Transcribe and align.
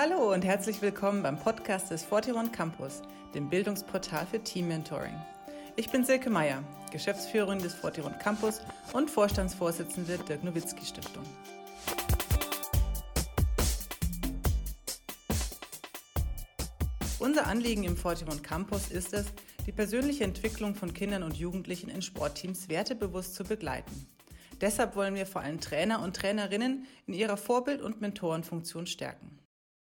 Hallo 0.00 0.32
und 0.32 0.44
herzlich 0.44 0.80
willkommen 0.80 1.24
beim 1.24 1.36
Podcast 1.36 1.90
des 1.90 2.04
41 2.04 2.52
Campus, 2.52 3.02
dem 3.34 3.50
Bildungsportal 3.50 4.26
für 4.26 4.38
Team 4.38 4.68
Mentoring. 4.68 5.20
Ich 5.74 5.90
bin 5.90 6.04
Silke 6.04 6.30
Meyer, 6.30 6.62
Geschäftsführerin 6.92 7.58
des 7.58 7.74
41 7.82 8.20
Campus 8.20 8.60
und 8.92 9.10
Vorstandsvorsitzende 9.10 10.18
der 10.18 10.38
Nowitzki 10.44 10.86
Stiftung. 10.86 11.24
Unser 17.18 17.48
Anliegen 17.48 17.82
im 17.82 17.96
41 17.96 18.40
Campus 18.44 18.92
ist 18.92 19.12
es, 19.12 19.26
die 19.66 19.72
persönliche 19.72 20.22
Entwicklung 20.22 20.76
von 20.76 20.94
Kindern 20.94 21.24
und 21.24 21.36
Jugendlichen 21.36 21.90
in 21.90 22.02
Sportteams 22.02 22.68
wertebewusst 22.68 23.34
zu 23.34 23.42
begleiten. 23.42 24.06
Deshalb 24.60 24.94
wollen 24.94 25.16
wir 25.16 25.26
vor 25.26 25.40
allem 25.40 25.58
Trainer 25.58 26.02
und 26.02 26.14
Trainerinnen 26.14 26.86
in 27.08 27.14
ihrer 27.14 27.36
Vorbild- 27.36 27.82
und 27.82 28.00
Mentorenfunktion 28.00 28.86
stärken. 28.86 29.37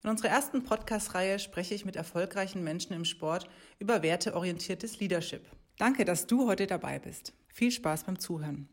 In 0.04 0.10
unserer 0.10 0.30
ersten 0.30 0.62
Podcast-Reihe 0.62 1.40
spreche 1.40 1.74
ich 1.74 1.84
mit 1.84 1.96
erfolgreichen 1.96 2.62
Menschen 2.62 2.92
im 2.94 3.04
Sport 3.04 3.50
über 3.80 4.02
werteorientiertes 4.02 5.00
Leadership. 5.00 5.44
Danke, 5.76 6.04
dass 6.04 6.28
du 6.28 6.46
heute 6.46 6.68
dabei 6.68 7.00
bist. 7.00 7.34
Viel 7.52 7.72
Spaß 7.72 8.04
beim 8.04 8.18
Zuhören. 8.18 8.68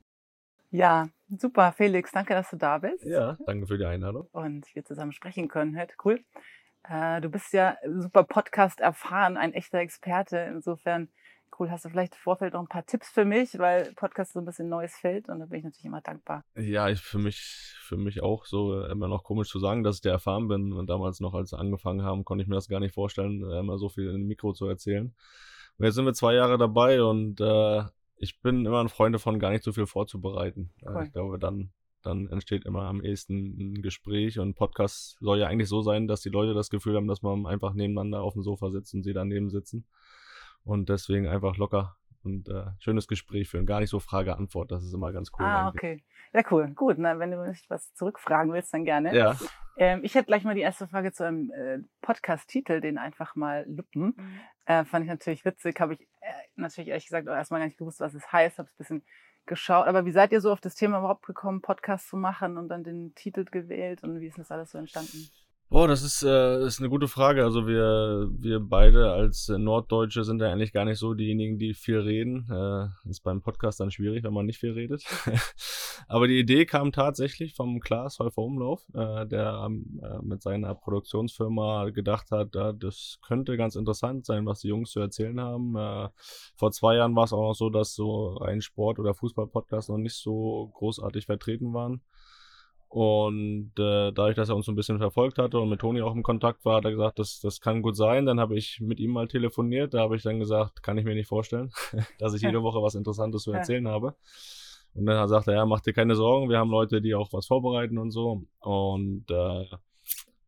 Ja, 0.69 1.09
super, 1.29 1.71
Felix. 1.71 2.11
Danke, 2.11 2.35
dass 2.35 2.51
du 2.51 2.57
da 2.57 2.77
bist. 2.77 3.03
Ja, 3.05 3.37
danke 3.47 3.65
für 3.65 3.79
die 3.79 3.85
Einladung. 3.85 4.27
Und 4.33 4.67
wir 4.75 4.85
zusammen 4.85 5.13
sprechen 5.13 5.47
können. 5.47 5.75
Halt, 5.75 5.95
cool. 6.05 6.23
Äh, 6.87 7.21
du 7.21 7.29
bist 7.29 7.53
ja 7.53 7.77
super 7.85 8.23
Podcast 8.23 8.79
erfahren, 8.79 9.37
ein 9.37 9.53
echter 9.53 9.79
Experte. 9.79 10.37
Insofern 10.37 11.09
cool. 11.59 11.71
Hast 11.71 11.85
du 11.85 11.89
vielleicht 11.89 12.13
im 12.13 12.19
Vorfeld 12.19 12.53
noch 12.53 12.61
ein 12.61 12.67
paar 12.67 12.85
Tipps 12.85 13.09
für 13.09 13.25
mich, 13.25 13.57
weil 13.57 13.93
Podcast 13.93 14.33
so 14.33 14.39
ein 14.39 14.45
bisschen 14.45 14.69
neues 14.69 14.95
Feld 14.95 15.29
und 15.29 15.39
da 15.39 15.45
bin 15.45 15.59
ich 15.59 15.65
natürlich 15.65 15.85
immer 15.85 16.01
dankbar. 16.01 16.43
Ja, 16.55 16.89
ich 16.89 17.01
für 17.01 17.17
mich, 17.17 17.37
für 17.79 17.97
mich 17.97 18.21
auch 18.21 18.45
so 18.45 18.81
äh, 18.81 18.91
immer 18.91 19.07
noch 19.07 19.23
komisch 19.23 19.49
zu 19.49 19.59
sagen, 19.59 19.83
dass 19.83 19.97
ich 19.97 20.01
der 20.01 20.13
erfahren 20.13 20.47
bin. 20.47 20.73
Und 20.73 20.87
damals 20.87 21.19
noch, 21.19 21.33
als 21.33 21.53
angefangen 21.53 22.03
haben, 22.03 22.25
konnte 22.25 22.43
ich 22.43 22.47
mir 22.47 22.55
das 22.55 22.67
gar 22.67 22.79
nicht 22.79 22.93
vorstellen, 22.93 23.43
äh, 23.49 23.59
immer 23.59 23.77
so 23.77 23.89
viel 23.89 24.07
in 24.07 24.13
dem 24.13 24.27
Mikro 24.27 24.53
zu 24.53 24.67
erzählen. 24.67 25.13
Und 25.77 25.85
jetzt 25.85 25.95
sind 25.95 26.05
wir 26.05 26.13
zwei 26.13 26.33
Jahre 26.33 26.57
dabei 26.57 27.03
und 27.03 27.41
äh, 27.41 27.83
ich 28.17 28.41
bin 28.41 28.65
immer 28.65 28.79
ein 28.79 28.89
Freund 28.89 29.13
davon, 29.13 29.39
gar 29.39 29.51
nicht 29.51 29.63
so 29.63 29.73
viel 29.73 29.87
vorzubereiten. 29.87 30.71
Äh, 30.81 30.89
cool. 30.89 31.03
Ich 31.05 31.11
glaube, 31.11 31.39
dann 31.39 31.71
dann 32.05 32.27
entsteht 32.27 32.65
immer 32.65 32.83
am 32.83 33.01
ehesten 33.01 33.73
ein 33.73 33.81
Gespräch 33.81 34.39
und 34.39 34.55
Podcast 34.55 35.17
soll 35.19 35.39
ja 35.39 35.47
eigentlich 35.47 35.69
so 35.69 35.81
sein, 35.81 36.07
dass 36.07 36.21
die 36.21 36.29
Leute 36.29 36.53
das 36.53 36.69
Gefühl 36.69 36.95
haben, 36.95 37.07
dass 37.07 37.23
man 37.23 37.47
einfach 37.47 37.73
nebeneinander 37.73 38.21
auf 38.21 38.33
dem 38.33 38.43
Sofa 38.43 38.69
sitzt 38.69 38.93
und 38.93 39.03
sie 39.03 39.13
daneben 39.13 39.49
sitzen. 39.49 39.85
Und 40.65 40.89
deswegen 40.89 41.27
einfach 41.27 41.57
locker 41.57 41.95
und 42.23 42.49
äh, 42.49 42.65
schönes 42.79 43.07
Gespräch 43.07 43.47
führen. 43.47 43.65
Gar 43.65 43.79
nicht 43.79 43.91
so 43.91 43.99
Frage-Antwort, 43.99 44.71
das 44.71 44.83
ist 44.83 44.93
immer 44.93 45.13
ganz 45.13 45.31
cool. 45.37 45.45
Ah, 45.45 45.67
eigentlich. 45.67 45.75
okay. 45.75 46.03
Ja, 46.33 46.41
cool. 46.51 46.71
Gut, 46.73 46.97
na, 46.97 47.17
wenn 47.19 47.31
du 47.31 47.37
mich 47.37 47.69
was 47.69 47.93
zurückfragen 47.93 48.51
willst, 48.51 48.73
dann 48.73 48.83
gerne. 48.83 49.15
Ja. 49.15 49.37
Ähm, 49.77 50.01
ich 50.03 50.15
hätte 50.15 50.25
gleich 50.25 50.43
mal 50.43 50.55
die 50.55 50.61
erste 50.61 50.87
Frage 50.87 51.11
zu 51.13 51.25
einem 51.25 51.51
äh, 51.51 51.79
Podcast-Titel, 52.01 52.81
den 52.81 52.97
einfach 52.97 53.35
mal 53.35 53.65
lupen. 53.67 54.13
Mhm. 54.17 54.39
Äh, 54.65 54.85
fand 54.85 55.05
ich 55.05 55.09
natürlich 55.09 55.45
witzig, 55.45 55.79
habe 55.79 55.93
ich 55.93 56.01
äh, 56.01 56.31
natürlich 56.55 56.89
ehrlich 56.89 57.05
gesagt 57.05 57.29
auch 57.29 57.35
erstmal 57.35 57.59
gar 57.59 57.67
nicht 57.67 57.77
gewusst, 57.77 57.99
was 57.99 58.13
es 58.13 58.31
heißt, 58.31 58.57
habe 58.57 58.67
es 58.67 58.73
ein 58.73 58.77
bisschen 58.77 59.03
geschaut. 59.45 59.87
Aber 59.87 60.05
wie 60.05 60.11
seid 60.11 60.31
ihr 60.31 60.41
so 60.41 60.51
auf 60.51 60.61
das 60.61 60.75
Thema 60.75 60.99
überhaupt 60.99 61.25
gekommen, 61.25 61.61
Podcast 61.61 62.09
zu 62.09 62.17
machen 62.17 62.57
und 62.57 62.69
dann 62.69 62.83
den 62.83 63.13
Titel 63.15 63.45
gewählt 63.45 64.03
und 64.03 64.19
wie 64.19 64.27
ist 64.27 64.39
das 64.39 64.49
alles 64.49 64.71
so 64.71 64.77
entstanden? 64.77 65.29
Boah, 65.67 65.87
das 65.87 66.03
ist, 66.03 66.21
äh, 66.21 66.63
ist 66.63 66.79
eine 66.79 66.89
gute 66.89 67.07
Frage. 67.07 67.43
Also 67.43 67.67
wir, 67.67 68.29
wir 68.37 68.59
beide 68.59 69.11
als 69.11 69.49
Norddeutsche 69.49 70.23
sind 70.23 70.39
ja 70.39 70.51
eigentlich 70.51 70.71
gar 70.71 70.85
nicht 70.85 70.99
so 70.99 71.15
diejenigen, 71.15 71.57
die 71.57 71.73
viel 71.73 71.97
reden. 71.97 72.47
Äh, 72.51 73.09
ist 73.09 73.21
beim 73.21 73.41
Podcast 73.41 73.79
dann 73.79 73.89
schwierig, 73.89 74.23
wenn 74.23 74.33
man 74.33 74.45
nicht 74.45 74.59
viel 74.59 74.73
redet. 74.73 75.03
Aber 76.07 76.27
die 76.27 76.39
Idee 76.39 76.67
kam 76.67 76.91
tatsächlich 76.91 77.55
vom 77.55 77.79
Klaas 77.79 78.19
Häufer 78.19 78.43
Umlauf, 78.43 78.85
äh, 78.93 79.25
der 79.25 79.67
äh, 79.67 80.21
mit 80.21 80.43
seiner 80.43 80.75
Produktionsfirma 80.75 81.89
gedacht 81.89 82.29
hat, 82.29 82.55
äh, 82.55 82.73
das 82.77 83.17
könnte 83.25 83.57
ganz 83.57 83.75
interessant 83.75 84.27
sein, 84.27 84.45
was 84.45 84.59
die 84.59 84.67
Jungs 84.67 84.91
zu 84.91 84.99
erzählen 84.99 85.41
haben. 85.41 85.75
Äh, 85.75 86.09
vor 86.55 86.71
zwei 86.73 86.95
Jahren 86.95 87.15
war 87.15 87.23
es 87.23 87.33
auch 87.33 87.49
noch 87.49 87.55
so, 87.55 87.71
dass 87.71 87.95
so 87.95 88.37
ein 88.37 88.61
Sport- 88.61 88.99
oder 88.99 89.15
Fußball-Podcast 89.15 89.89
noch 89.89 89.97
nicht 89.97 90.15
so 90.15 90.71
großartig 90.75 91.25
vertreten 91.25 91.73
waren. 91.73 92.01
Und 92.95 93.73
äh, 93.77 94.13
dadurch, 94.13 94.37
dass 94.37 94.47
er 94.47 94.55
uns 94.55 94.67
so 94.67 94.71
ein 94.71 94.77
bisschen 94.77 94.99
verfolgt 94.99 95.37
hatte 95.37 95.59
und 95.59 95.67
mit 95.67 95.81
Toni 95.81 96.01
auch 96.01 96.15
im 96.15 96.23
Kontakt 96.23 96.63
war, 96.63 96.77
hat 96.77 96.85
er 96.85 96.91
gesagt, 96.91 97.19
das, 97.19 97.41
das 97.41 97.59
kann 97.59 97.81
gut 97.81 97.97
sein. 97.97 98.25
Dann 98.25 98.39
habe 98.39 98.55
ich 98.55 98.79
mit 98.79 99.01
ihm 99.01 99.11
mal 99.11 99.27
telefoniert. 99.27 99.93
Da 99.93 99.99
habe 99.99 100.15
ich 100.15 100.23
dann 100.23 100.39
gesagt, 100.39 100.81
kann 100.81 100.97
ich 100.97 101.03
mir 101.03 101.13
nicht 101.13 101.27
vorstellen, 101.27 101.73
dass 102.19 102.33
ich 102.33 102.41
jede 102.41 102.63
Woche 102.63 102.81
was 102.81 102.95
Interessantes 102.95 103.43
zu 103.43 103.51
erzählen 103.51 103.85
ja. 103.85 103.91
habe. 103.91 104.15
Und 104.93 105.07
dann 105.07 105.27
sagt 105.27 105.49
er, 105.49 105.55
ja, 105.55 105.65
mach 105.65 105.81
dir 105.81 105.91
keine 105.91 106.15
Sorgen, 106.15 106.49
wir 106.49 106.57
haben 106.57 106.69
Leute, 106.69 107.01
die 107.01 107.15
auch 107.15 107.33
was 107.33 107.47
vorbereiten 107.47 107.97
und 107.97 108.11
so. 108.11 108.43
Und 108.59 109.25
äh, 109.29 109.65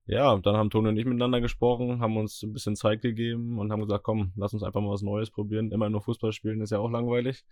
ja, 0.07 0.37
dann 0.37 0.55
haben 0.55 0.69
Toni 0.69 0.87
und 0.87 0.97
ich 0.97 1.03
miteinander 1.03 1.41
gesprochen, 1.41 1.99
haben 1.99 2.15
uns 2.15 2.41
ein 2.41 2.53
bisschen 2.53 2.77
Zeit 2.77 3.01
gegeben 3.01 3.59
und 3.59 3.73
haben 3.73 3.81
gesagt, 3.81 4.05
komm, 4.05 4.31
lass 4.37 4.53
uns 4.53 4.63
einfach 4.63 4.79
mal 4.79 4.91
was 4.91 5.01
Neues 5.01 5.29
probieren. 5.29 5.69
Immer 5.73 5.89
nur 5.89 5.99
Fußball 5.99 6.31
spielen 6.31 6.61
ist 6.61 6.69
ja 6.69 6.79
auch 6.79 6.89
langweilig. 6.89 7.43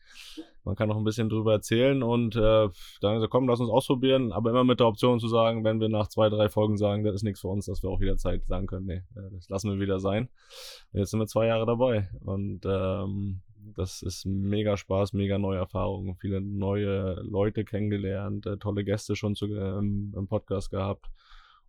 Man 0.63 0.77
kann 0.77 0.87
noch 0.87 0.95
ein 0.95 1.03
bisschen 1.03 1.27
drüber 1.27 1.51
erzählen 1.51 2.01
und 2.01 2.37
äh, 2.37 2.39
dann 2.39 2.71
haben 3.03 3.15
gesagt, 3.15 3.31
komm, 3.31 3.49
lass 3.49 3.59
uns 3.59 3.69
ausprobieren, 3.69 4.31
aber 4.31 4.51
immer 4.51 4.63
mit 4.63 4.79
der 4.79 4.87
Option 4.87 5.19
zu 5.19 5.27
sagen, 5.27 5.65
wenn 5.65 5.81
wir 5.81 5.89
nach 5.89 6.07
zwei, 6.07 6.29
drei 6.29 6.47
Folgen 6.47 6.77
sagen, 6.77 7.03
das 7.03 7.15
ist 7.15 7.23
nichts 7.23 7.41
für 7.41 7.49
uns, 7.49 7.65
dass 7.65 7.83
wir 7.83 7.89
auch 7.89 7.99
wieder 7.99 8.15
Zeit 8.15 8.45
sagen 8.47 8.67
können, 8.67 8.85
nee, 8.85 9.03
äh, 9.17 9.29
das 9.33 9.49
lassen 9.49 9.71
wir 9.71 9.79
wieder 9.81 9.99
sein. 9.99 10.29
Jetzt 10.93 11.11
sind 11.11 11.19
wir 11.19 11.27
zwei 11.27 11.47
Jahre 11.47 11.65
dabei 11.65 12.09
und 12.23 12.61
ähm, 12.65 13.41
das 13.75 14.01
ist 14.01 14.25
mega 14.25 14.77
Spaß, 14.77 15.11
mega 15.11 15.37
neue 15.37 15.57
Erfahrungen, 15.57 16.15
viele 16.15 16.39
neue 16.39 17.15
Leute 17.15 17.65
kennengelernt, 17.65 18.45
äh, 18.45 18.55
tolle 18.57 18.85
Gäste 18.85 19.17
schon 19.17 19.35
zu, 19.35 19.47
ähm, 19.47 20.13
im 20.15 20.27
Podcast 20.27 20.71
gehabt 20.71 21.09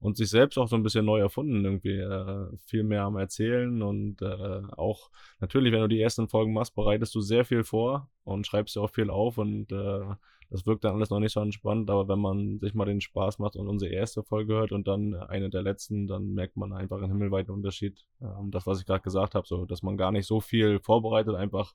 und 0.01 0.17
sich 0.17 0.29
selbst 0.29 0.59
auch 0.59 0.69
so 0.69 0.77
ein 0.77 0.83
bisschen 0.83 1.05
neu 1.05 1.21
erfunden, 1.21 1.65
irgendwie 1.65 1.99
äh, 1.99 2.49
viel 2.67 2.85
mehr 2.85 3.03
am 3.03 3.17
Erzählen 3.17 3.83
und 3.83 4.23
äh, 4.23 4.63
auch 4.77 5.11
natürlich, 5.41 5.73
wenn 5.73 5.81
du 5.81 5.89
die 5.89 6.01
ersten 6.01 6.29
Folgen 6.29 6.53
machst, 6.53 6.75
bereitest 6.75 7.15
du 7.15 7.21
sehr 7.21 7.45
viel 7.45 7.65
vor 7.65 8.11
und 8.25 8.47
schreibst 8.47 8.77
ja 8.77 8.83
auch 8.83 8.91
viel 8.91 9.11
auf 9.11 9.39
und 9.39 9.73
äh, 9.73 10.15
das 10.51 10.65
wirkt 10.65 10.85
dann 10.85 10.95
alles 10.95 11.11
noch 11.11 11.19
nicht 11.19 11.33
so 11.33 11.41
entspannt, 11.41 11.91
aber 11.91 12.07
wenn 12.09 12.21
man 12.21 12.61
sich 12.61 12.73
mal 12.75 12.85
den 12.85 13.01
Spaß 13.01 13.39
macht 13.41 13.57
und 13.57 13.67
unsere 13.67 13.93
erste 13.93 14.23
Folge 14.23 14.55
hört 14.55 14.73
und 14.73 14.87
dann 14.87 15.15
eine 15.15 15.51
der 15.51 15.63
letzten, 15.63 16.07
dann 16.07 16.35
merkt 16.35 16.57
man 16.57 16.73
einfach 16.73 16.99
einen 16.99 17.09
himmelweiten 17.09 17.53
Unterschied. 17.53 18.05
Ähm, 18.21 18.51
das, 18.53 18.67
was 18.67 18.79
ich 18.79 18.87
gerade 18.87 19.03
gesagt 19.03 19.35
habe, 19.35 19.47
so, 19.47 19.65
dass 19.67 19.83
man 19.83 19.97
gar 19.97 20.13
nicht 20.13 20.27
so 20.27 20.41
viel 20.41 20.79
vorbereitet, 20.79 21.35
einfach 21.35 21.75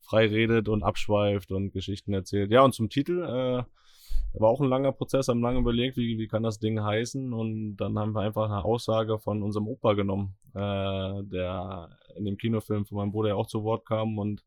frei 0.00 0.28
redet 0.28 0.68
und 0.68 0.84
abschweift 0.84 1.50
und 1.50 1.72
Geschichten 1.72 2.12
erzählt. 2.12 2.52
Ja, 2.52 2.62
und 2.62 2.74
zum 2.74 2.88
Titel, 2.88 3.22
äh, 3.22 3.64
war 4.40 4.50
auch 4.50 4.60
ein 4.60 4.68
langer 4.68 4.92
Prozess, 4.92 5.28
haben 5.28 5.40
lange 5.40 5.58
überlegt, 5.58 5.96
wie, 5.96 6.18
wie 6.18 6.28
kann 6.28 6.42
das 6.42 6.58
Ding 6.58 6.82
heißen 6.82 7.32
und 7.32 7.76
dann 7.76 7.98
haben 7.98 8.12
wir 8.12 8.20
einfach 8.20 8.44
eine 8.44 8.64
Aussage 8.64 9.18
von 9.18 9.42
unserem 9.42 9.68
Opa 9.68 9.94
genommen, 9.94 10.34
äh, 10.54 11.22
der 11.24 11.90
in 12.16 12.24
dem 12.24 12.36
Kinofilm 12.36 12.86
von 12.86 12.98
meinem 12.98 13.12
Bruder 13.12 13.30
ja 13.30 13.34
auch 13.34 13.46
zu 13.46 13.64
Wort 13.64 13.86
kam 13.86 14.18
und 14.18 14.44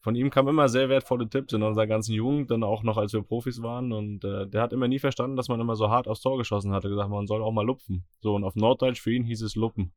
von 0.00 0.14
ihm 0.14 0.28
kamen 0.28 0.48
immer 0.50 0.68
sehr 0.68 0.90
wertvolle 0.90 1.30
Tipps 1.30 1.54
in 1.54 1.62
unserer 1.62 1.86
ganzen 1.86 2.12
Jugend, 2.12 2.50
dann 2.50 2.62
auch 2.62 2.82
noch 2.82 2.98
als 2.98 3.14
wir 3.14 3.22
Profis 3.22 3.62
waren 3.62 3.90
und 3.90 4.22
äh, 4.22 4.46
der 4.46 4.60
hat 4.60 4.74
immer 4.74 4.86
nie 4.86 4.98
verstanden, 4.98 5.36
dass 5.36 5.48
man 5.48 5.60
immer 5.60 5.76
so 5.76 5.88
hart 5.88 6.06
aufs 6.08 6.20
Tor 6.20 6.36
geschossen 6.36 6.72
hatte, 6.72 6.90
gesagt, 6.90 7.08
man 7.08 7.26
soll 7.26 7.42
auch 7.42 7.52
mal 7.52 7.64
lupfen. 7.64 8.04
So 8.20 8.34
und 8.34 8.44
auf 8.44 8.54
Norddeutsch 8.54 9.00
für 9.00 9.12
ihn 9.12 9.24
hieß 9.24 9.40
es 9.40 9.56
luppen. 9.56 9.92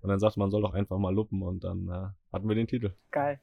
Und 0.00 0.08
dann 0.08 0.18
sagt 0.18 0.38
man, 0.38 0.50
soll 0.50 0.62
doch 0.62 0.72
einfach 0.72 0.96
mal 0.98 1.14
luppen 1.14 1.42
und 1.42 1.64
dann 1.64 1.88
äh, 1.88 2.32
hatten 2.32 2.48
wir 2.48 2.54
den 2.54 2.66
Titel. 2.66 2.94
Geil. 3.10 3.40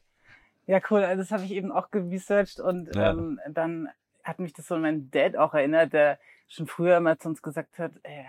Ja, 0.65 0.81
cool. 0.89 1.03
Also 1.03 1.21
das 1.21 1.31
habe 1.31 1.43
ich 1.43 1.51
eben 1.51 1.71
auch 1.71 1.91
geresearched 1.91 2.59
und 2.59 2.93
ja. 2.95 3.11
ähm, 3.11 3.39
dann 3.53 3.87
hat 4.29 4.39
mich 4.39 4.53
das 4.53 4.67
so 4.67 4.75
an 4.75 4.81
meinen 4.81 5.11
Dad 5.11 5.35
auch 5.35 5.53
erinnert, 5.53 5.93
der 5.93 6.19
schon 6.47 6.67
früher 6.67 6.99
mal 6.99 7.17
zu 7.17 7.29
uns 7.29 7.41
gesagt 7.41 7.77
hat, 7.77 7.91
äh, 8.03 8.23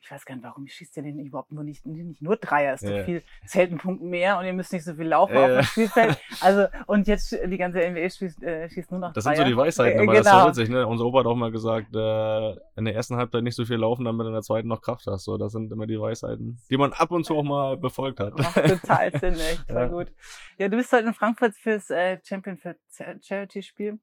ich 0.00 0.10
weiß 0.10 0.24
gar 0.24 0.36
nicht, 0.36 0.44
warum 0.44 0.66
schießt 0.66 0.96
ihr 0.96 1.02
denn 1.02 1.18
überhaupt 1.18 1.52
nur 1.52 1.64
nicht, 1.64 1.84
nicht 1.84 2.22
nur 2.22 2.36
Dreier, 2.36 2.74
ist 2.74 2.82
ja. 2.82 2.98
doch 2.98 3.04
viel, 3.04 3.22
zählt 3.44 3.72
ein 3.72 3.78
Punkt 3.78 4.02
mehr 4.02 4.38
und 4.38 4.44
ihr 4.44 4.52
müsst 4.52 4.72
nicht 4.72 4.84
so 4.84 4.94
viel 4.94 5.06
laufen 5.06 5.34
ja. 5.34 5.42
auf 5.42 5.50
dem 5.50 5.62
Spielfeld. 5.64 6.18
Also, 6.40 6.66
und 6.86 7.08
jetzt 7.08 7.32
die 7.32 7.58
ganze 7.58 7.80
NBA 7.80 8.08
schießt, 8.08 8.42
äh, 8.42 8.70
schießt 8.70 8.90
nur 8.90 9.00
noch 9.00 9.12
Das 9.12 9.24
Dreier. 9.24 9.36
sind 9.36 9.44
so 9.44 9.50
die 9.50 9.56
Weisheiten, 9.56 9.98
äh, 9.98 10.02
aber 10.02 10.12
genau. 10.12 10.24
das 10.24 10.32
ist 10.32 10.40
so 10.40 10.48
witzig, 10.62 10.74
ne? 10.74 10.86
Unser 10.86 11.04
Opa 11.04 11.18
hat 11.20 11.26
auch 11.26 11.34
mal 11.34 11.50
gesagt, 11.50 11.94
äh, 11.94 12.50
in 12.76 12.84
der 12.84 12.94
ersten 12.94 13.16
Halbzeit 13.16 13.42
nicht 13.42 13.56
so 13.56 13.64
viel 13.64 13.76
laufen, 13.76 14.04
damit 14.04 14.24
du 14.24 14.28
in 14.28 14.34
der 14.34 14.42
zweiten 14.42 14.68
noch 14.68 14.80
Kraft 14.80 15.06
hast. 15.06 15.24
So, 15.24 15.36
das 15.36 15.52
sind 15.52 15.72
immer 15.72 15.86
die 15.86 16.00
Weisheiten, 16.00 16.58
die 16.70 16.76
man 16.76 16.92
ab 16.92 17.10
und 17.10 17.24
zu 17.24 17.36
auch 17.36 17.42
mal 17.42 17.76
befolgt 17.76 18.20
hat. 18.20 18.38
Macht 18.38 18.54
total 18.54 19.18
Sinn, 19.18 19.34
echt, 19.34 19.66
voll 19.66 19.76
ja. 19.76 19.88
gut. 19.88 20.12
Ja, 20.58 20.68
du 20.68 20.76
bist 20.76 20.92
heute 20.92 21.08
in 21.08 21.14
Frankfurt 21.14 21.54
fürs 21.54 21.90
äh, 21.90 22.18
Champion 22.24 22.56
für 22.56 22.76
Charity-Spiel 23.20 23.98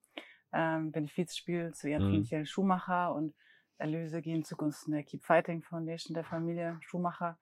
ähm, 0.55 0.91
Benefizspiel 0.91 1.73
zu 1.73 1.89
Ehren 1.89 2.07
mhm. 2.07 2.19
Michael 2.19 2.45
Schumacher 2.45 3.13
und 3.13 3.35
Erlöse 3.77 4.21
gehen 4.21 4.43
zugunsten 4.43 4.93
der 4.93 5.03
Keep 5.03 5.23
Fighting 5.23 5.61
Foundation 5.61 6.13
der 6.13 6.23
Familie 6.23 6.79
Schumacher 6.81 7.37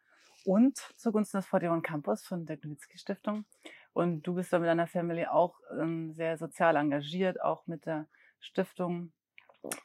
und 0.45 0.77
zugunsten 0.97 1.37
des 1.37 1.53
41 1.53 1.83
Campus 1.83 2.23
von 2.23 2.45
der 2.45 2.57
Nowitzki 2.61 2.97
Stiftung. 2.97 3.45
Und 3.93 4.23
du 4.23 4.33
bist 4.33 4.51
da 4.51 4.59
mit 4.59 4.67
deiner 4.67 4.87
Family 4.87 5.25
auch 5.25 5.59
ähm, 5.79 6.11
sehr 6.13 6.37
sozial 6.37 6.75
engagiert, 6.75 7.41
auch 7.41 7.67
mit 7.67 7.85
der 7.85 8.07
Stiftung 8.39 9.13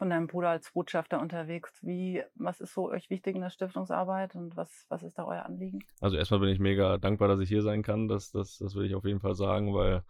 und 0.00 0.10
deinem 0.10 0.26
Bruder 0.26 0.48
als 0.48 0.72
Botschafter 0.72 1.20
unterwegs. 1.20 1.70
Wie, 1.82 2.22
was 2.34 2.60
ist 2.60 2.74
so 2.74 2.90
euch 2.90 3.10
wichtig 3.10 3.36
in 3.36 3.42
der 3.42 3.50
Stiftungsarbeit 3.50 4.34
und 4.34 4.56
was, 4.56 4.86
was 4.88 5.02
ist 5.02 5.18
da 5.18 5.24
euer 5.24 5.44
Anliegen? 5.44 5.84
Also 6.00 6.16
erstmal 6.16 6.40
bin 6.40 6.48
ich 6.48 6.58
mega 6.58 6.98
dankbar, 6.98 7.28
dass 7.28 7.40
ich 7.40 7.48
hier 7.48 7.62
sein 7.62 7.82
kann. 7.82 8.08
Das, 8.08 8.32
das, 8.32 8.58
das 8.58 8.74
will 8.74 8.86
ich 8.86 8.94
auf 8.94 9.04
jeden 9.04 9.20
Fall 9.20 9.34
sagen, 9.34 9.74
weil 9.74 10.02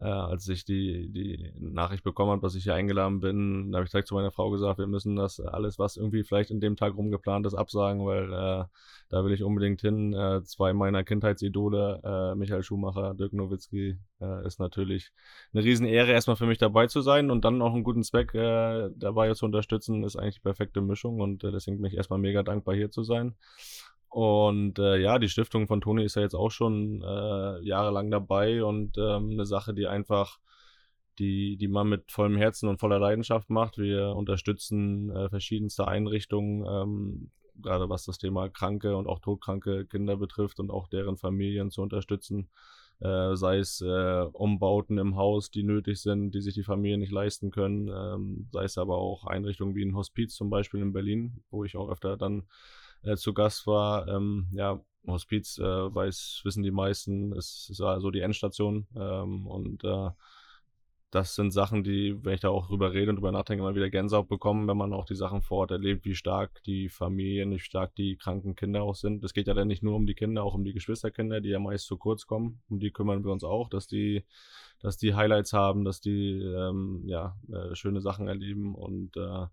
äh, 0.00 0.04
als 0.04 0.46
ich 0.48 0.64
die, 0.64 1.08
die 1.10 1.52
Nachricht 1.58 2.04
bekommen 2.04 2.30
habe, 2.30 2.42
dass 2.42 2.54
ich 2.54 2.64
hier 2.64 2.74
eingeladen 2.74 3.20
bin, 3.20 3.72
habe 3.74 3.84
ich 3.84 3.90
direkt 3.90 4.08
zu 4.08 4.14
meiner 4.14 4.30
Frau 4.30 4.50
gesagt, 4.50 4.78
wir 4.78 4.86
müssen 4.86 5.16
das 5.16 5.40
alles, 5.40 5.78
was 5.78 5.96
irgendwie 5.96 6.22
vielleicht 6.22 6.50
in 6.50 6.60
dem 6.60 6.76
Tag 6.76 6.96
rumgeplant 6.96 7.46
ist, 7.46 7.54
absagen, 7.54 8.04
weil 8.06 8.32
äh, 8.32 8.64
da 9.08 9.24
will 9.24 9.32
ich 9.32 9.42
unbedingt 9.42 9.80
hin. 9.80 10.12
Äh, 10.12 10.42
zwei 10.44 10.72
meiner 10.72 11.02
Kindheitsidole, 11.02 12.00
äh, 12.04 12.34
Michael 12.36 12.62
Schumacher, 12.62 13.14
Dirk 13.14 13.32
Nowitzki, 13.32 13.98
äh, 14.20 14.46
ist 14.46 14.60
natürlich 14.60 15.10
eine 15.52 15.64
Riesenehre, 15.64 16.12
erstmal 16.12 16.36
für 16.36 16.46
mich 16.46 16.58
dabei 16.58 16.86
zu 16.86 17.00
sein 17.00 17.30
und 17.30 17.44
dann 17.44 17.60
auch 17.60 17.74
einen 17.74 17.84
guten 17.84 18.04
Zweck 18.04 18.34
äh, 18.34 18.90
dabei 18.94 19.32
zu 19.34 19.46
unterstützen, 19.46 20.04
ist 20.04 20.16
eigentlich 20.16 20.36
die 20.36 20.40
perfekte 20.40 20.80
Mischung 20.80 21.20
und 21.20 21.42
äh, 21.42 21.50
deswegen 21.50 21.78
bin 21.78 21.86
ich 21.86 21.96
erstmal 21.96 22.20
mega 22.20 22.42
dankbar, 22.42 22.74
hier 22.74 22.90
zu 22.90 23.02
sein. 23.02 23.34
Und 24.08 24.78
äh, 24.78 24.96
ja, 24.96 25.18
die 25.18 25.28
Stiftung 25.28 25.66
von 25.66 25.80
Toni 25.80 26.04
ist 26.04 26.16
ja 26.16 26.22
jetzt 26.22 26.34
auch 26.34 26.50
schon 26.50 27.02
äh, 27.02 27.60
jahrelang 27.62 28.10
dabei 28.10 28.64
und 28.64 28.96
ähm, 28.96 29.30
eine 29.32 29.44
Sache, 29.44 29.74
die 29.74 29.86
einfach, 29.86 30.38
die, 31.18 31.56
die 31.56 31.68
man 31.68 31.88
mit 31.88 32.10
vollem 32.10 32.36
Herzen 32.36 32.68
und 32.68 32.80
voller 32.80 32.98
Leidenschaft 32.98 33.50
macht. 33.50 33.76
Wir 33.76 34.14
unterstützen 34.16 35.10
äh, 35.10 35.28
verschiedenste 35.28 35.86
Einrichtungen, 35.86 36.64
ähm, 36.66 37.30
gerade 37.60 37.90
was 37.90 38.04
das 38.04 38.18
Thema 38.18 38.48
kranke 38.48 38.96
und 38.96 39.06
auch 39.06 39.18
todkranke 39.18 39.84
Kinder 39.84 40.16
betrifft 40.16 40.58
und 40.58 40.70
auch 40.70 40.88
deren 40.88 41.16
Familien 41.18 41.70
zu 41.70 41.82
unterstützen. 41.82 42.48
Äh, 43.00 43.36
sei 43.36 43.58
es 43.58 43.80
äh, 43.80 44.24
Umbauten 44.32 44.98
im 44.98 45.16
Haus, 45.16 45.50
die 45.50 45.62
nötig 45.62 46.00
sind, 46.00 46.32
die 46.32 46.40
sich 46.40 46.54
die 46.54 46.64
Familien 46.64 46.98
nicht 46.98 47.12
leisten 47.12 47.52
können, 47.52 47.88
ähm, 47.88 48.48
sei 48.52 48.64
es 48.64 48.76
aber 48.76 48.96
auch 48.96 49.24
Einrichtungen 49.24 49.76
wie 49.76 49.84
ein 49.84 49.94
Hospiz 49.94 50.34
zum 50.34 50.50
Beispiel 50.50 50.80
in 50.80 50.92
Berlin, 50.92 51.44
wo 51.50 51.62
ich 51.62 51.76
auch 51.76 51.90
öfter 51.90 52.16
dann 52.16 52.48
äh, 53.02 53.16
zu 53.16 53.34
Gast 53.34 53.66
war. 53.66 54.08
Ähm, 54.08 54.48
ja, 54.52 54.80
Hospiz, 55.06 55.58
äh, 55.58 55.62
weiß, 55.62 56.42
wissen 56.44 56.62
die 56.62 56.70
meisten, 56.70 57.32
ist, 57.32 57.68
ist 57.70 57.78
so 57.78 58.10
die 58.10 58.20
Endstation. 58.20 58.86
Ähm, 58.96 59.46
und 59.46 59.84
äh, 59.84 60.10
das 61.10 61.34
sind 61.34 61.52
Sachen, 61.52 61.84
die, 61.84 62.22
wenn 62.22 62.34
ich 62.34 62.40
da 62.40 62.50
auch 62.50 62.66
drüber 62.66 62.92
rede 62.92 63.10
und 63.10 63.16
drüber 63.16 63.32
nachdenke, 63.32 63.62
immer 63.62 63.74
wieder 63.74 63.88
Gänsehaut 63.88 64.28
bekommen, 64.28 64.68
wenn 64.68 64.76
man 64.76 64.92
auch 64.92 65.06
die 65.06 65.14
Sachen 65.14 65.40
vor 65.40 65.58
Ort 65.58 65.70
erlebt, 65.70 66.04
wie 66.04 66.14
stark 66.14 66.62
die 66.64 66.90
Familien, 66.90 67.50
wie 67.50 67.58
stark 67.58 67.94
die 67.94 68.16
kranken 68.16 68.54
Kinder 68.54 68.82
auch 68.82 68.94
sind. 68.94 69.24
Es 69.24 69.32
geht 69.32 69.46
ja 69.46 69.54
dann 69.54 69.68
nicht 69.68 69.82
nur 69.82 69.96
um 69.96 70.06
die 70.06 70.14
Kinder, 70.14 70.44
auch 70.44 70.54
um 70.54 70.64
die 70.64 70.74
Geschwisterkinder, 70.74 71.40
die 71.40 71.48
ja 71.48 71.58
meist 71.58 71.86
zu 71.86 71.96
kurz 71.96 72.26
kommen. 72.26 72.60
Um 72.68 72.78
die 72.78 72.90
kümmern 72.90 73.24
wir 73.24 73.32
uns 73.32 73.42
auch, 73.42 73.70
dass 73.70 73.86
die, 73.86 74.24
dass 74.80 74.98
die 74.98 75.14
Highlights 75.14 75.54
haben, 75.54 75.84
dass 75.84 76.02
die 76.02 76.42
ähm, 76.42 77.02
ja, 77.06 77.38
äh, 77.50 77.74
schöne 77.74 78.02
Sachen 78.02 78.28
erleben 78.28 78.74
und 78.74 79.16
äh, 79.16 79.46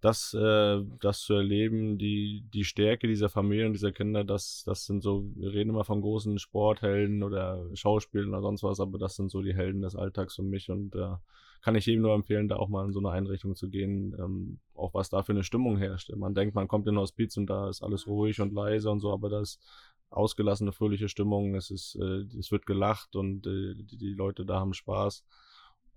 das, 0.00 0.32
äh, 0.34 0.80
das 1.00 1.20
zu 1.22 1.34
erleben, 1.34 1.98
die, 1.98 2.44
die 2.52 2.64
Stärke 2.64 3.08
dieser 3.08 3.28
Familien, 3.28 3.72
dieser 3.72 3.92
Kinder, 3.92 4.24
das, 4.24 4.62
das 4.64 4.86
sind 4.86 5.02
so, 5.02 5.24
wir 5.34 5.52
reden 5.52 5.70
immer 5.70 5.84
von 5.84 6.00
großen 6.00 6.38
Sporthelden 6.38 7.22
oder 7.22 7.64
Schauspielern 7.74 8.28
oder 8.28 8.42
sonst 8.42 8.62
was, 8.62 8.80
aber 8.80 8.98
das 8.98 9.16
sind 9.16 9.30
so 9.30 9.42
die 9.42 9.54
Helden 9.54 9.82
des 9.82 9.96
Alltags 9.96 10.36
für 10.36 10.42
mich 10.42 10.70
und 10.70 10.94
äh, 10.94 11.16
kann 11.62 11.74
ich 11.74 11.86
jedem 11.86 12.02
nur 12.02 12.14
empfehlen, 12.14 12.48
da 12.48 12.56
auch 12.56 12.68
mal 12.68 12.84
in 12.84 12.92
so 12.92 13.00
eine 13.00 13.10
Einrichtung 13.10 13.56
zu 13.56 13.68
gehen, 13.68 14.14
ähm, 14.18 14.60
auch 14.74 14.94
was 14.94 15.10
da 15.10 15.24
für 15.24 15.32
eine 15.32 15.42
Stimmung 15.42 15.76
herrscht. 15.76 16.14
Man 16.14 16.34
denkt, 16.34 16.54
man 16.54 16.68
kommt 16.68 16.86
in 16.86 16.94
ein 16.94 17.00
Hospiz 17.00 17.36
und 17.36 17.46
da 17.46 17.68
ist 17.68 17.82
alles 17.82 18.06
ruhig 18.06 18.40
und 18.40 18.52
leise 18.52 18.90
und 18.90 19.00
so, 19.00 19.12
aber 19.12 19.28
da 19.28 19.40
ist 19.40 19.60
ausgelassene, 20.10 20.72
fröhliche 20.72 21.08
Stimmung, 21.08 21.56
es 21.56 21.70
ist, 21.70 21.96
äh, 21.96 22.24
es 22.38 22.52
wird 22.52 22.66
gelacht 22.66 23.16
und 23.16 23.46
äh, 23.46 23.74
die, 23.74 23.96
die 23.96 24.14
Leute 24.14 24.46
da 24.46 24.60
haben 24.60 24.74
Spaß. 24.74 25.24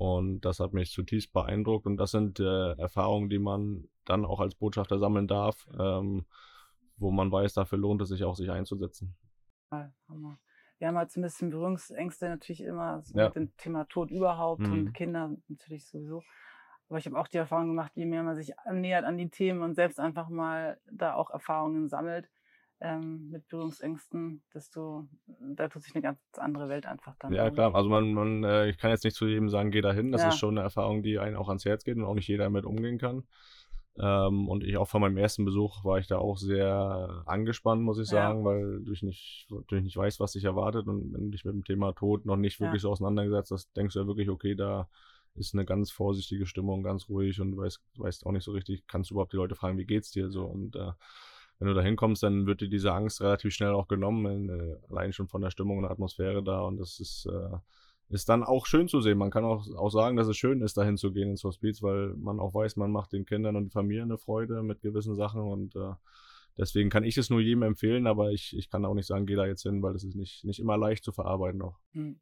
Und 0.02 0.42
das 0.42 0.60
hat 0.60 0.74
mich 0.74 0.90
zutiefst 0.90 1.32
beeindruckt. 1.32 1.86
Und 1.86 1.98
das 1.98 2.10
sind 2.10 2.40
äh, 2.40 2.72
Erfahrungen, 2.72 3.30
die 3.30 3.38
man 3.38 3.88
dann 4.04 4.26
auch 4.26 4.40
als 4.40 4.56
Botschafter 4.56 4.98
sammeln 4.98 5.28
darf, 5.28 5.70
ähm, 5.80 6.26
wo 6.98 7.12
man 7.12 7.32
weiß, 7.32 7.54
dafür 7.54 7.78
lohnt 7.78 8.02
es 8.02 8.10
sich 8.10 8.24
auch, 8.24 8.36
sich 8.36 8.50
einzusetzen. 8.50 9.16
Ja, 9.72 9.94
Wir 10.80 10.88
haben 10.88 10.98
halt 10.98 11.12
so 11.12 11.20
ein 11.20 11.22
bisschen 11.22 11.52
Berührungsängste 11.52 12.30
natürlich 12.30 12.62
immer 12.62 13.04
so 13.04 13.16
ja. 13.16 13.26
mit 13.26 13.36
dem 13.36 13.56
Thema 13.58 13.84
Tod 13.90 14.10
überhaupt 14.10 14.62
mhm. 14.62 14.74
und 14.74 14.94
Kinder 14.94 15.36
natürlich 15.48 15.86
sowieso. 15.86 16.24
Aber 16.90 16.98
ich 16.98 17.06
habe 17.06 17.20
auch 17.20 17.28
die 17.28 17.38
Erfahrung 17.38 17.68
gemacht, 17.68 17.92
je 17.94 18.08
mehr 18.08 18.24
man 18.24 18.36
sich 18.36 18.58
annähert 18.58 19.06
an 19.06 19.20
die 19.20 19.30
Themen 19.30 19.62
und 19.62 19.76
selbst 19.76 20.00
einfach 20.00 20.30
mal 20.30 20.80
da 20.92 21.14
auch 21.14 21.30
Erfahrungen 21.30 21.90
sammelt, 21.90 22.28
ähm, 22.82 23.30
mit 23.30 23.48
Berührungsängsten, 23.48 24.42
desto, 24.54 25.08
da 25.56 25.68
tut 25.68 25.84
sich 25.84 25.94
eine 25.96 26.02
ganz 26.02 26.20
andere 26.38 26.68
Welt 26.68 26.86
einfach 26.86 27.16
dann. 27.20 27.32
Ja, 27.32 27.50
klar. 27.52 27.76
Also 27.76 27.90
man, 27.90 28.14
man 28.14 28.44
äh, 28.44 28.70
ich 28.70 28.78
kann 28.78 28.90
jetzt 28.90 29.04
nicht 29.04 29.16
zu 29.16 29.28
jedem 29.28 29.50
sagen, 29.50 29.72
geh 29.72 29.82
da 29.82 29.94
hin. 29.94 30.12
Das 30.12 30.22
ja. 30.22 30.30
ist 30.30 30.38
schon 30.38 30.58
eine 30.58 30.64
Erfahrung, 30.64 31.04
die 31.04 31.20
einen 31.20 31.36
auch 31.36 31.48
ans 31.48 31.64
Herz 31.64 31.84
geht 31.84 31.98
und 31.98 32.04
auch 32.04 32.16
nicht 32.16 32.28
jeder 32.28 32.46
damit 32.46 32.66
umgehen 32.66 32.98
kann. 32.98 33.24
Ähm, 34.00 34.48
und 34.48 34.64
ich 34.64 34.78
auch 34.78 34.88
von 34.88 35.02
meinem 35.02 35.18
ersten 35.18 35.46
Besuch 35.46 35.84
war 35.84 36.00
ich 36.00 36.08
da 36.08 36.18
auch 36.18 36.38
sehr 36.38 37.24
angespannt, 37.26 37.84
muss 37.84 38.00
ich 38.00 38.08
sagen, 38.08 38.40
ja. 38.40 38.46
weil 38.46 38.82
du 38.84 38.94
nicht, 39.06 39.48
du 39.50 39.76
nicht 39.76 39.98
weißt, 39.98 40.20
was 40.20 40.32
dich 40.32 40.46
erwartet 40.46 40.88
und 40.88 41.14
wenn 41.14 41.26
du 41.26 41.30
dich 41.32 41.46
mit 41.46 41.54
dem 41.54 41.66
Thema 41.66 41.92
Tod 41.92 42.26
noch 42.26 42.38
nicht 42.38 42.60
wirklich 42.60 42.82
ja. 42.82 42.88
so 42.88 42.92
auseinandergesetzt 42.92 43.52
hast, 43.52 43.76
denkst 43.76 43.94
du 43.94 44.00
ja 44.00 44.08
wirklich, 44.08 44.30
okay, 44.30 44.56
da 44.56 44.88
ist 45.36 45.54
eine 45.54 45.66
ganz 45.66 45.92
vorsichtige 45.92 46.46
Stimmung, 46.46 46.84
ganz 46.84 47.10
ruhig 47.10 47.42
und 47.42 47.52
du 47.52 47.58
weißt, 47.58 47.82
weißt 47.98 48.26
auch 48.26 48.32
nicht 48.32 48.46
so 48.46 48.54
richtig, 48.54 48.88
kannst 48.88 49.10
du 49.10 49.16
überhaupt 49.16 49.34
die 49.34 49.38
Leute 49.38 49.56
fragen, 49.56 49.78
wie 49.78 49.86
geht's 49.86 50.12
dir 50.12 50.30
so 50.32 50.46
und 50.46 50.78
äh, 50.78 50.92
wenn 51.62 51.68
du 51.68 51.76
da 51.76 51.84
hinkommst, 51.84 52.24
dann 52.24 52.48
wird 52.48 52.62
dir 52.62 52.70
diese 52.70 52.92
Angst 52.92 53.22
relativ 53.22 53.54
schnell 53.54 53.76
auch 53.76 53.88
genommen, 53.88 54.50
äh, 54.50 54.78
allein 54.90 55.14
schon 55.14 55.28
von 55.28 55.44
der 55.44 55.52
Stimmung 55.52 55.78
und 55.78 55.84
der 55.84 55.92
Atmosphäre 55.92 56.42
da. 56.42 56.62
Und 56.62 56.78
das 56.78 57.00
ist, 57.00 57.28
äh, 57.28 57.58
ist 58.10 58.30
dann 58.30 58.44
auch 58.44 58.66
schön 58.66 58.88
zu 58.88 59.00
sehen. 59.00 59.20
Man 59.20 59.30
kann 59.30 59.46
auch, 59.46 59.68
auch 59.78 59.92
sagen, 59.92 60.18
dass 60.18 60.28
es 60.28 60.38
schön 60.38 60.64
ist, 60.64 60.76
dahin 60.76 60.98
zu 60.98 61.14
gehen 61.14 61.30
ins 61.30 61.44
Hospiz, 61.44 61.84
weil 61.84 62.16
man 62.18 62.40
auch 62.40 62.56
weiß, 62.56 62.78
man 62.78 62.90
macht 62.90 63.14
den 63.14 63.28
Kindern 63.28 63.56
und 63.56 63.66
den 63.66 63.70
Familien 63.70 64.06
eine 64.06 64.18
Freude 64.18 64.64
mit 64.64 64.82
gewissen 64.82 65.14
Sachen 65.14 65.42
und 65.42 65.76
äh, 65.76 65.94
deswegen 66.58 66.90
kann 66.90 67.04
ich 67.04 67.16
es 67.20 67.30
nur 67.30 67.42
jedem 67.42 67.62
empfehlen, 67.62 68.08
aber 68.08 68.32
ich, 68.32 68.58
ich 68.58 68.72
kann 68.72 68.84
auch 68.84 68.96
nicht 68.96 69.06
sagen, 69.06 69.28
geh 69.28 69.36
da 69.36 69.46
jetzt 69.46 69.62
hin, 69.62 69.84
weil 69.84 69.94
es 69.94 70.04
ist 70.04 70.16
nicht, 70.16 70.44
nicht 70.44 70.60
immer 70.60 70.78
leicht 70.78 71.04
zu 71.04 71.12
verarbeiten 71.12 71.62
auch. 71.62 71.78
Hm. 71.94 72.20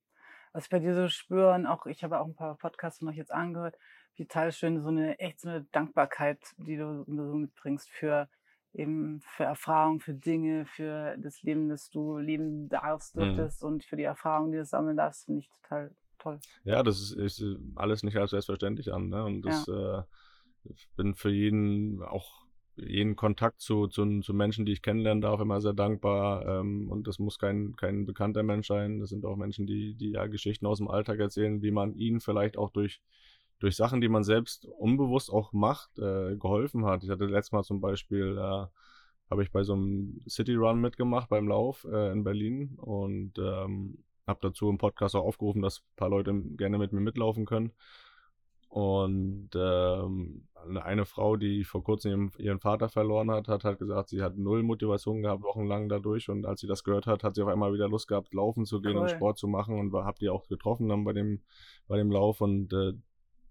Was 0.52 0.66
ich 0.66 0.70
bei 0.70 0.80
dir 0.80 0.96
so 0.96 1.08
spüren, 1.08 1.66
auch 1.66 1.86
ich 1.86 2.04
habe 2.04 2.20
auch 2.20 2.26
ein 2.26 2.36
paar 2.36 2.58
Podcasts 2.58 3.02
noch 3.02 3.14
jetzt 3.14 3.32
angehört, 3.32 3.78
wie 4.16 4.26
total 4.26 4.52
schön 4.52 4.82
so 4.82 4.90
eine 4.90 5.18
echt 5.18 5.40
so 5.40 5.48
eine 5.48 5.64
Dankbarkeit, 5.72 6.40
die 6.58 6.76
du, 6.76 7.06
du 7.08 7.36
mitbringst 7.36 7.90
für 7.90 8.28
eben 8.74 9.22
für 9.22 9.44
Erfahrungen, 9.44 10.00
für 10.00 10.14
Dinge, 10.14 10.66
für 10.66 11.18
das 11.18 11.42
Leben, 11.44 11.70
das 11.70 11.90
du 11.90 12.18
leben 12.18 12.70
darfst, 12.70 13.16
mhm. 13.16 13.22
durftest 13.22 13.64
mhm. 13.64 13.68
und 13.68 13.84
für 13.84 13.96
die 13.96 14.04
Erfahrungen, 14.04 14.52
die 14.52 14.58
du 14.58 14.66
sammeln 14.66 14.98
darfst, 14.98 15.26
finde 15.26 15.42
ich 15.42 15.50
total 15.50 15.92
toll. 16.20 16.40
Ja, 16.64 16.84
das 16.84 17.00
ist, 17.02 17.14
ist 17.14 17.42
äh, 17.42 17.58
alles 17.76 18.04
nicht 18.04 18.18
als 18.18 18.32
selbstverständlich 18.32 18.94
an. 18.94 19.10
Ne? 19.10 19.24
Und 19.24 19.42
das 19.42 19.66
ja. 19.68 20.00
äh, 20.00 20.04
ich 20.66 20.90
bin 20.96 21.16
für 21.16 21.32
jeden 21.32 22.04
auch 22.04 22.40
jeden 22.76 23.18
Kontakt 23.18 23.60
zu, 23.60 23.88
zu, 23.88 24.22
zu 24.22 24.34
Menschen, 24.34 24.66
die 24.66 24.72
ich 24.72 24.82
kennenlernen 24.82 25.22
darf, 25.22 25.42
immer 25.42 25.60
sehr 25.60 25.74
dankbar. 25.74 26.46
Ähm, 26.48 26.90
und 26.90 27.08
das 27.08 27.20
muss 27.20 27.38
kein, 27.38 27.76
kein 27.76 28.06
bekannter 28.06 28.42
Mensch 28.42 28.68
sein. 28.68 29.00
Das 29.00 29.10
sind 29.10 29.26
auch 29.26 29.36
Menschen, 29.36 29.68
die, 29.68 29.96
die 29.96 30.12
ja 30.12 30.28
Geschichten 30.28 30.66
aus 30.66 30.78
dem 30.78 30.88
Alltag 30.88 31.20
erzählen, 31.20 31.62
wie 31.62 31.72
man 31.72 31.94
ihnen 31.96 32.22
vielleicht 32.22 32.58
auch 32.58 32.70
durch 32.70 33.02
durch 33.60 33.76
Sachen, 33.76 34.02
die 34.02 34.10
man 34.10 34.24
selbst 34.24 34.66
unbewusst 34.66 35.32
auch 35.32 35.54
macht, 35.54 35.98
äh, 36.00 36.36
geholfen 36.38 36.86
hat. 36.86 37.04
Ich 37.04 37.10
hatte 37.10 37.26
letztes 37.26 37.52
Mal 37.52 37.64
zum 37.64 37.82
Beispiel, 37.82 38.38
äh, 38.38 38.66
habe 39.30 39.44
ich 39.44 39.52
bei 39.52 39.64
so 39.64 39.74
einem 39.74 40.22
City 40.28 40.56
Run 40.56 40.82
mitgemacht 40.82 41.30
beim 41.30 41.48
Lauf 41.48 41.86
äh, 41.86 42.12
in 42.12 42.24
Berlin 42.24 42.78
und 42.78 43.38
ähm, 43.38 44.04
habe 44.26 44.40
dazu 44.42 44.70
im 44.70 44.78
Podcast 44.78 45.16
auch 45.16 45.26
aufgerufen, 45.26 45.62
dass 45.62 45.80
ein 45.80 45.96
paar 45.98 46.10
Leute 46.10 46.34
gerne 46.58 46.78
mit 46.78 46.94
mir 46.94 47.02
mitlaufen 47.02 47.46
können. 47.46 47.74
Und 48.70 49.50
ähm, 49.56 50.48
eine 50.84 51.06
Frau, 51.06 51.36
die 51.38 51.64
vor 51.64 51.84
kurzem 51.84 52.32
ihren, 52.38 52.60
Vater 52.60 52.88
verloren 52.88 53.32
hat, 53.32 53.48
hat 53.48 53.64
halt 53.64 53.80
gesagt, 53.80 54.10
sie 54.10 54.22
hat 54.22 54.38
null 54.38 54.62
Motivation 54.62 55.24
gehabt, 55.24 55.42
wochenlang 55.42 55.90
dadurch. 55.90 56.30
Und 56.30 56.46
als 56.46 56.62
sie 56.62 56.68
das 56.68 56.84
gehört 56.84 57.08
hat, 57.08 57.24
hat 57.24 57.34
sie 57.34 57.42
auf 57.42 57.48
einmal 57.48 57.74
wieder 57.74 57.90
Lust 57.90 58.08
gehabt, 58.08 58.32
laufen 58.34 58.66
zu 58.66 58.80
gehen 58.80 58.96
cool. 58.96 59.04
und 59.04 59.10
Sport 59.10 59.40
zu 59.40 59.48
machen 59.48 59.80
und 59.80 59.92
habe 59.94 60.20
die 60.20 60.30
auch 60.30 60.48
getroffen 60.48 60.88
dann 60.88 61.04
bei 61.04 61.14
dem, 61.14 61.42
bei 61.88 61.98
dem 61.98 62.12
Lauf. 62.12 62.42
Und 62.42 62.72
äh, 62.72 62.94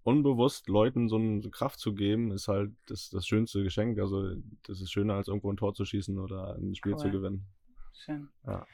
unbewusst 0.03 0.67
Leuten 0.67 1.09
so 1.09 1.17
eine 1.17 1.49
Kraft 1.49 1.79
zu 1.79 1.93
geben, 1.93 2.31
ist 2.31 2.47
halt 2.47 2.71
das, 2.87 3.09
das 3.09 3.25
schönste 3.27 3.63
Geschenk. 3.63 3.99
Also 3.99 4.35
das 4.63 4.81
ist 4.81 4.91
schöner, 4.91 5.15
als 5.15 5.27
irgendwo 5.27 5.51
ein 5.51 5.57
Tor 5.57 5.73
zu 5.73 5.85
schießen 5.85 6.17
oder 6.17 6.55
ein 6.55 6.75
Spiel 6.75 6.93
cool. 6.93 6.99
zu 6.99 7.11
gewinnen. 7.11 7.45
Schön. 7.93 8.29
Ja. 8.45 8.65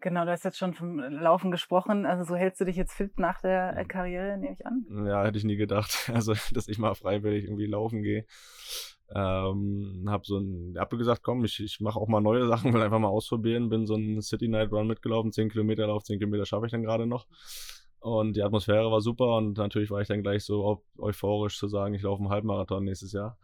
Genau, 0.00 0.24
du 0.24 0.30
hast 0.30 0.44
jetzt 0.44 0.58
schon 0.58 0.74
vom 0.74 1.00
Laufen 1.00 1.50
gesprochen. 1.50 2.06
Also 2.06 2.22
so 2.22 2.36
hältst 2.36 2.60
du 2.60 2.64
dich 2.64 2.76
jetzt 2.76 2.92
fit 2.92 3.18
nach 3.18 3.40
der 3.40 3.76
äh, 3.76 3.84
Karriere, 3.84 4.38
nehme 4.38 4.54
ich 4.54 4.64
an? 4.64 4.86
Ja, 5.06 5.24
hätte 5.24 5.38
ich 5.38 5.44
nie 5.44 5.56
gedacht. 5.56 6.10
Also, 6.14 6.34
dass 6.52 6.68
ich 6.68 6.78
mal 6.78 6.94
freiwillig 6.94 7.44
irgendwie 7.44 7.66
laufen 7.66 8.02
gehe. 8.02 8.24
Ähm, 9.14 10.04
hab 10.06 10.26
so 10.26 10.38
ein, 10.38 10.76
hab 10.78 10.90
gesagt, 10.90 11.22
komm, 11.22 11.44
ich, 11.44 11.60
ich 11.60 11.80
mache 11.80 11.98
auch 11.98 12.08
mal 12.08 12.20
neue 12.20 12.46
Sachen, 12.46 12.72
will 12.74 12.82
einfach 12.82 13.00
mal 13.00 13.08
ausprobieren. 13.08 13.70
Bin 13.70 13.86
so 13.86 13.96
ein 13.96 14.22
City 14.22 14.48
Night 14.48 14.70
Run 14.70 14.86
mitgelaufen, 14.86 15.32
10 15.32 15.48
Kilometer 15.48 15.86
Lauf, 15.88 16.04
10 16.04 16.18
Kilometer 16.18 16.46
schaffe 16.46 16.66
ich 16.66 16.72
dann 16.72 16.82
gerade 16.82 17.06
noch. 17.06 17.26
Und 18.00 18.36
die 18.36 18.42
Atmosphäre 18.42 18.90
war 18.90 19.00
super 19.00 19.36
und 19.36 19.58
natürlich 19.58 19.90
war 19.90 20.00
ich 20.00 20.08
dann 20.08 20.22
gleich 20.22 20.44
so 20.44 20.82
euphorisch 20.98 21.58
zu 21.58 21.66
sagen, 21.66 21.94
ich 21.94 22.02
laufe 22.02 22.22
einen 22.22 22.30
Halbmarathon 22.30 22.84
nächstes 22.84 23.12
Jahr. 23.12 23.38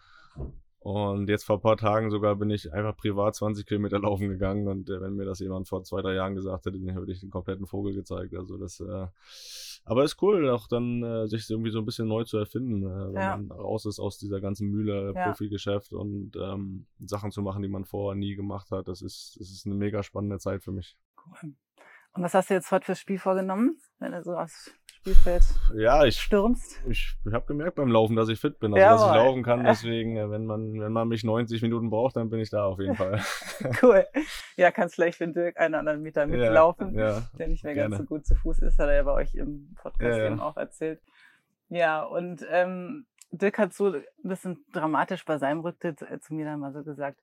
Und 0.84 1.30
jetzt 1.30 1.44
vor 1.44 1.56
ein 1.56 1.62
paar 1.62 1.78
Tagen 1.78 2.10
sogar 2.10 2.36
bin 2.36 2.50
ich 2.50 2.70
einfach 2.74 2.94
privat 2.94 3.34
20 3.34 3.64
Kilometer 3.64 3.98
laufen 4.00 4.28
gegangen 4.28 4.68
und 4.68 4.90
äh, 4.90 5.00
wenn 5.00 5.14
mir 5.14 5.24
das 5.24 5.38
jemand 5.38 5.66
vor 5.66 5.82
zwei, 5.82 6.02
drei 6.02 6.12
Jahren 6.12 6.34
gesagt 6.34 6.66
hätte, 6.66 6.78
dann 6.78 6.94
hätte 6.94 7.10
ich 7.10 7.20
den 7.20 7.30
kompletten 7.30 7.66
Vogel 7.66 7.94
gezeigt. 7.94 8.34
Also 8.34 8.58
das, 8.58 8.80
äh, 8.80 9.06
aber 9.86 10.04
ist 10.04 10.20
cool, 10.20 10.50
auch 10.50 10.68
dann 10.68 11.02
äh, 11.02 11.26
sich 11.26 11.48
irgendwie 11.48 11.70
so 11.70 11.78
ein 11.78 11.86
bisschen 11.86 12.06
neu 12.06 12.24
zu 12.24 12.36
erfinden, 12.36 12.82
äh, 12.82 13.14
wenn 13.14 13.14
ja. 13.14 13.36
man 13.38 13.50
raus 13.50 13.86
ist 13.86 13.98
aus 13.98 14.18
dieser 14.18 14.42
ganzen 14.42 14.68
Mühle 14.68 15.14
ja. 15.14 15.24
Profigeschäft 15.24 15.94
und 15.94 16.36
ähm, 16.36 16.84
Sachen 17.00 17.30
zu 17.30 17.40
machen, 17.40 17.62
die 17.62 17.68
man 17.68 17.86
vorher 17.86 18.14
nie 18.14 18.34
gemacht 18.34 18.70
hat. 18.70 18.86
Das 18.86 19.00
ist, 19.00 19.38
das 19.40 19.50
ist 19.50 19.64
eine 19.64 19.76
mega 19.76 20.02
spannende 20.02 20.38
Zeit 20.38 20.62
für 20.62 20.72
mich. 20.72 20.98
Cool. 21.16 21.54
Und 22.14 22.22
was 22.22 22.32
hast 22.32 22.48
du 22.48 22.54
jetzt 22.54 22.70
heute 22.70 22.86
fürs 22.86 23.00
Spiel 23.00 23.18
vorgenommen, 23.18 23.76
wenn 23.98 24.12
du 24.12 24.22
so 24.22 24.36
aus 24.36 24.72
Spielfeld 24.86 25.42
ja, 25.74 26.04
ich, 26.04 26.16
stürmst. 26.18 26.80
Ich, 26.88 27.16
ich 27.26 27.32
habe 27.32 27.44
gemerkt 27.44 27.74
beim 27.74 27.88
Laufen, 27.88 28.14
dass 28.14 28.28
ich 28.28 28.38
fit 28.38 28.60
bin, 28.60 28.72
also 28.72 28.80
ja, 28.80 28.92
dass 28.92 29.04
ich 29.04 29.14
laufen 29.16 29.42
kann. 29.42 29.64
Deswegen, 29.64 30.16
äh, 30.16 30.30
wenn 30.30 30.46
man, 30.46 30.80
wenn 30.80 30.92
man 30.92 31.08
mich 31.08 31.24
90 31.24 31.60
Minuten 31.62 31.90
braucht, 31.90 32.16
dann 32.16 32.30
bin 32.30 32.38
ich 32.38 32.50
da 32.50 32.66
auf 32.66 32.78
jeden 32.78 32.94
Fall. 32.94 33.20
cool. 33.82 34.06
Ja, 34.56 34.70
kannst 34.70 34.94
vielleicht 34.94 35.18
für 35.18 35.26
Dirk 35.26 35.58
einen 35.58 35.74
anderen 35.74 36.02
Meter 36.02 36.26
mitlaufen, 36.26 36.94
ja, 36.94 37.18
ja, 37.18 37.22
der 37.36 37.48
nicht 37.48 37.64
mehr 37.64 37.74
ganz 37.74 37.96
so 37.98 38.04
gut 38.04 38.24
zu 38.24 38.36
Fuß 38.36 38.60
ist, 38.60 38.78
hat 38.78 38.88
er 38.88 38.94
ja 38.94 39.02
bei 39.02 39.12
euch 39.12 39.34
im 39.34 39.74
Podcast 39.74 40.18
eben 40.20 40.40
auch 40.40 40.56
erzählt. 40.56 41.02
Ja, 41.68 42.04
und 42.04 42.46
ähm, 42.48 43.06
Dirk 43.32 43.58
hat 43.58 43.74
so 43.74 43.92
ein 43.92 44.04
bisschen 44.22 44.64
dramatisch 44.72 45.24
bei 45.24 45.36
seinem 45.38 45.60
Rücktritt 45.60 46.00
äh, 46.02 46.20
zu 46.20 46.32
mir 46.32 46.44
dann 46.44 46.60
mal 46.60 46.72
so 46.72 46.84
gesagt, 46.84 47.18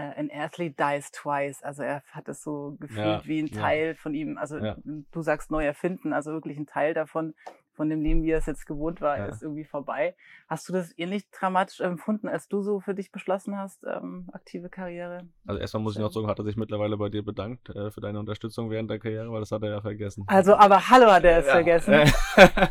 an 0.00 0.30
athlete 0.32 0.76
dies 0.78 1.10
twice. 1.10 1.62
Also 1.62 1.82
er 1.82 2.02
hat 2.10 2.28
es 2.28 2.42
so 2.42 2.76
gefühlt 2.78 3.06
ja, 3.06 3.26
wie 3.26 3.40
ein 3.42 3.50
Teil 3.50 3.88
ja. 3.88 3.94
von 3.94 4.14
ihm. 4.14 4.38
Also 4.38 4.58
ja. 4.58 4.76
du 4.84 5.22
sagst 5.22 5.50
neu 5.50 5.64
erfinden, 5.64 6.12
also 6.12 6.32
wirklich 6.32 6.58
ein 6.58 6.66
Teil 6.66 6.94
davon, 6.94 7.34
von 7.76 7.90
dem 7.90 8.00
Leben, 8.02 8.22
wie 8.22 8.30
er 8.30 8.38
es 8.38 8.46
jetzt 8.46 8.66
gewohnt 8.66 9.00
war, 9.00 9.18
ja. 9.18 9.26
ist 9.26 9.42
irgendwie 9.42 9.64
vorbei. 9.64 10.16
Hast 10.48 10.68
du 10.68 10.72
das 10.72 10.96
ähnlich 10.98 11.30
dramatisch 11.30 11.80
empfunden, 11.80 12.28
als 12.28 12.48
du 12.48 12.62
so 12.62 12.80
für 12.80 12.94
dich 12.94 13.12
beschlossen 13.12 13.56
hast, 13.58 13.84
ähm, 13.84 14.28
aktive 14.32 14.68
Karriere? 14.68 15.28
Also 15.46 15.60
erstmal 15.60 15.82
muss 15.82 15.94
ich 15.94 16.00
noch 16.00 16.10
sagen, 16.10 16.26
hat 16.26 16.38
er 16.38 16.44
sich 16.44 16.56
mittlerweile 16.56 16.96
bei 16.96 17.10
dir 17.10 17.24
bedankt 17.24 17.68
äh, 17.70 17.90
für 17.90 18.00
deine 18.00 18.18
Unterstützung 18.18 18.70
während 18.70 18.90
der 18.90 18.98
Karriere, 18.98 19.30
weil 19.30 19.40
das 19.40 19.52
hat 19.52 19.62
er 19.62 19.70
ja 19.70 19.80
vergessen. 19.80 20.24
Also, 20.26 20.56
aber 20.56 20.88
hallo 20.88 21.10
hat 21.10 21.24
er 21.24 21.38
es 21.38 21.46
ja. 21.46 21.52
vergessen. 21.52 21.92
äh, 21.94 22.06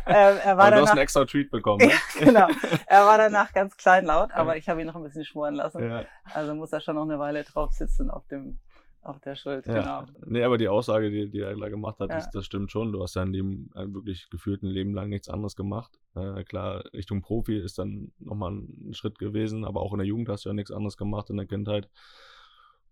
er 0.06 0.56
war 0.56 0.66
aber 0.66 0.70
danach, 0.70 0.70
du 0.70 0.82
hast 0.82 0.90
einen 0.90 1.00
extra 1.00 1.24
Tweet 1.24 1.50
bekommen. 1.50 1.86
Ne? 1.86 1.92
genau. 2.18 2.48
Er 2.86 3.06
war 3.06 3.18
danach 3.18 3.52
ganz 3.54 3.76
kleinlaut, 3.76 4.32
aber 4.32 4.56
ich 4.56 4.68
habe 4.68 4.80
ihn 4.80 4.86
noch 4.86 4.96
ein 4.96 5.02
bisschen 5.04 5.24
schmoren 5.24 5.54
lassen. 5.54 5.88
Ja. 5.88 6.04
Also 6.34 6.54
muss 6.54 6.72
er 6.72 6.80
schon 6.80 6.96
noch 6.96 7.04
eine 7.04 7.18
Weile 7.18 7.44
drauf 7.44 7.72
sitzen 7.72 8.10
auf 8.10 8.26
dem 8.26 8.58
auf 9.06 9.20
der 9.20 9.36
Schuld, 9.36 9.66
ja. 9.66 10.04
genau. 10.04 10.04
Nee, 10.26 10.42
aber 10.42 10.58
die 10.58 10.68
Aussage, 10.68 11.10
die, 11.10 11.30
die 11.30 11.40
er 11.40 11.56
da 11.56 11.68
gemacht 11.68 11.98
hat, 12.00 12.10
ja. 12.10 12.18
ist, 12.18 12.30
das 12.30 12.44
stimmt 12.44 12.70
schon. 12.70 12.92
Du 12.92 13.02
hast 13.02 13.16
dein 13.16 13.32
Leben 13.32 13.70
äh, 13.74 13.86
wirklich 13.92 14.28
gefühlt 14.30 14.62
ein 14.62 14.68
Leben 14.68 14.94
lang 14.94 15.08
nichts 15.08 15.28
anderes 15.28 15.56
gemacht. 15.56 15.98
Äh, 16.14 16.44
klar, 16.44 16.84
Richtung 16.92 17.22
Profi 17.22 17.56
ist 17.56 17.78
dann 17.78 18.12
nochmal 18.18 18.52
ein 18.52 18.94
Schritt 18.94 19.18
gewesen, 19.18 19.64
aber 19.64 19.80
auch 19.80 19.92
in 19.92 19.98
der 19.98 20.06
Jugend 20.06 20.28
hast 20.28 20.44
du 20.44 20.48
ja 20.48 20.54
nichts 20.54 20.70
anderes 20.70 20.96
gemacht 20.96 21.30
in 21.30 21.36
der 21.36 21.46
Kindheit. 21.46 21.88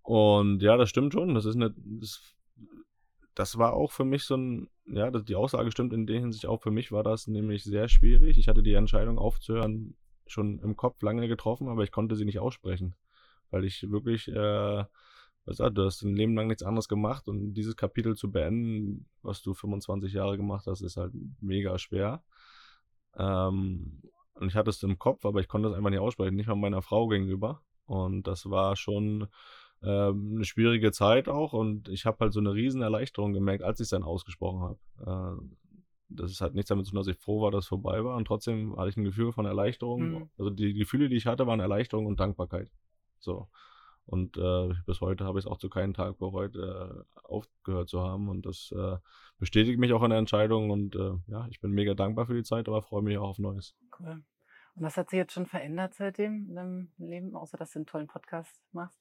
Und 0.02 0.62
ja, 0.62 0.76
das 0.76 0.90
stimmt 0.90 1.12
schon. 1.12 1.34
Das 1.34 1.44
ist 1.44 1.56
eine, 1.56 1.74
das, 1.76 2.34
das 3.34 3.58
war 3.58 3.74
auch 3.74 3.90
für 3.90 4.04
mich 4.04 4.24
so 4.24 4.36
ein, 4.36 4.68
ja, 4.86 5.10
das, 5.10 5.24
die 5.24 5.34
Aussage 5.34 5.70
stimmt 5.70 5.92
in 5.92 6.06
der 6.06 6.20
Hinsicht 6.20 6.46
auch 6.46 6.62
für 6.62 6.70
mich 6.70 6.92
war 6.92 7.02
das 7.02 7.26
nämlich 7.26 7.64
sehr 7.64 7.88
schwierig. 7.88 8.38
Ich 8.38 8.48
hatte 8.48 8.62
die 8.62 8.74
Entscheidung 8.74 9.18
aufzuhören 9.18 9.96
schon 10.26 10.58
im 10.60 10.76
Kopf 10.76 11.02
lange 11.02 11.28
getroffen, 11.28 11.68
aber 11.68 11.84
ich 11.84 11.90
konnte 11.90 12.16
sie 12.16 12.24
nicht 12.24 12.38
aussprechen, 12.38 12.94
weil 13.50 13.64
ich 13.64 13.90
wirklich 13.90 14.28
äh, 14.28 14.84
weißt 15.46 15.60
du, 15.60 15.70
du 15.70 15.84
hast 15.84 16.02
ein 16.02 16.16
Leben 16.16 16.34
lang 16.34 16.48
nichts 16.48 16.62
anderes 16.62 16.88
gemacht 16.88 17.28
und 17.28 17.54
dieses 17.54 17.76
Kapitel 17.76 18.16
zu 18.16 18.30
beenden, 18.30 19.06
was 19.22 19.42
du 19.42 19.54
25 19.54 20.12
Jahre 20.12 20.36
gemacht 20.36 20.66
hast, 20.66 20.80
ist 20.80 20.96
halt 20.96 21.12
mega 21.40 21.78
schwer. 21.78 22.22
Ähm, 23.16 24.02
und 24.34 24.48
ich 24.48 24.54
hatte 24.54 24.70
es 24.70 24.82
im 24.82 24.98
Kopf, 24.98 25.24
aber 25.24 25.40
ich 25.40 25.48
konnte 25.48 25.68
es 25.68 25.74
einfach 25.74 25.90
nicht 25.90 26.00
aussprechen, 26.00 26.34
nicht 26.34 26.48
mal 26.48 26.56
meiner 26.56 26.82
Frau 26.82 27.08
gegenüber. 27.08 27.62
Und 27.86 28.26
das 28.26 28.48
war 28.50 28.76
schon 28.76 29.28
äh, 29.82 30.08
eine 30.08 30.44
schwierige 30.44 30.92
Zeit 30.92 31.28
auch 31.28 31.52
und 31.52 31.88
ich 31.88 32.06
habe 32.06 32.18
halt 32.20 32.32
so 32.32 32.40
eine 32.40 32.54
riesen 32.54 32.82
Erleichterung 32.82 33.32
gemerkt, 33.32 33.62
als 33.62 33.80
ich 33.80 33.84
es 33.84 33.90
dann 33.90 34.02
ausgesprochen 34.02 34.62
habe. 34.62 35.38
Äh, 35.38 35.44
das 36.08 36.30
ist 36.30 36.40
halt 36.40 36.54
nichts 36.54 36.68
damit 36.68 36.86
zu 36.86 36.92
tun, 36.92 37.00
dass 37.00 37.06
ich 37.06 37.18
froh 37.18 37.42
war, 37.42 37.50
dass 37.50 37.64
es 37.64 37.68
vorbei 37.68 38.02
war 38.04 38.16
und 38.16 38.26
trotzdem 38.26 38.76
hatte 38.76 38.88
ich 38.88 38.96
ein 38.96 39.04
Gefühl 39.04 39.32
von 39.32 39.46
Erleichterung. 39.46 40.10
Mhm. 40.10 40.30
Also 40.38 40.50
die 40.50 40.74
Gefühle, 40.74 41.08
die 41.08 41.16
ich 41.16 41.26
hatte, 41.26 41.46
waren 41.46 41.60
Erleichterung 41.60 42.06
und 42.06 42.20
Dankbarkeit. 42.20 42.70
So. 43.18 43.48
Und 44.06 44.36
äh, 44.36 44.74
bis 44.86 45.00
heute 45.00 45.24
habe 45.24 45.38
ich 45.38 45.46
es 45.46 45.50
auch 45.50 45.58
zu 45.58 45.68
keinem 45.68 45.94
Tag 45.94 46.18
bereut, 46.18 46.56
äh, 46.56 47.02
aufgehört 47.22 47.88
zu 47.88 48.02
haben. 48.02 48.28
Und 48.28 48.44
das 48.44 48.72
äh, 48.76 48.96
bestätigt 49.38 49.78
mich 49.78 49.92
auch 49.92 50.02
in 50.02 50.10
der 50.10 50.18
Entscheidung. 50.18 50.70
Und 50.70 50.94
äh, 50.94 51.12
ja, 51.26 51.46
ich 51.50 51.60
bin 51.60 51.70
mega 51.70 51.94
dankbar 51.94 52.26
für 52.26 52.34
die 52.34 52.42
Zeit, 52.42 52.68
aber 52.68 52.82
freue 52.82 53.02
mich 53.02 53.16
auch 53.16 53.30
auf 53.30 53.38
Neues. 53.38 53.74
Cool. 53.98 54.22
Und 54.76 54.82
was 54.82 54.96
hat 54.96 55.10
sich 55.10 55.18
jetzt 55.18 55.32
schon 55.32 55.46
verändert 55.46 55.94
seitdem 55.94 56.48
in 56.48 56.54
deinem 56.54 56.92
Leben, 56.98 57.34
außer 57.34 57.56
dass 57.56 57.72
du 57.72 57.78
einen 57.78 57.86
tollen 57.86 58.08
Podcast 58.08 58.60
machst? 58.72 59.00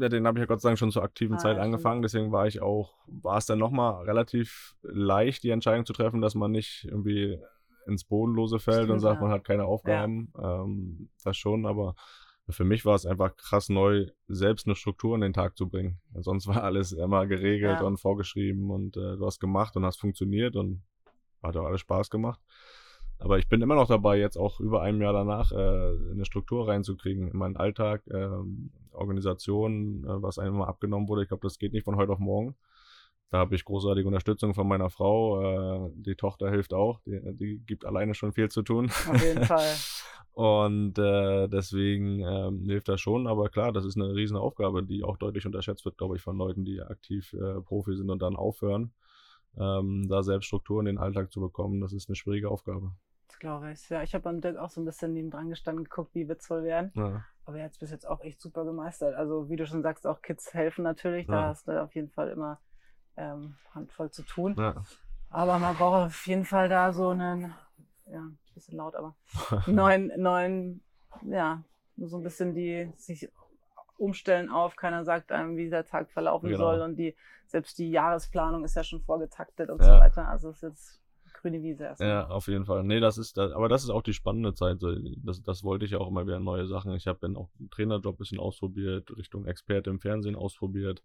Ja, 0.00 0.08
den 0.08 0.26
habe 0.26 0.38
ich 0.38 0.42
ja 0.42 0.46
Gott 0.46 0.60
sei 0.60 0.70
Dank 0.70 0.78
schon 0.78 0.90
zur 0.90 1.02
aktiven 1.02 1.36
ah, 1.36 1.38
Zeit 1.38 1.58
angefangen. 1.58 2.02
Deswegen 2.02 2.32
war 2.32 2.46
ich 2.46 2.60
auch, 2.60 2.96
war 3.06 3.38
es 3.38 3.46
dann 3.46 3.58
nochmal 3.58 4.04
relativ 4.04 4.76
leicht, 4.82 5.42
die 5.42 5.50
Entscheidung 5.50 5.86
zu 5.86 5.92
treffen, 5.92 6.20
dass 6.20 6.34
man 6.34 6.50
nicht 6.50 6.84
irgendwie 6.84 7.38
ins 7.86 8.04
Bodenlose 8.04 8.58
fällt 8.58 8.84
Stimmt, 8.84 8.92
und 8.92 9.00
sagt, 9.00 9.16
ja. 9.16 9.22
man 9.22 9.30
hat 9.30 9.44
keine 9.44 9.64
Aufgaben. 9.64 10.32
Ja. 10.36 10.62
Ähm, 10.62 11.10
das 11.22 11.36
schon, 11.36 11.66
aber 11.66 11.94
für 12.48 12.64
mich 12.64 12.84
war 12.84 12.94
es 12.94 13.06
einfach 13.06 13.36
krass 13.36 13.68
neu, 13.68 14.06
selbst 14.28 14.66
eine 14.66 14.74
Struktur 14.74 15.14
in 15.14 15.22
den 15.22 15.32
Tag 15.32 15.56
zu 15.56 15.68
bringen. 15.68 16.00
Sonst 16.14 16.46
war 16.46 16.62
alles 16.62 16.92
immer 16.92 17.26
geregelt 17.26 17.80
ja. 17.80 17.86
und 17.86 17.98
vorgeschrieben 17.98 18.70
und 18.70 18.96
äh, 18.96 19.16
du 19.16 19.24
hast 19.24 19.40
gemacht 19.40 19.76
und 19.76 19.84
hast 19.84 20.00
funktioniert 20.00 20.56
und 20.56 20.82
hat 21.42 21.56
auch 21.56 21.64
alles 21.64 21.80
Spaß 21.80 22.10
gemacht. 22.10 22.40
Aber 23.18 23.38
ich 23.38 23.48
bin 23.48 23.62
immer 23.62 23.76
noch 23.76 23.86
dabei, 23.86 24.18
jetzt 24.18 24.36
auch 24.36 24.60
über 24.60 24.82
einem 24.82 25.00
Jahr 25.00 25.12
danach 25.12 25.52
äh, 25.52 25.56
eine 25.56 26.24
Struktur 26.24 26.68
reinzukriegen 26.68 27.28
in 27.28 27.38
meinen 27.38 27.56
Alltag, 27.56 28.02
äh, 28.08 28.28
Organisation, 28.92 30.04
was 30.06 30.38
einem 30.38 30.56
mal 30.56 30.68
abgenommen 30.68 31.08
wurde. 31.08 31.22
Ich 31.22 31.28
glaube, 31.28 31.46
das 31.46 31.58
geht 31.58 31.72
nicht 31.72 31.84
von 31.84 31.96
heute 31.96 32.12
auf 32.12 32.18
morgen. 32.18 32.54
Da 33.30 33.38
habe 33.38 33.54
ich 33.54 33.64
großartige 33.64 34.06
Unterstützung 34.06 34.54
von 34.54 34.68
meiner 34.68 34.90
Frau. 34.90 35.86
Äh, 35.86 35.90
die 35.94 36.14
Tochter 36.14 36.50
hilft 36.50 36.72
auch. 36.72 37.00
Die, 37.00 37.20
die 37.34 37.58
gibt 37.66 37.84
alleine 37.84 38.14
schon 38.14 38.32
viel 38.32 38.48
zu 38.48 38.62
tun. 38.62 38.90
Auf 39.08 39.22
jeden 39.22 39.44
Fall. 39.44 39.74
Und 40.34 40.98
äh, 40.98 41.46
deswegen 41.48 42.18
ähm, 42.20 42.64
hilft 42.64 42.88
das 42.88 43.00
schon, 43.00 43.28
aber 43.28 43.50
klar, 43.50 43.72
das 43.72 43.84
ist 43.84 43.96
eine 43.96 44.12
riesen 44.14 44.36
Aufgabe, 44.36 44.82
die 44.82 45.04
auch 45.04 45.16
deutlich 45.16 45.46
unterschätzt 45.46 45.84
wird, 45.84 45.96
glaube 45.96 46.16
ich, 46.16 46.22
von 46.22 46.36
Leuten, 46.36 46.64
die 46.64 46.82
aktiv 46.82 47.32
äh, 47.34 47.60
Profi 47.60 47.94
sind 47.94 48.10
und 48.10 48.20
dann 48.20 48.34
aufhören, 48.34 48.92
ähm, 49.56 50.08
da 50.08 50.24
selbst 50.24 50.46
Struktur 50.46 50.80
in 50.80 50.86
den 50.86 50.98
Alltag 50.98 51.30
zu 51.30 51.40
bekommen. 51.40 51.80
Das 51.80 51.92
ist 51.92 52.08
eine 52.08 52.16
schwierige 52.16 52.50
Aufgabe. 52.50 52.90
Das 53.28 53.38
glaube 53.38 53.70
ich. 53.70 53.88
Ja, 53.88 54.02
ich 54.02 54.12
habe 54.12 54.24
beim 54.24 54.40
Dirk 54.40 54.56
auch 54.56 54.70
so 54.70 54.80
ein 54.80 54.84
bisschen 54.84 55.12
neben 55.12 55.30
dran 55.30 55.50
gestanden, 55.50 55.84
geguckt, 55.84 56.16
wie 56.16 56.26
wird 56.26 56.40
es 56.40 56.50
wohl 56.50 56.64
werden. 56.64 56.90
Ja. 56.96 57.24
Aber 57.44 57.58
er 57.58 57.66
hat 57.66 57.72
es 57.72 57.78
bis 57.78 57.92
jetzt 57.92 58.08
auch 58.08 58.20
echt 58.20 58.40
super 58.40 58.64
gemeistert. 58.64 59.14
Also 59.14 59.48
wie 59.48 59.56
du 59.56 59.66
schon 59.68 59.82
sagst, 59.82 60.04
auch 60.04 60.20
Kids 60.20 60.52
helfen 60.52 60.82
natürlich. 60.82 61.28
Da 61.28 61.44
hast 61.44 61.68
du 61.68 61.80
auf 61.80 61.94
jeden 61.94 62.10
Fall 62.10 62.30
immer 62.30 62.58
ähm, 63.16 63.56
handvoll 63.74 64.10
zu 64.10 64.22
tun. 64.22 64.54
Ja. 64.58 64.84
Aber 65.30 65.58
man 65.58 65.76
braucht 65.76 66.06
auf 66.06 66.26
jeden 66.26 66.44
Fall 66.44 66.68
da 66.68 66.92
so 66.92 67.08
einen 67.08 67.54
ja, 68.06 68.22
bisschen 68.54 68.76
laut, 68.76 68.94
aber 68.94 69.14
neuen, 69.66 70.12
neuen, 70.16 70.80
ja, 71.22 71.62
so 71.96 72.18
ein 72.18 72.22
bisschen 72.22 72.54
die 72.54 72.92
sich 72.96 73.28
umstellen 73.98 74.50
auf, 74.50 74.76
keiner 74.76 75.04
sagt 75.04 75.32
einem, 75.32 75.56
wie 75.56 75.70
der 75.70 75.86
Tag 75.86 76.10
verlaufen 76.10 76.48
genau. 76.48 76.58
soll 76.58 76.80
und 76.80 76.96
die, 76.96 77.14
selbst 77.46 77.78
die 77.78 77.90
Jahresplanung 77.90 78.64
ist 78.64 78.74
ja 78.74 78.84
schon 78.84 79.00
vorgetaktet 79.00 79.70
und 79.70 79.80
ja. 79.80 79.94
so 79.94 80.00
weiter. 80.00 80.28
Also 80.28 80.50
es 80.50 80.56
ist 80.56 80.62
jetzt 80.62 81.00
grüne 81.44 81.62
Wiese 81.62 81.84
erstmal. 81.84 82.08
Ja, 82.08 82.28
auf 82.28 82.48
jeden 82.48 82.64
Fall. 82.64 82.82
Nee, 82.84 83.00
das 83.00 83.18
ist, 83.18 83.38
aber 83.38 83.68
das 83.68 83.84
ist 83.84 83.90
auch 83.90 84.02
die 84.02 84.14
spannende 84.14 84.54
Zeit. 84.54 84.78
Das, 85.22 85.42
das 85.42 85.62
wollte 85.62 85.84
ich 85.84 85.92
ja 85.92 85.98
auch 85.98 86.08
immer 86.08 86.26
wieder 86.26 86.40
neue 86.40 86.66
Sachen. 86.66 86.94
Ich 86.94 87.06
habe 87.06 87.18
dann 87.20 87.36
auch 87.36 87.50
einen 87.58 87.70
Trainerjob 87.70 88.14
ein 88.14 88.18
bisschen 88.18 88.40
ausprobiert, 88.40 89.14
Richtung 89.16 89.46
Experte 89.46 89.90
im 89.90 90.00
Fernsehen 90.00 90.36
ausprobiert. 90.36 91.02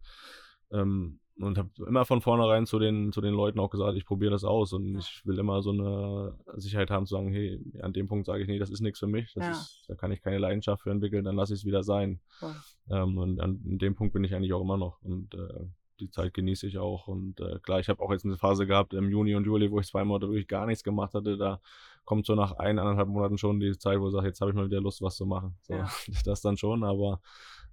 Ähm, 0.72 1.20
und 1.40 1.58
habe 1.58 1.70
immer 1.88 2.06
von 2.06 2.22
vornherein 2.22 2.66
zu 2.66 2.80
den, 2.80 3.12
zu 3.12 3.22
den 3.22 3.34
Leuten 3.34 3.60
auch 3.60 3.70
gesagt, 3.70 3.96
ich 3.96 4.06
probiere 4.06 4.32
das 4.32 4.44
aus 4.44 4.74
und 4.74 4.94
ja. 4.94 5.00
ich 5.00 5.26
will 5.26 5.40
immer 5.40 5.62
so 5.62 5.72
eine 5.72 6.36
Sicherheit 6.56 6.92
haben 6.92 7.06
zu 7.06 7.16
sagen, 7.16 7.32
hey, 7.32 7.60
an 7.82 7.94
dem 7.94 8.08
Punkt 8.08 8.26
sage 8.26 8.42
ich, 8.42 8.48
nee, 8.48 8.60
das 8.60 8.70
ist 8.70 8.82
nichts 8.82 9.00
für 9.00 9.08
mich, 9.08 9.34
das 9.34 9.46
ja. 9.46 9.52
ist, 9.52 9.86
da 9.88 9.96
kann 9.96 10.12
ich 10.12 10.22
keine 10.22 10.38
Leidenschaft 10.38 10.84
für 10.84 10.92
entwickeln, 10.92 11.24
dann 11.24 11.36
lasse 11.36 11.54
ich 11.54 11.62
es 11.62 11.66
wieder 11.66 11.84
sein. 11.84 12.20
Ja. 12.42 13.04
Ähm, 13.04 13.18
und 13.18 13.40
an, 13.40 13.62
an, 13.66 13.78
dem 13.78 13.96
Punkt 13.96 14.14
bin 14.14 14.24
ich 14.24 14.36
eigentlich 14.36 14.54
auch 14.54 14.62
immer 14.62 14.78
noch 14.78 15.02
und 15.02 15.34
äh, 15.34 15.66
die 16.00 16.10
Zeit 16.10 16.34
genieße 16.34 16.68
ich 16.68 16.78
auch 16.78 17.08
und 17.08 17.40
äh, 17.40 17.60
klar, 17.60 17.80
ich 17.80 17.90
habe 17.90 18.02
auch 18.02 18.12
jetzt 18.12 18.26
eine 18.26 18.38
Phase 18.38 18.66
gehabt 18.66 18.94
im 18.94 19.10
Juni 19.10 19.36
und 19.36 19.46
Juli, 19.46 19.72
wo 19.72 19.80
ich 19.80 19.88
zwei 19.88 20.04
Monate 20.04 20.28
wirklich 20.28 20.48
gar 20.48 20.66
nichts 20.66 20.84
gemacht 20.84 21.14
hatte, 21.14 21.38
da 21.38 21.62
kommt 22.06 22.26
so 22.26 22.36
nach 22.36 22.54
ein, 22.54 22.80
anderthalb 22.80 23.08
Monaten 23.08 23.38
schon 23.38 23.60
die 23.60 23.78
Zeit, 23.78 24.00
wo 24.00 24.08
ich 24.08 24.14
sage, 24.14 24.28
jetzt 24.28 24.42
habe 24.42 24.52
ich 24.52 24.58
mal 24.58 24.66
wieder 24.66 24.82
Lust, 24.82 25.02
was 25.02 25.16
zu 25.16 25.26
machen. 25.26 25.56
So, 25.62 25.76
das 26.26 26.42
dann 26.42 26.58
schon, 26.58 26.84
aber 26.84 27.22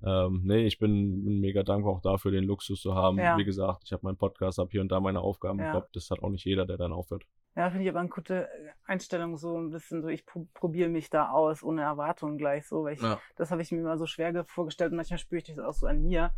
ähm, 0.05 0.43
nee, 0.45 0.67
ich 0.67 0.79
bin, 0.79 1.25
bin, 1.25 1.41
mega 1.41 1.63
dankbar 1.63 1.95
auch 1.95 2.01
dafür, 2.01 2.31
den 2.31 2.45
Luxus 2.45 2.81
zu 2.81 2.95
haben. 2.95 3.19
Ja. 3.19 3.37
Wie 3.37 3.45
gesagt, 3.45 3.83
ich 3.85 3.93
habe 3.93 4.05
meinen 4.05 4.17
Podcast, 4.17 4.59
habe 4.59 4.71
hier 4.71 4.81
und 4.81 4.91
da 4.91 5.01
meine 5.01 5.21
Aufgaben. 5.21 5.59
Ja. 5.59 5.67
Ich 5.67 5.71
glaube, 5.73 5.89
das 5.93 6.11
hat 6.11 6.23
auch 6.23 6.31
nicht 6.31 6.45
jeder, 6.45 6.67
der 6.67 6.77
dann 6.77 6.93
aufhört. 6.93 7.25
Ja, 7.57 7.71
finde 7.71 7.85
ich 7.85 7.89
aber 7.89 8.01
eine 8.01 8.11
gute 8.11 8.49
Einstellung, 8.85 9.39
so 9.39 9.57
ein 9.57 9.71
bisschen 9.71 10.03
so, 10.03 10.09
ich 10.09 10.27
probiere 10.27 10.91
mich 10.91 11.09
da 11.09 11.31
aus, 11.31 11.63
ohne 11.63 11.83
Erwartungen 11.83 12.37
gleich 12.37 12.67
so, 12.69 12.85
weil 12.85 12.95
ich, 12.95 13.03
ja. 13.03 13.19
das 13.37 13.51
habe 13.51 13.63
ich 13.63 13.73
mir 13.73 13.79
immer 13.79 13.97
so 13.97 14.05
schwer 14.05 14.45
vorgestellt 14.45 14.91
und 14.91 14.97
manchmal 14.97 15.19
spüre 15.19 15.39
ich 15.39 15.45
das 15.45 15.59
auch 15.59 15.73
so 15.73 15.87
an 15.87 16.03
mir, 16.03 16.33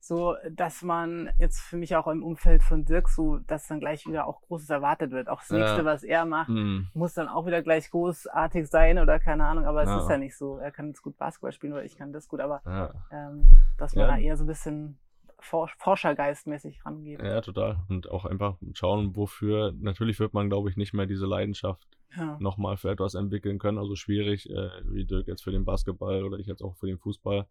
so, 0.00 0.34
dass 0.50 0.82
man 0.82 1.30
jetzt 1.38 1.60
für 1.60 1.76
mich 1.76 1.94
auch 1.94 2.06
im 2.08 2.22
Umfeld 2.22 2.62
von 2.62 2.84
Dirk 2.84 3.08
so, 3.08 3.38
dass 3.38 3.68
dann 3.68 3.80
gleich 3.80 4.06
wieder 4.06 4.26
auch 4.26 4.40
Großes 4.42 4.70
erwartet 4.70 5.10
wird. 5.10 5.28
Auch 5.28 5.40
das 5.40 5.50
nächste, 5.50 5.78
ja. 5.78 5.84
was 5.84 6.02
er 6.02 6.24
macht, 6.24 6.48
mhm. 6.48 6.88
muss 6.94 7.14
dann 7.14 7.28
auch 7.28 7.46
wieder 7.46 7.62
gleich 7.62 7.90
großartig 7.90 8.66
sein 8.68 8.98
oder 8.98 9.20
keine 9.20 9.44
Ahnung, 9.44 9.66
aber 9.66 9.82
es 9.82 9.90
ja. 9.90 9.98
ist 9.98 10.08
ja 10.08 10.16
nicht 10.16 10.36
so. 10.36 10.56
Er 10.56 10.72
kann 10.72 10.88
jetzt 10.88 11.02
gut 11.02 11.18
Basketball 11.18 11.52
spielen 11.52 11.74
oder 11.74 11.84
ich 11.84 11.96
kann 11.96 12.12
das 12.12 12.28
gut, 12.28 12.40
aber 12.40 12.62
ja. 12.64 12.94
ähm, 13.12 13.50
dass 13.78 13.94
man 13.94 14.08
da 14.08 14.18
eher 14.18 14.36
so 14.36 14.44
ein 14.44 14.48
bisschen 14.48 14.98
Forschergeistmäßig 15.42 16.84
rangeht. 16.84 17.22
Ja, 17.22 17.40
total. 17.40 17.78
Und 17.88 18.10
auch 18.10 18.24
einfach 18.24 18.56
schauen, 18.74 19.16
wofür, 19.16 19.72
natürlich 19.78 20.18
wird 20.20 20.34
man, 20.34 20.48
glaube 20.48 20.70
ich, 20.70 20.76
nicht 20.76 20.92
mehr 20.92 21.06
diese 21.06 21.26
Leidenschaft 21.26 21.86
ja. 22.16 22.36
nochmal 22.40 22.76
für 22.76 22.90
etwas 22.90 23.14
entwickeln 23.14 23.58
können. 23.58 23.78
Also 23.78 23.96
schwierig, 23.96 24.50
äh, 24.50 24.70
wie 24.84 25.04
Dirk 25.04 25.26
jetzt 25.28 25.42
für 25.42 25.52
den 25.52 25.64
Basketball 25.64 26.24
oder 26.24 26.38
ich 26.38 26.46
jetzt 26.46 26.62
auch 26.62 26.76
für 26.76 26.86
den 26.86 26.98
Fußball. 26.98 27.46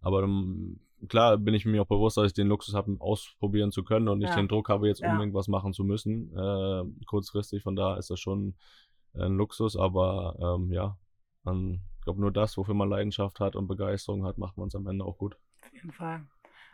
Aber 0.00 0.22
um, 0.22 0.80
klar 1.08 1.36
bin 1.38 1.54
ich 1.54 1.64
mir 1.64 1.82
auch 1.82 1.86
bewusst, 1.86 2.16
dass 2.16 2.26
ich 2.26 2.32
den 2.32 2.48
Luxus 2.48 2.74
habe, 2.74 2.96
ausprobieren 2.98 3.72
zu 3.72 3.84
können 3.84 4.08
und 4.08 4.18
nicht 4.18 4.30
ja. 4.30 4.36
den 4.36 4.48
Druck 4.48 4.68
habe, 4.68 4.88
jetzt 4.88 5.02
unbedingt 5.02 5.34
was 5.34 5.48
machen 5.48 5.72
zu 5.72 5.84
müssen. 5.84 6.36
Äh, 6.36 7.04
kurzfristig, 7.06 7.62
von 7.62 7.76
da 7.76 7.96
ist 7.96 8.10
das 8.10 8.20
schon 8.20 8.54
ein 9.14 9.36
Luxus, 9.36 9.76
aber 9.76 10.36
ähm, 10.40 10.72
ja, 10.72 10.96
man, 11.44 11.80
ich 11.98 12.04
glaube, 12.04 12.20
nur 12.20 12.32
das, 12.32 12.56
wofür 12.56 12.74
man 12.74 12.88
Leidenschaft 12.88 13.40
hat 13.40 13.56
und 13.56 13.66
Begeisterung 13.66 14.24
hat, 14.24 14.38
macht 14.38 14.56
man 14.56 14.68
es 14.68 14.74
am 14.74 14.86
Ende 14.86 15.04
auch 15.04 15.18
gut. 15.18 15.36
Auf 15.62 15.72
jeden 15.72 15.92
Fall. 15.92 16.26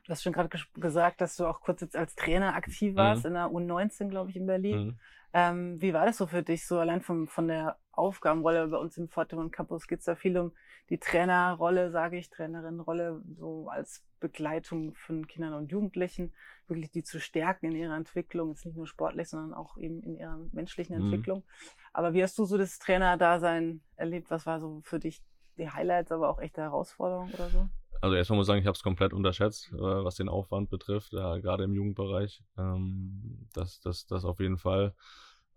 Du 0.05 0.13
hast 0.13 0.23
schon 0.23 0.33
gerade 0.33 0.49
gesagt, 0.75 1.21
dass 1.21 1.37
du 1.37 1.47
auch 1.47 1.61
kurz 1.61 1.83
jetzt 1.83 1.97
als 1.97 2.15
Trainer 2.15 2.55
aktiv 2.55 2.97
warst 2.97 3.25
mhm. 3.25 3.29
in 3.29 3.35
der 3.35 3.49
U19, 3.49 4.09
glaube 4.09 4.31
ich, 4.31 4.37
in 4.37 4.47
Berlin. 4.47 4.79
Mhm. 4.79 4.99
Ähm, 5.35 5.83
wie 5.83 5.93
war 5.93 6.07
das 6.07 6.17
so 6.17 6.27
für 6.27 6.43
dich, 6.43 6.67
so 6.67 6.79
allein 6.79 7.03
vom, 7.03 7.29
von 7.29 7.49
der 7.49 7.77
Aufgabenrolle 7.99 8.69
bei 8.69 8.77
uns 8.77 8.97
im 8.97 9.09
Fortemont 9.09 9.53
Campus 9.53 9.87
geht 9.87 9.99
es 10.01 10.05
da 10.07 10.15
viel 10.15 10.39
um 10.39 10.53
die 10.89 10.99
Trainerrolle, 10.99 11.91
sage 11.91 12.17
ich, 12.17 12.31
Trainerinnenrolle, 12.31 13.23
so 13.37 13.69
als 13.69 14.05
Begleitung 14.21 14.95
von 14.95 15.27
Kindern 15.27 15.55
und 15.55 15.71
Jugendlichen, 15.71 16.33
wirklich 16.67 16.91
die 16.91 17.03
zu 17.03 17.21
stärken 17.21 17.67
in 17.67 17.77
ihrer 17.77 17.97
Entwicklung, 17.97 18.51
jetzt 18.51 18.65
nicht 18.65 18.77
nur 18.77 18.87
sportlich, 18.87 19.29
sondern 19.29 19.55
auch 19.55 19.77
eben 19.77 20.03
in 20.03 20.17
ihrer 20.17 20.39
menschlichen 20.53 20.97
mhm. 20.97 21.05
Entwicklung. 21.05 21.45
Aber 21.93 22.15
wie 22.15 22.23
hast 22.23 22.39
du 22.39 22.45
so 22.45 22.57
das 22.57 22.79
Trainer-Dasein 22.79 23.81
erlebt? 23.97 24.31
Was 24.31 24.47
war 24.47 24.61
so 24.61 24.81
für 24.85 24.99
dich 24.99 25.23
die 25.57 25.71
Highlights, 25.71 26.13
aber 26.13 26.29
auch 26.29 26.41
echte 26.41 26.63
Herausforderungen 26.63 27.33
oder 27.35 27.51
so? 27.51 27.69
Also 28.01 28.15
erstmal 28.15 28.37
muss 28.37 28.47
ich 28.47 28.49
sagen, 28.49 28.61
ich 28.61 28.67
habe 28.67 28.77
es 28.77 28.83
komplett 28.83 29.13
unterschätzt, 29.13 29.73
äh, 29.73 29.77
was 29.77 30.15
den 30.15 30.29
Aufwand 30.29 30.71
betrifft, 30.71 31.13
ja, 31.13 31.39
gerade 31.39 31.65
im 31.65 31.75
Jugendbereich. 31.75 32.45
Ähm, 32.57 33.49
das, 33.53 33.81
das, 33.81 34.07
das 34.07 34.25
auf 34.25 34.39
jeden 34.41 34.59
Fall. 34.59 34.95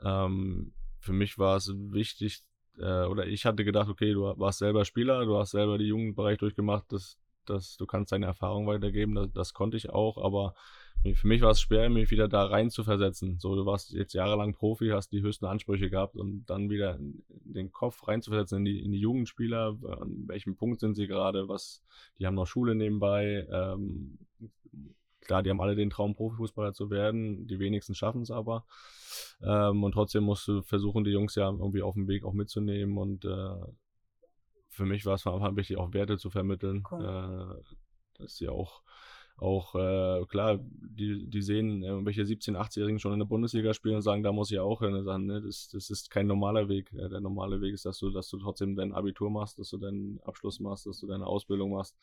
Ähm, 0.03 0.73
für 1.01 1.13
mich 1.13 1.37
war 1.37 1.57
es 1.57 1.73
wichtig, 1.75 2.43
äh, 2.77 3.05
oder 3.05 3.27
ich 3.27 3.45
hatte 3.45 3.65
gedacht, 3.65 3.89
okay, 3.89 4.13
du 4.13 4.21
warst 4.21 4.59
selber 4.59 4.85
Spieler, 4.85 5.25
du 5.25 5.37
hast 5.37 5.51
selber 5.51 5.77
den 5.77 5.87
Jugendbereich 5.87 6.37
durchgemacht, 6.37 6.85
das, 6.89 7.17
das, 7.45 7.75
du 7.77 7.85
kannst 7.85 8.11
deine 8.11 8.27
Erfahrung 8.27 8.67
weitergeben, 8.67 9.15
das, 9.15 9.31
das 9.33 9.53
konnte 9.53 9.77
ich 9.77 9.89
auch, 9.89 10.17
aber 10.23 10.53
für 11.15 11.27
mich 11.27 11.41
war 11.41 11.49
es 11.49 11.61
schwer, 11.61 11.89
mich 11.89 12.11
wieder 12.11 12.27
da 12.27 12.45
rein 12.45 12.69
zu 12.69 12.83
versetzen. 12.83 13.39
So, 13.39 13.55
du 13.55 13.65
warst 13.65 13.91
jetzt 13.91 14.13
jahrelang 14.13 14.53
Profi, 14.53 14.89
hast 14.89 15.11
die 15.11 15.21
höchsten 15.21 15.45
Ansprüche 15.45 15.89
gehabt 15.89 16.15
und 16.15 16.45
dann 16.45 16.69
wieder 16.69 16.99
den 16.99 17.71
Kopf 17.71 18.07
reinzuversetzen 18.07 18.59
in 18.59 18.65
die, 18.65 18.79
in 18.79 18.91
die 18.91 18.99
Jugendspieler, 18.99 19.79
an 19.99 20.27
welchem 20.27 20.55
Punkt 20.55 20.79
sind 20.79 20.93
sie 20.93 21.07
gerade, 21.07 21.47
was, 21.47 21.83
die 22.19 22.27
haben 22.27 22.35
noch 22.35 22.45
Schule 22.45 22.75
nebenbei, 22.75 23.47
ähm, 23.51 24.19
klar, 25.21 25.43
die 25.43 25.49
haben 25.49 25.61
alle 25.61 25.75
den 25.75 25.89
Traum, 25.89 26.15
Profifußballer 26.15 26.73
zu 26.73 26.89
werden, 26.89 27.47
die 27.47 27.59
wenigsten 27.59 27.95
schaffen 27.95 28.21
es 28.21 28.31
aber. 28.31 28.65
Ähm, 29.41 29.83
und 29.83 29.93
trotzdem 29.93 30.23
musst 30.23 30.47
du 30.47 30.61
versuchen, 30.61 31.03
die 31.03 31.11
Jungs 31.11 31.35
ja 31.35 31.49
irgendwie 31.49 31.81
auf 31.81 31.95
dem 31.95 32.07
Weg 32.07 32.23
auch 32.23 32.33
mitzunehmen 32.33 32.97
und 32.97 33.25
äh, 33.25 33.55
für 34.69 34.85
mich 34.85 35.05
war 35.05 35.15
es 35.15 35.23
von 35.23 35.33
Anfang 35.33 35.49
an 35.49 35.55
wichtig, 35.57 35.77
auch 35.77 35.93
Werte 35.93 36.17
zu 36.17 36.29
vermitteln, 36.29 36.83
cool. 36.91 37.03
äh, 37.03 38.21
dass 38.21 38.37
sie 38.37 38.49
auch 38.49 38.81
auch 39.41 39.73
äh, 39.73 40.23
klar, 40.27 40.59
die, 40.61 41.27
die 41.27 41.41
sehen 41.41 41.83
äh, 41.83 42.05
welche 42.05 42.21
17-, 42.21 42.55
18-Jährigen 42.55 42.99
schon 42.99 43.13
in 43.13 43.19
der 43.19 43.25
Bundesliga 43.25 43.73
spielen 43.73 43.95
und 43.95 44.03
sagen, 44.03 44.21
da 44.21 44.31
muss 44.31 44.51
ich 44.51 44.59
auch 44.59 44.81
hin 44.81 45.03
sagen, 45.03 45.25
ne, 45.25 45.41
das, 45.41 45.67
das 45.69 45.89
ist 45.89 46.11
kein 46.11 46.27
normaler 46.27 46.69
Weg. 46.69 46.91
Ja, 46.93 47.09
der 47.09 47.21
normale 47.21 47.59
Weg 47.59 47.73
ist, 47.73 47.85
dass 47.85 47.97
du, 47.97 48.11
dass 48.11 48.29
du 48.29 48.37
trotzdem 48.37 48.75
dein 48.75 48.93
Abitur 48.93 49.31
machst, 49.31 49.57
dass 49.57 49.71
du 49.71 49.77
deinen 49.77 50.19
Abschluss 50.21 50.59
machst, 50.59 50.85
dass 50.85 50.99
du 50.99 51.07
deine 51.07 51.25
Ausbildung 51.25 51.71
machst 51.71 51.97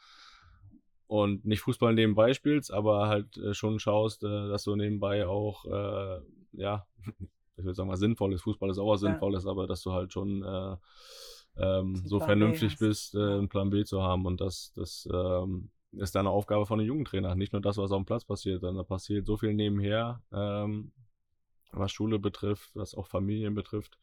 und 1.08 1.44
nicht 1.44 1.60
Fußball 1.60 1.94
nebenbei 1.94 2.34
spielst, 2.34 2.72
aber 2.72 3.08
halt 3.08 3.36
äh, 3.38 3.54
schon 3.54 3.80
schaust, 3.80 4.22
äh, 4.22 4.48
dass 4.48 4.64
du 4.64 4.76
nebenbei 4.76 5.26
auch, 5.26 5.64
äh, 5.64 6.20
ja, 6.52 6.86
ich 7.56 7.64
würde 7.64 7.74
sagen 7.74 7.88
mal 7.88 7.96
sinnvoll 7.96 8.34
ist. 8.34 8.42
Fußball 8.42 8.70
ist 8.70 8.78
auch 8.78 8.92
was 8.92 9.02
ja. 9.02 9.08
Sinnvolles, 9.08 9.46
aber 9.46 9.66
dass 9.66 9.82
du 9.82 9.92
halt 9.92 10.12
schon 10.12 10.44
äh, 10.44 10.76
ähm, 11.56 11.96
so 12.04 12.20
vernünftig 12.20 12.78
bist, 12.78 13.14
äh, 13.14 13.18
einen 13.18 13.48
Plan 13.48 13.70
B 13.70 13.84
zu 13.84 14.02
haben 14.02 14.26
und 14.26 14.40
das, 14.40 14.72
das 14.76 15.08
ähm, 15.12 15.70
ist 15.92 16.14
eine 16.14 16.28
Aufgabe 16.28 16.66
von 16.66 16.78
einem 16.78 16.88
Jugendtrainer. 16.88 17.34
Nicht 17.34 17.54
nur 17.54 17.62
das, 17.62 17.78
was 17.78 17.90
auf 17.90 18.02
dem 18.02 18.06
Platz 18.06 18.24
passiert, 18.24 18.60
sondern 18.60 18.76
da 18.76 18.82
passiert 18.82 19.26
so 19.26 19.38
viel 19.38 19.54
nebenher, 19.54 20.22
ähm, 20.30 20.92
was 21.72 21.90
Schule 21.90 22.18
betrifft, 22.18 22.70
was 22.74 22.94
auch 22.94 23.06
Familien 23.06 23.54
betrifft. 23.54 23.98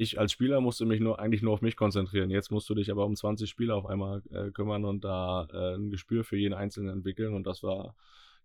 Ich 0.00 0.18
als 0.18 0.30
Spieler 0.30 0.60
musste 0.60 0.86
mich 0.86 1.00
nur 1.00 1.18
eigentlich 1.18 1.42
nur 1.42 1.52
auf 1.52 1.60
mich 1.60 1.76
konzentrieren. 1.76 2.30
Jetzt 2.30 2.52
musst 2.52 2.70
du 2.70 2.74
dich 2.76 2.90
aber 2.92 3.04
um 3.04 3.16
20 3.16 3.50
Spieler 3.50 3.74
auf 3.74 3.84
einmal 3.86 4.22
äh, 4.30 4.52
kümmern 4.52 4.84
und 4.84 5.02
da 5.02 5.48
äh, 5.52 5.74
ein 5.74 5.90
Gespür 5.90 6.22
für 6.22 6.36
jeden 6.36 6.54
Einzelnen 6.54 6.90
entwickeln. 6.90 7.34
Und 7.34 7.48
das 7.48 7.64
war 7.64 7.96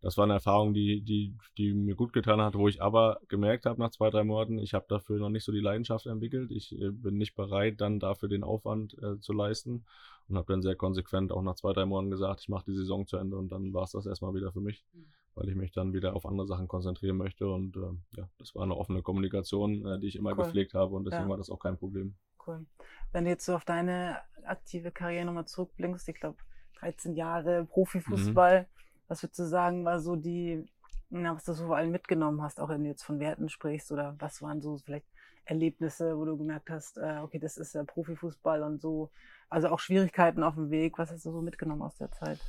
das 0.03 0.17
war 0.17 0.25
eine 0.25 0.33
Erfahrung, 0.33 0.74
die, 0.74 1.01
die, 1.01 1.33
die 1.57 1.74
mir 1.74 1.95
gut 1.95 2.12
getan 2.12 2.41
hat, 2.41 2.56
wo 2.56 2.67
ich 2.67 2.82
aber 2.82 3.21
gemerkt 3.30 3.65
habe 3.65 3.80
nach 3.80 3.89
zwei, 3.89 4.10
drei 4.10 4.25
Monaten, 4.25 4.60
ich 4.60 4.73
habe 4.73 4.86
dafür 4.89 5.17
noch 5.17 5.30
nicht 5.30 5.45
so 5.45 5.54
die 5.54 5.62
Leidenschaft 5.62 6.06
entwickelt. 6.08 6.51
Ich 6.51 6.77
äh, 6.77 6.89
bin 6.91 7.17
nicht 7.17 7.36
bereit, 7.36 7.80
dann 7.80 8.01
dafür 8.01 8.27
den 8.27 8.43
Aufwand 8.43 8.97
äh, 9.01 9.17
zu 9.21 9.32
leisten 9.32 9.86
und 10.27 10.36
habe 10.36 10.51
dann 10.51 10.62
sehr 10.62 10.75
konsequent 10.75 11.32
auch 11.32 11.41
nach 11.41 11.56
zwei, 11.56 11.71
drei 11.71 11.86
Monaten 11.86 12.12
gesagt, 12.12 12.41
ich 12.41 12.49
mache 12.49 12.65
die 12.65 12.75
Saison 12.75 13.08
zu 13.08 13.15
Ende 13.15 13.38
und 13.38 13.49
dann 13.49 13.73
war 13.73 13.84
es 13.84 13.91
das 13.91 14.06
erstmal 14.06 14.36
wieder 14.36 14.51
für 14.51 14.60
mich, 14.60 14.86
mhm. 14.91 15.06
weil 15.36 15.47
ich 15.47 15.56
mich 15.56 15.71
dann 15.71 15.93
wieder 15.93 16.17
auf 16.17 16.25
andere 16.25 16.47
Sachen 16.47 16.67
konzentrieren 16.67 17.15
möchte 17.15 17.47
und 17.47 17.77
äh, 17.77 18.17
ja, 18.17 18.27
das 18.39 18.54
war 18.56 18.63
eine 18.63 18.75
offene 18.75 19.04
Kommunikation, 19.04 19.86
äh, 19.86 19.99
die 19.99 20.08
ich 20.08 20.17
immer 20.17 20.32
cool. 20.32 20.43
gepflegt 20.43 20.73
habe 20.73 20.97
und 20.97 21.06
deswegen 21.06 21.23
ja. 21.23 21.30
war 21.30 21.38
das 21.38 21.49
auch 21.49 21.60
kein 21.60 21.77
Problem. 21.77 22.15
Cool. 22.45 22.65
Wenn 23.13 23.23
du 23.23 23.30
jetzt 23.30 23.45
so 23.45 23.56
auf 23.56 23.63
deine 23.63 24.17
aktive 24.45 24.91
Karriere 24.91 25.23
nochmal 25.23 25.47
zurückblickst, 25.47 26.10
ich 26.10 26.19
glaube 26.19 26.39
13 26.80 27.15
Jahre 27.15 27.63
Profifußball, 27.63 28.63
mhm 28.63 28.83
was 29.13 29.21
würdest 29.21 29.39
du 29.39 29.45
sagen, 29.45 29.86
war 29.86 29.99
so 29.99 30.15
die, 30.15 30.65
na, 31.10 31.36
was 31.36 31.43
du 31.43 31.54
so 31.54 31.67
vor 31.67 31.78
allem 31.78 31.91
mitgenommen 31.91 32.41
hast, 32.41 32.60
auch 32.60 32.69
wenn 32.69 32.84
du 32.84 32.89
jetzt 32.89 33.04
von 33.04 33.19
Werten 33.19 33.47
sprichst 33.47 33.91
oder 33.91 34.15
was 34.17 34.41
waren 34.41 34.60
so 34.60 34.78
vielleicht 34.78 35.06
Erlebnisse, 35.45 36.17
wo 36.17 36.26
du 36.26 36.36
gemerkt 36.36 36.71
hast, 36.71 36.97
äh, 36.97 37.19
okay, 37.21 37.38
das 37.38 37.58
ist 37.58 37.76
ja 37.76 37.84
Profifußball 37.84 38.63
und 38.63 38.82
so, 38.82 39.12
also 39.49 39.67
auch 39.69 39.80
Schwierigkeiten 39.80 40.41
auf 40.41 40.56
dem 40.56 40.71
Weg, 40.71 40.97
was 40.97 41.12
hast 41.12 41.26
du 41.28 41.32
so 41.32 41.41
mitgenommen 41.41 41.84
aus 41.84 41.95
der 41.97 42.12
Zeit? 42.12 42.39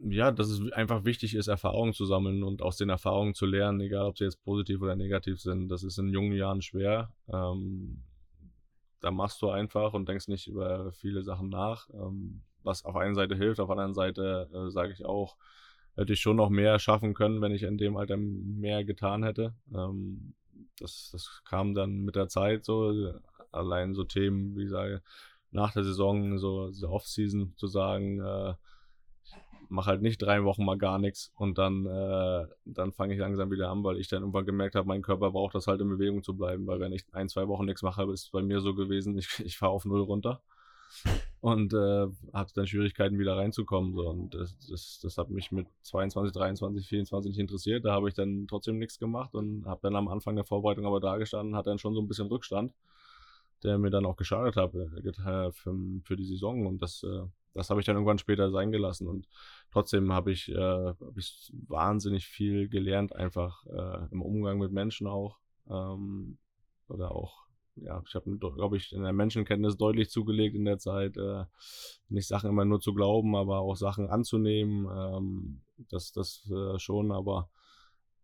Ja, 0.00 0.32
dass 0.32 0.48
es 0.48 0.70
einfach 0.72 1.04
wichtig 1.04 1.34
ist, 1.34 1.48
Erfahrungen 1.48 1.94
zu 1.94 2.04
sammeln 2.04 2.42
und 2.42 2.60
aus 2.60 2.76
den 2.76 2.90
Erfahrungen 2.90 3.32
zu 3.32 3.46
lernen, 3.46 3.80
egal 3.80 4.06
ob 4.06 4.18
sie 4.18 4.24
jetzt 4.24 4.42
positiv 4.44 4.82
oder 4.82 4.96
negativ 4.96 5.40
sind. 5.40 5.68
Das 5.68 5.82
ist 5.82 5.98
in 5.98 6.08
jungen 6.08 6.32
Jahren 6.32 6.60
schwer. 6.60 7.12
Ähm, 7.28 8.02
da 9.00 9.10
machst 9.10 9.40
du 9.40 9.48
einfach 9.48 9.94
und 9.94 10.08
denkst 10.08 10.28
nicht 10.28 10.46
über 10.46 10.92
viele 10.92 11.22
Sachen 11.22 11.48
nach, 11.48 11.88
ähm, 11.94 12.42
was 12.62 12.84
auf 12.84 12.96
einer 12.96 13.14
Seite 13.14 13.34
hilft, 13.36 13.60
auf 13.60 13.68
der 13.68 13.78
anderen 13.78 13.94
Seite 13.94 14.48
äh, 14.52 14.70
sage 14.70 14.92
ich 14.92 15.04
auch, 15.04 15.36
hätte 15.96 16.12
ich 16.12 16.20
schon 16.20 16.36
noch 16.36 16.50
mehr 16.50 16.78
schaffen 16.78 17.14
können, 17.14 17.40
wenn 17.40 17.52
ich 17.52 17.62
in 17.62 17.78
dem 17.78 17.96
Alter 17.96 18.16
mehr 18.16 18.84
getan 18.84 19.22
hätte. 19.24 19.54
Ähm, 19.74 20.34
das, 20.78 21.10
das 21.12 21.42
kam 21.44 21.74
dann 21.74 22.00
mit 22.00 22.16
der 22.16 22.28
Zeit 22.28 22.64
so, 22.64 23.12
allein 23.52 23.94
so 23.94 24.04
Themen, 24.04 24.56
wie 24.56 24.64
ich 24.64 24.70
sage, 24.70 25.02
nach 25.50 25.72
der 25.72 25.84
Saison, 25.84 26.38
so 26.38 26.68
diese 26.68 26.88
Off-Season 26.88 27.54
zu 27.56 27.66
sagen, 27.66 28.20
äh, 28.20 28.54
mach 29.68 29.86
halt 29.86 30.02
nicht 30.02 30.20
drei 30.20 30.44
Wochen 30.44 30.64
mal 30.64 30.78
gar 30.78 30.98
nichts 30.98 31.32
und 31.36 31.58
dann, 31.58 31.86
äh, 31.86 32.46
dann 32.64 32.92
fange 32.92 33.14
ich 33.14 33.20
langsam 33.20 33.50
wieder 33.50 33.70
an, 33.70 33.84
weil 33.84 33.98
ich 33.98 34.08
dann 34.08 34.22
irgendwann 34.22 34.46
gemerkt 34.46 34.74
habe, 34.74 34.88
mein 34.88 35.02
Körper 35.02 35.30
braucht 35.30 35.54
das 35.54 35.66
halt 35.66 35.80
in 35.80 35.88
Bewegung 35.88 36.22
zu 36.22 36.36
bleiben, 36.36 36.66
weil 36.66 36.80
wenn 36.80 36.92
ich 36.92 37.04
ein, 37.12 37.28
zwei 37.28 37.46
Wochen 37.48 37.66
nichts 37.66 37.82
mache, 37.82 38.02
ist 38.12 38.24
es 38.24 38.30
bei 38.30 38.42
mir 38.42 38.60
so 38.60 38.74
gewesen, 38.74 39.16
ich, 39.16 39.28
ich 39.44 39.58
fahre 39.58 39.72
auf 39.72 39.84
Null 39.84 40.02
runter 40.02 40.42
und 41.40 41.72
äh, 41.72 42.06
hatte 42.32 42.54
dann 42.54 42.66
Schwierigkeiten 42.66 43.18
wieder 43.18 43.36
reinzukommen. 43.36 43.94
So. 43.94 44.08
Und 44.08 44.34
das, 44.34 44.56
das, 44.68 45.00
das 45.02 45.18
hat 45.18 45.30
mich 45.30 45.50
mit 45.52 45.66
22, 45.82 46.32
23, 46.32 46.86
24 46.86 47.30
nicht 47.30 47.40
interessiert. 47.40 47.84
Da 47.84 47.92
habe 47.92 48.08
ich 48.08 48.14
dann 48.14 48.46
trotzdem 48.48 48.78
nichts 48.78 48.98
gemacht 48.98 49.34
und 49.34 49.66
habe 49.66 49.80
dann 49.82 49.96
am 49.96 50.08
Anfang 50.08 50.36
der 50.36 50.44
Vorbereitung 50.44 50.86
aber 50.86 51.00
da 51.00 51.16
gestanden, 51.16 51.56
hatte 51.56 51.70
dann 51.70 51.78
schon 51.78 51.94
so 51.94 52.00
ein 52.00 52.08
bisschen 52.08 52.28
Rückstand, 52.28 52.74
der 53.62 53.78
mir 53.78 53.90
dann 53.90 54.04
auch 54.04 54.16
geschadet 54.16 54.56
hat 54.56 54.74
äh, 54.74 55.52
für, 55.52 55.74
für 56.04 56.16
die 56.16 56.26
Saison. 56.26 56.66
Und 56.66 56.82
das, 56.82 57.02
äh, 57.02 57.22
das 57.54 57.70
habe 57.70 57.80
ich 57.80 57.86
dann 57.86 57.96
irgendwann 57.96 58.18
später 58.18 58.50
sein 58.50 58.70
gelassen. 58.70 59.08
Und 59.08 59.26
trotzdem 59.72 60.12
habe 60.12 60.32
ich, 60.32 60.50
äh, 60.50 60.54
hab 60.56 61.16
ich 61.16 61.52
wahnsinnig 61.68 62.26
viel 62.26 62.68
gelernt, 62.68 63.16
einfach 63.16 63.64
äh, 63.66 64.08
im 64.10 64.20
Umgang 64.20 64.58
mit 64.58 64.72
Menschen 64.72 65.06
auch. 65.06 65.38
Ähm, 65.68 66.36
oder 66.88 67.12
auch 67.14 67.46
ja, 67.76 68.02
ich 68.06 68.14
habe, 68.14 68.36
glaube 68.36 68.76
ich, 68.76 68.92
in 68.92 69.02
der 69.02 69.12
Menschenkenntnis 69.12 69.76
deutlich 69.76 70.10
zugelegt 70.10 70.54
in 70.54 70.64
der 70.64 70.78
Zeit, 70.78 71.16
äh, 71.16 71.44
nicht 72.08 72.28
Sachen 72.28 72.50
immer 72.50 72.64
nur 72.64 72.80
zu 72.80 72.94
glauben, 72.94 73.36
aber 73.36 73.60
auch 73.60 73.76
Sachen 73.76 74.08
anzunehmen. 74.08 74.86
Ähm, 74.90 75.60
das 75.88 76.12
das 76.12 76.50
äh, 76.50 76.78
schon, 76.78 77.12
aber 77.12 77.48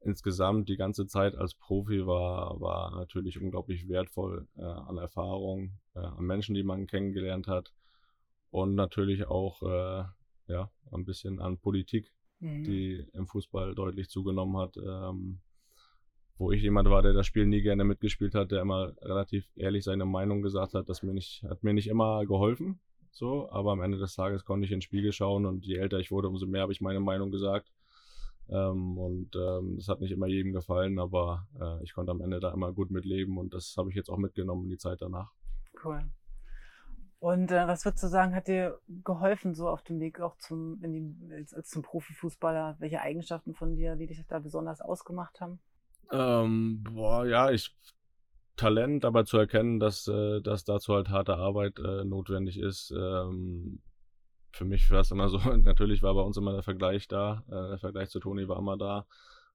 insgesamt 0.00 0.68
die 0.68 0.76
ganze 0.76 1.06
Zeit 1.06 1.36
als 1.36 1.54
Profi 1.54 2.06
war, 2.06 2.60
war 2.60 2.94
natürlich 2.94 3.40
unglaublich 3.40 3.88
wertvoll 3.88 4.46
äh, 4.56 4.62
an 4.62 4.98
Erfahrung, 4.98 5.78
äh, 5.94 6.00
an 6.00 6.24
Menschen, 6.24 6.54
die 6.54 6.62
man 6.62 6.86
kennengelernt 6.86 7.48
hat 7.48 7.72
und 8.50 8.74
natürlich 8.74 9.26
auch 9.26 9.62
äh, 9.62 10.04
ja, 10.48 10.70
ein 10.92 11.04
bisschen 11.04 11.40
an 11.40 11.58
Politik, 11.58 12.12
mhm. 12.38 12.64
die 12.64 13.06
im 13.12 13.26
Fußball 13.26 13.74
deutlich 13.74 14.08
zugenommen 14.08 14.56
hat. 14.58 14.76
Ähm, 14.76 15.40
wo 16.38 16.52
ich 16.52 16.62
jemand 16.62 16.88
war, 16.90 17.02
der 17.02 17.12
das 17.12 17.26
Spiel 17.26 17.46
nie 17.46 17.62
gerne 17.62 17.84
mitgespielt 17.84 18.34
hat, 18.34 18.50
der 18.50 18.60
immer 18.60 18.92
relativ 19.00 19.48
ehrlich 19.56 19.84
seine 19.84 20.04
Meinung 20.04 20.42
gesagt 20.42 20.74
hat, 20.74 20.88
das 20.88 21.02
mir 21.02 21.14
nicht, 21.14 21.42
hat 21.48 21.62
mir 21.62 21.72
nicht 21.72 21.88
immer 21.88 22.26
geholfen. 22.26 22.78
So, 23.10 23.50
aber 23.50 23.72
am 23.72 23.80
Ende 23.80 23.96
des 23.96 24.14
Tages 24.14 24.44
konnte 24.44 24.66
ich 24.66 24.72
in 24.72 24.76
den 24.76 24.82
Spiegel 24.82 25.12
schauen 25.12 25.46
und 25.46 25.64
je 25.64 25.76
älter 25.76 25.98
ich 25.98 26.10
wurde, 26.10 26.28
umso 26.28 26.46
mehr 26.46 26.60
habe 26.60 26.72
ich 26.72 26.82
meine 26.82 27.00
Meinung 27.00 27.30
gesagt. 27.30 27.72
Ähm, 28.48 28.98
und 28.98 29.34
ähm, 29.34 29.76
das 29.76 29.88
hat 29.88 30.00
nicht 30.00 30.12
immer 30.12 30.26
jedem 30.26 30.52
gefallen, 30.52 30.98
aber 30.98 31.48
äh, 31.58 31.82
ich 31.82 31.94
konnte 31.94 32.12
am 32.12 32.20
Ende 32.20 32.38
da 32.40 32.52
immer 32.52 32.72
gut 32.72 32.90
mitleben 32.90 33.38
und 33.38 33.54
das 33.54 33.74
habe 33.78 33.88
ich 33.88 33.96
jetzt 33.96 34.10
auch 34.10 34.18
mitgenommen 34.18 34.64
in 34.64 34.70
die 34.70 34.78
Zeit 34.78 35.00
danach. 35.00 35.32
Cool. 35.82 36.04
Und 37.18 37.50
äh, 37.50 37.66
was 37.66 37.84
würdest 37.84 38.04
du 38.04 38.08
sagen, 38.08 38.34
hat 38.34 38.46
dir 38.46 38.78
geholfen, 39.02 39.54
so 39.54 39.68
auf 39.68 39.82
dem 39.82 39.98
Weg 39.98 40.20
auch 40.20 40.36
zum, 40.36 40.78
die, 40.80 41.32
als, 41.32 41.54
als 41.54 41.70
zum 41.70 41.82
Profifußballer? 41.82 42.76
Welche 42.78 43.00
Eigenschaften 43.00 43.54
von 43.54 43.74
dir, 43.74 43.96
die 43.96 44.06
dich 44.06 44.22
da 44.28 44.38
besonders 44.38 44.82
ausgemacht 44.82 45.40
haben? 45.40 45.58
Ähm, 46.10 46.84
boah, 46.84 47.26
ja, 47.26 47.50
ich 47.50 47.74
Talent, 48.56 49.04
aber 49.04 49.24
zu 49.26 49.36
erkennen, 49.38 49.78
dass, 49.78 50.08
äh, 50.08 50.40
dass 50.40 50.64
dazu 50.64 50.94
halt 50.94 51.10
harte 51.10 51.36
Arbeit 51.36 51.78
äh, 51.78 52.04
notwendig 52.04 52.58
ist. 52.58 52.90
Ähm, 52.90 53.80
für 54.50 54.64
mich 54.64 54.90
war 54.90 55.00
es 55.00 55.10
immer 55.10 55.28
so, 55.28 55.38
natürlich 55.56 56.02
war 56.02 56.14
bei 56.14 56.22
uns 56.22 56.36
immer 56.36 56.52
der 56.52 56.62
Vergleich 56.62 57.06
da, 57.06 57.44
äh, 57.48 57.68
der 57.70 57.78
Vergleich 57.78 58.08
zu 58.08 58.18
Toni 58.18 58.48
war 58.48 58.58
immer 58.58 58.76
da. 58.78 59.06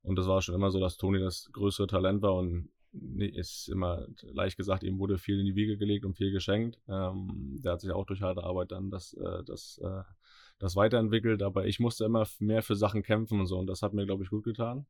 Und 0.03 0.17
das 0.17 0.27
war 0.27 0.41
schon 0.41 0.55
immer 0.55 0.71
so, 0.71 0.79
dass 0.79 0.97
Toni 0.97 1.19
das 1.19 1.49
größere 1.51 1.87
Talent 1.87 2.21
war 2.21 2.35
und 2.35 2.69
nee, 2.91 3.27
ist 3.27 3.69
immer 3.69 4.07
leicht 4.21 4.57
gesagt, 4.57 4.83
ihm 4.83 4.99
wurde 4.99 5.17
viel 5.17 5.39
in 5.39 5.45
die 5.45 5.55
Wiege 5.55 5.77
gelegt 5.77 6.05
und 6.05 6.17
viel 6.17 6.31
geschenkt. 6.31 6.79
Ähm, 6.87 7.59
der 7.63 7.73
hat 7.73 7.81
sich 7.81 7.91
auch 7.91 8.05
durch 8.05 8.21
harte 8.21 8.43
Arbeit 8.43 8.71
dann 8.71 8.91
das, 8.91 9.13
äh, 9.13 9.43
das, 9.45 9.79
äh, 9.83 10.03
das 10.59 10.75
weiterentwickelt, 10.75 11.41
aber 11.41 11.65
ich 11.65 11.79
musste 11.79 12.05
immer 12.05 12.27
mehr 12.39 12.61
für 12.61 12.75
Sachen 12.75 13.03
kämpfen 13.03 13.39
und 13.39 13.47
so 13.47 13.57
und 13.57 13.67
das 13.67 13.81
hat 13.81 13.93
mir, 13.93 14.05
glaube 14.05 14.23
ich, 14.23 14.29
gut 14.29 14.43
getan 14.43 14.85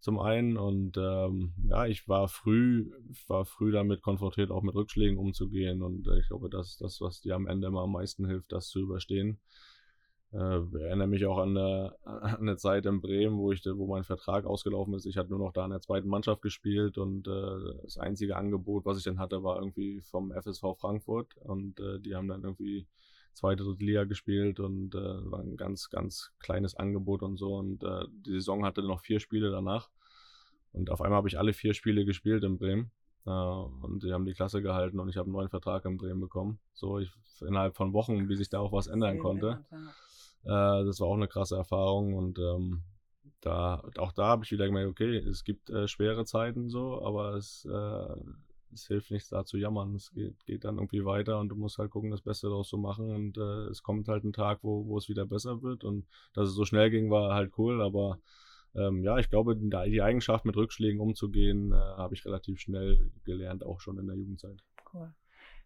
zum 0.00 0.18
einen 0.18 0.56
und 0.56 0.96
ähm, 0.96 1.52
ja, 1.68 1.86
ich 1.86 2.08
war 2.08 2.28
früh, 2.28 2.90
war 3.28 3.44
früh 3.44 3.72
damit 3.72 4.02
konfrontiert, 4.02 4.50
auch 4.50 4.62
mit 4.62 4.74
Rückschlägen 4.74 5.18
umzugehen 5.18 5.82
und 5.82 6.06
äh, 6.08 6.18
ich 6.20 6.28
glaube, 6.28 6.48
das 6.50 6.70
ist 6.70 6.80
das, 6.80 7.00
was 7.00 7.20
dir 7.20 7.34
am 7.34 7.46
Ende 7.46 7.68
immer 7.68 7.82
am 7.82 7.92
meisten 7.92 8.26
hilft, 8.26 8.52
das 8.52 8.68
zu 8.68 8.80
überstehen. 8.80 9.40
Äh, 10.32 10.38
erinnere 10.38 11.06
mich 11.06 11.24
auch 11.24 11.38
an 11.38 11.56
eine, 11.56 11.94
an 12.04 12.40
eine 12.40 12.56
Zeit 12.56 12.84
in 12.86 13.00
Bremen, 13.00 13.38
wo 13.38 13.52
ich, 13.52 13.64
wo 13.64 13.86
mein 13.86 14.04
Vertrag 14.04 14.44
ausgelaufen 14.44 14.94
ist. 14.94 15.06
Ich 15.06 15.16
hatte 15.16 15.30
nur 15.30 15.38
noch 15.38 15.52
da 15.52 15.64
in 15.64 15.70
der 15.70 15.80
zweiten 15.80 16.08
Mannschaft 16.08 16.42
gespielt 16.42 16.98
und 16.98 17.26
äh, 17.28 17.80
das 17.82 17.96
einzige 17.96 18.36
Angebot, 18.36 18.84
was 18.84 18.98
ich 18.98 19.04
dann 19.04 19.18
hatte, 19.18 19.42
war 19.42 19.58
irgendwie 19.58 20.00
vom 20.02 20.32
FSV 20.32 20.76
Frankfurt 20.78 21.36
und 21.38 21.80
äh, 21.80 22.00
die 22.00 22.14
haben 22.14 22.28
dann 22.28 22.42
irgendwie 22.42 22.86
zweite, 23.36 23.64
dritte 23.64 23.84
Liga 23.84 24.04
gespielt 24.04 24.60
und 24.60 24.94
äh, 24.94 25.30
war 25.30 25.40
ein 25.40 25.56
ganz, 25.56 25.90
ganz 25.90 26.32
kleines 26.38 26.74
Angebot 26.74 27.22
und 27.22 27.36
so. 27.36 27.54
Und 27.54 27.84
äh, 27.84 28.06
die 28.26 28.32
Saison 28.32 28.64
hatte 28.64 28.82
noch 28.82 29.00
vier 29.00 29.20
Spiele 29.20 29.50
danach. 29.50 29.90
Und 30.72 30.90
auf 30.90 31.00
einmal 31.00 31.18
habe 31.18 31.28
ich 31.28 31.38
alle 31.38 31.52
vier 31.52 31.74
Spiele 31.74 32.04
gespielt 32.04 32.44
in 32.44 32.58
Bremen. 32.58 32.90
Äh, 33.26 33.30
und 33.30 34.00
sie 34.00 34.12
haben 34.12 34.24
die 34.24 34.32
Klasse 34.32 34.62
gehalten 34.62 34.98
und 34.98 35.08
ich 35.08 35.16
habe 35.16 35.26
einen 35.26 35.34
neuen 35.34 35.50
Vertrag 35.50 35.84
in 35.84 35.98
Bremen 35.98 36.20
bekommen. 36.20 36.58
So, 36.72 36.98
ich 36.98 37.12
innerhalb 37.42 37.76
von 37.76 37.92
Wochen, 37.92 38.28
wie 38.28 38.36
sich 38.36 38.48
da 38.48 38.58
auch 38.58 38.72
was 38.72 38.86
ändern 38.86 39.18
konnte. 39.18 39.64
Äh, 40.44 40.84
das 40.84 41.00
war 41.00 41.08
auch 41.08 41.16
eine 41.16 41.28
krasse 41.28 41.56
Erfahrung 41.56 42.14
und 42.14 42.38
ähm, 42.38 42.82
da, 43.40 43.82
auch 43.98 44.12
da 44.12 44.28
habe 44.28 44.44
ich 44.44 44.52
wieder 44.52 44.66
gemerkt, 44.66 44.88
okay, 44.88 45.16
es 45.16 45.44
gibt 45.44 45.70
äh, 45.70 45.88
schwere 45.88 46.24
Zeiten 46.24 46.70
so, 46.70 47.04
aber 47.04 47.34
es 47.34 47.64
äh, 47.66 48.16
es 48.72 48.86
hilft 48.86 49.10
nichts 49.10 49.28
da 49.28 49.44
zu 49.44 49.56
jammern. 49.56 49.94
Es 49.94 50.10
geht, 50.12 50.44
geht 50.44 50.64
dann 50.64 50.76
irgendwie 50.76 51.04
weiter 51.04 51.38
und 51.38 51.48
du 51.48 51.56
musst 51.56 51.78
halt 51.78 51.90
gucken, 51.90 52.10
das 52.10 52.22
Beste 52.22 52.48
daraus 52.48 52.68
zu 52.68 52.78
machen. 52.78 53.10
Und 53.10 53.38
äh, 53.38 53.70
es 53.70 53.82
kommt 53.82 54.08
halt 54.08 54.24
ein 54.24 54.32
Tag, 54.32 54.60
wo, 54.62 54.86
wo 54.86 54.98
es 54.98 55.08
wieder 55.08 55.26
besser 55.26 55.62
wird. 55.62 55.84
Und 55.84 56.06
dass 56.34 56.48
es 56.48 56.54
so 56.54 56.64
schnell 56.64 56.90
ging, 56.90 57.10
war 57.10 57.34
halt 57.34 57.52
cool. 57.58 57.82
Aber 57.82 58.18
ähm, 58.74 59.02
ja, 59.02 59.18
ich 59.18 59.30
glaube, 59.30 59.56
die 59.56 60.02
Eigenschaft, 60.02 60.44
mit 60.44 60.56
Rückschlägen 60.56 61.00
umzugehen, 61.00 61.72
äh, 61.72 61.76
habe 61.76 62.14
ich 62.14 62.24
relativ 62.24 62.60
schnell 62.60 63.10
gelernt, 63.24 63.64
auch 63.64 63.80
schon 63.80 63.98
in 63.98 64.06
der 64.06 64.16
Jugendzeit. 64.16 64.62
Cool. 64.92 65.12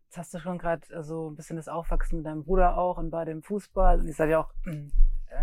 Jetzt 0.05 0.19
hast 0.19 0.35
du 0.35 0.39
schon 0.41 0.59
gerade 0.59 0.87
so 0.89 0.95
also 0.95 1.31
ein 1.31 1.37
bisschen 1.37 1.57
das 1.57 1.69
Aufwachsen 1.69 2.19
mit 2.19 2.27
deinem 2.27 2.43
Bruder 2.43 2.77
auch 2.77 2.99
und 2.99 3.11
bei 3.11 3.25
dem 3.25 3.43
Fußball. 3.43 4.01
Und 4.01 4.07
ihr 4.07 4.15
seid 4.15 4.31
ja 4.31 4.41
auch 4.41 4.53
äh, 4.67 4.89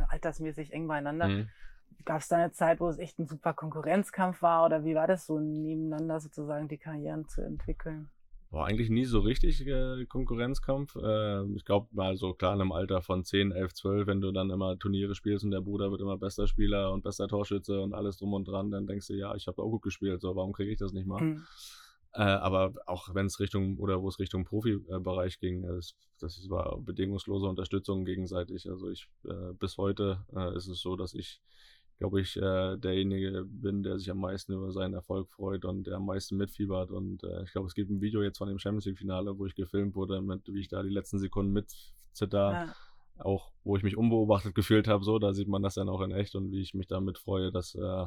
altersmäßig 0.10 0.74
eng 0.74 0.88
beieinander. 0.88 1.28
Mhm. 1.28 1.50
Gab 2.06 2.22
es 2.22 2.28
da 2.30 2.38
eine 2.38 2.52
Zeit, 2.52 2.80
wo 2.80 2.88
es 2.88 3.00
echt 3.00 3.20
ein 3.20 3.28
super 3.28 3.54
Konkurrenzkampf 3.54 4.42
war 4.42 4.66
oder 4.66 4.86
wie 4.86 4.96
war 4.96 5.08
das 5.08 5.26
so 5.26 5.40
nebeneinander 5.40 6.20
sozusagen 6.20 6.68
die 6.68 6.78
Karrieren 6.78 7.28
zu 7.28 7.42
entwickeln? 7.42 8.10
War 8.50 8.66
eigentlich 8.66 8.90
nie 8.90 9.04
so 9.04 9.20
richtig 9.20 9.68
äh, 9.68 10.06
Konkurrenzkampf. 10.06 10.96
Äh, 10.96 11.44
ich 11.56 11.66
glaube 11.66 11.90
mal 11.92 12.16
so 12.16 12.34
klar 12.34 12.54
in 12.54 12.62
einem 12.62 12.72
Alter 12.72 13.02
von 13.02 13.26
10, 13.26 13.52
11, 13.52 13.74
12, 13.74 14.08
wenn 14.08 14.22
du 14.22 14.32
dann 14.32 14.50
immer 14.52 14.80
Turniere 14.80 15.16
spielst 15.16 15.44
und 15.44 15.52
der 15.52 15.60
Bruder 15.60 15.92
wird 15.92 16.00
immer 16.00 16.18
bester 16.18 16.48
Spieler 16.48 16.94
und 16.94 17.04
bester 17.04 17.28
Torschütze 17.28 17.82
und 17.82 17.94
alles 17.94 18.18
drum 18.18 18.34
und 18.34 18.48
dran, 18.48 18.72
dann 18.72 18.88
denkst 18.88 19.08
du, 19.08 19.16
ja, 19.16 19.36
ich 19.36 19.48
habe 19.48 19.62
auch 19.62 19.70
gut 19.70 19.82
gespielt, 19.82 20.22
so 20.22 20.34
warum 20.36 20.54
kriege 20.54 20.72
ich 20.72 20.78
das 20.78 20.94
nicht 20.94 21.08
mal? 21.08 21.22
Mhm. 21.22 21.44
Äh, 22.14 22.22
aber 22.22 22.74
auch 22.86 23.14
wenn 23.14 23.26
es 23.26 23.40
Richtung 23.40 23.78
oder 23.78 24.02
wo 24.02 24.08
es 24.08 24.18
Richtung 24.18 24.46
Profibereich 24.46 25.40
ging, 25.40 25.64
das, 25.64 25.94
das 26.20 26.50
war 26.50 26.80
bedingungslose 26.80 27.46
Unterstützung 27.46 28.06
gegenseitig. 28.06 28.70
Also 28.70 28.90
ich 28.90 29.10
äh, 29.26 29.54
bis 29.60 29.78
heute 29.78 30.26
äh, 30.34 30.56
ist 30.56 30.68
es 30.68 30.80
so, 30.80 30.96
dass 30.96 31.14
ich 31.14 31.42
glaube 31.98 32.22
ich, 32.22 32.38
äh, 32.38 32.78
derjenige 32.78 33.44
bin, 33.46 33.84
der 33.84 33.98
sich 33.98 34.10
am 34.12 34.20
meisten 34.20 34.54
über 34.54 34.72
seinen 34.72 34.94
Erfolg 34.94 35.30
freut 35.30 35.66
und 35.66 35.88
der 35.88 35.96
am 35.96 36.06
meisten 36.06 36.38
mitfiebert. 36.38 36.92
Und 36.92 37.24
äh, 37.24 37.44
ich 37.44 37.52
glaube, 37.52 37.68
es 37.68 37.74
gibt 37.74 37.90
ein 37.90 38.02
Video 38.02 38.22
jetzt 38.22 38.38
von 38.38 38.48
dem 38.48 38.60
Champions 38.60 38.86
League-Finale, 38.86 39.38
wo 39.38 39.46
ich 39.46 39.56
gefilmt 39.56 39.96
wurde, 39.96 40.22
mit 40.22 40.48
wie 40.48 40.60
ich 40.60 40.68
da 40.68 40.84
die 40.84 40.90
letzten 40.90 41.20
Sekunden 41.20 41.52
mitzitter. 41.54 42.52
Ja. 42.52 42.76
Auch 43.20 43.52
wo 43.64 43.76
ich 43.76 43.82
mich 43.82 43.98
unbeobachtet 43.98 44.54
gefühlt 44.54 44.88
habe, 44.88 45.04
so, 45.04 45.18
da 45.18 45.34
sieht 45.34 45.48
man 45.48 45.64
das 45.64 45.74
dann 45.74 45.90
auch 45.90 46.02
in 46.02 46.12
echt 46.12 46.36
und 46.36 46.52
wie 46.52 46.62
ich 46.62 46.76
mich 46.76 46.86
damit 46.86 47.18
freue, 47.18 47.52
dass 47.52 47.74
äh, 47.74 48.06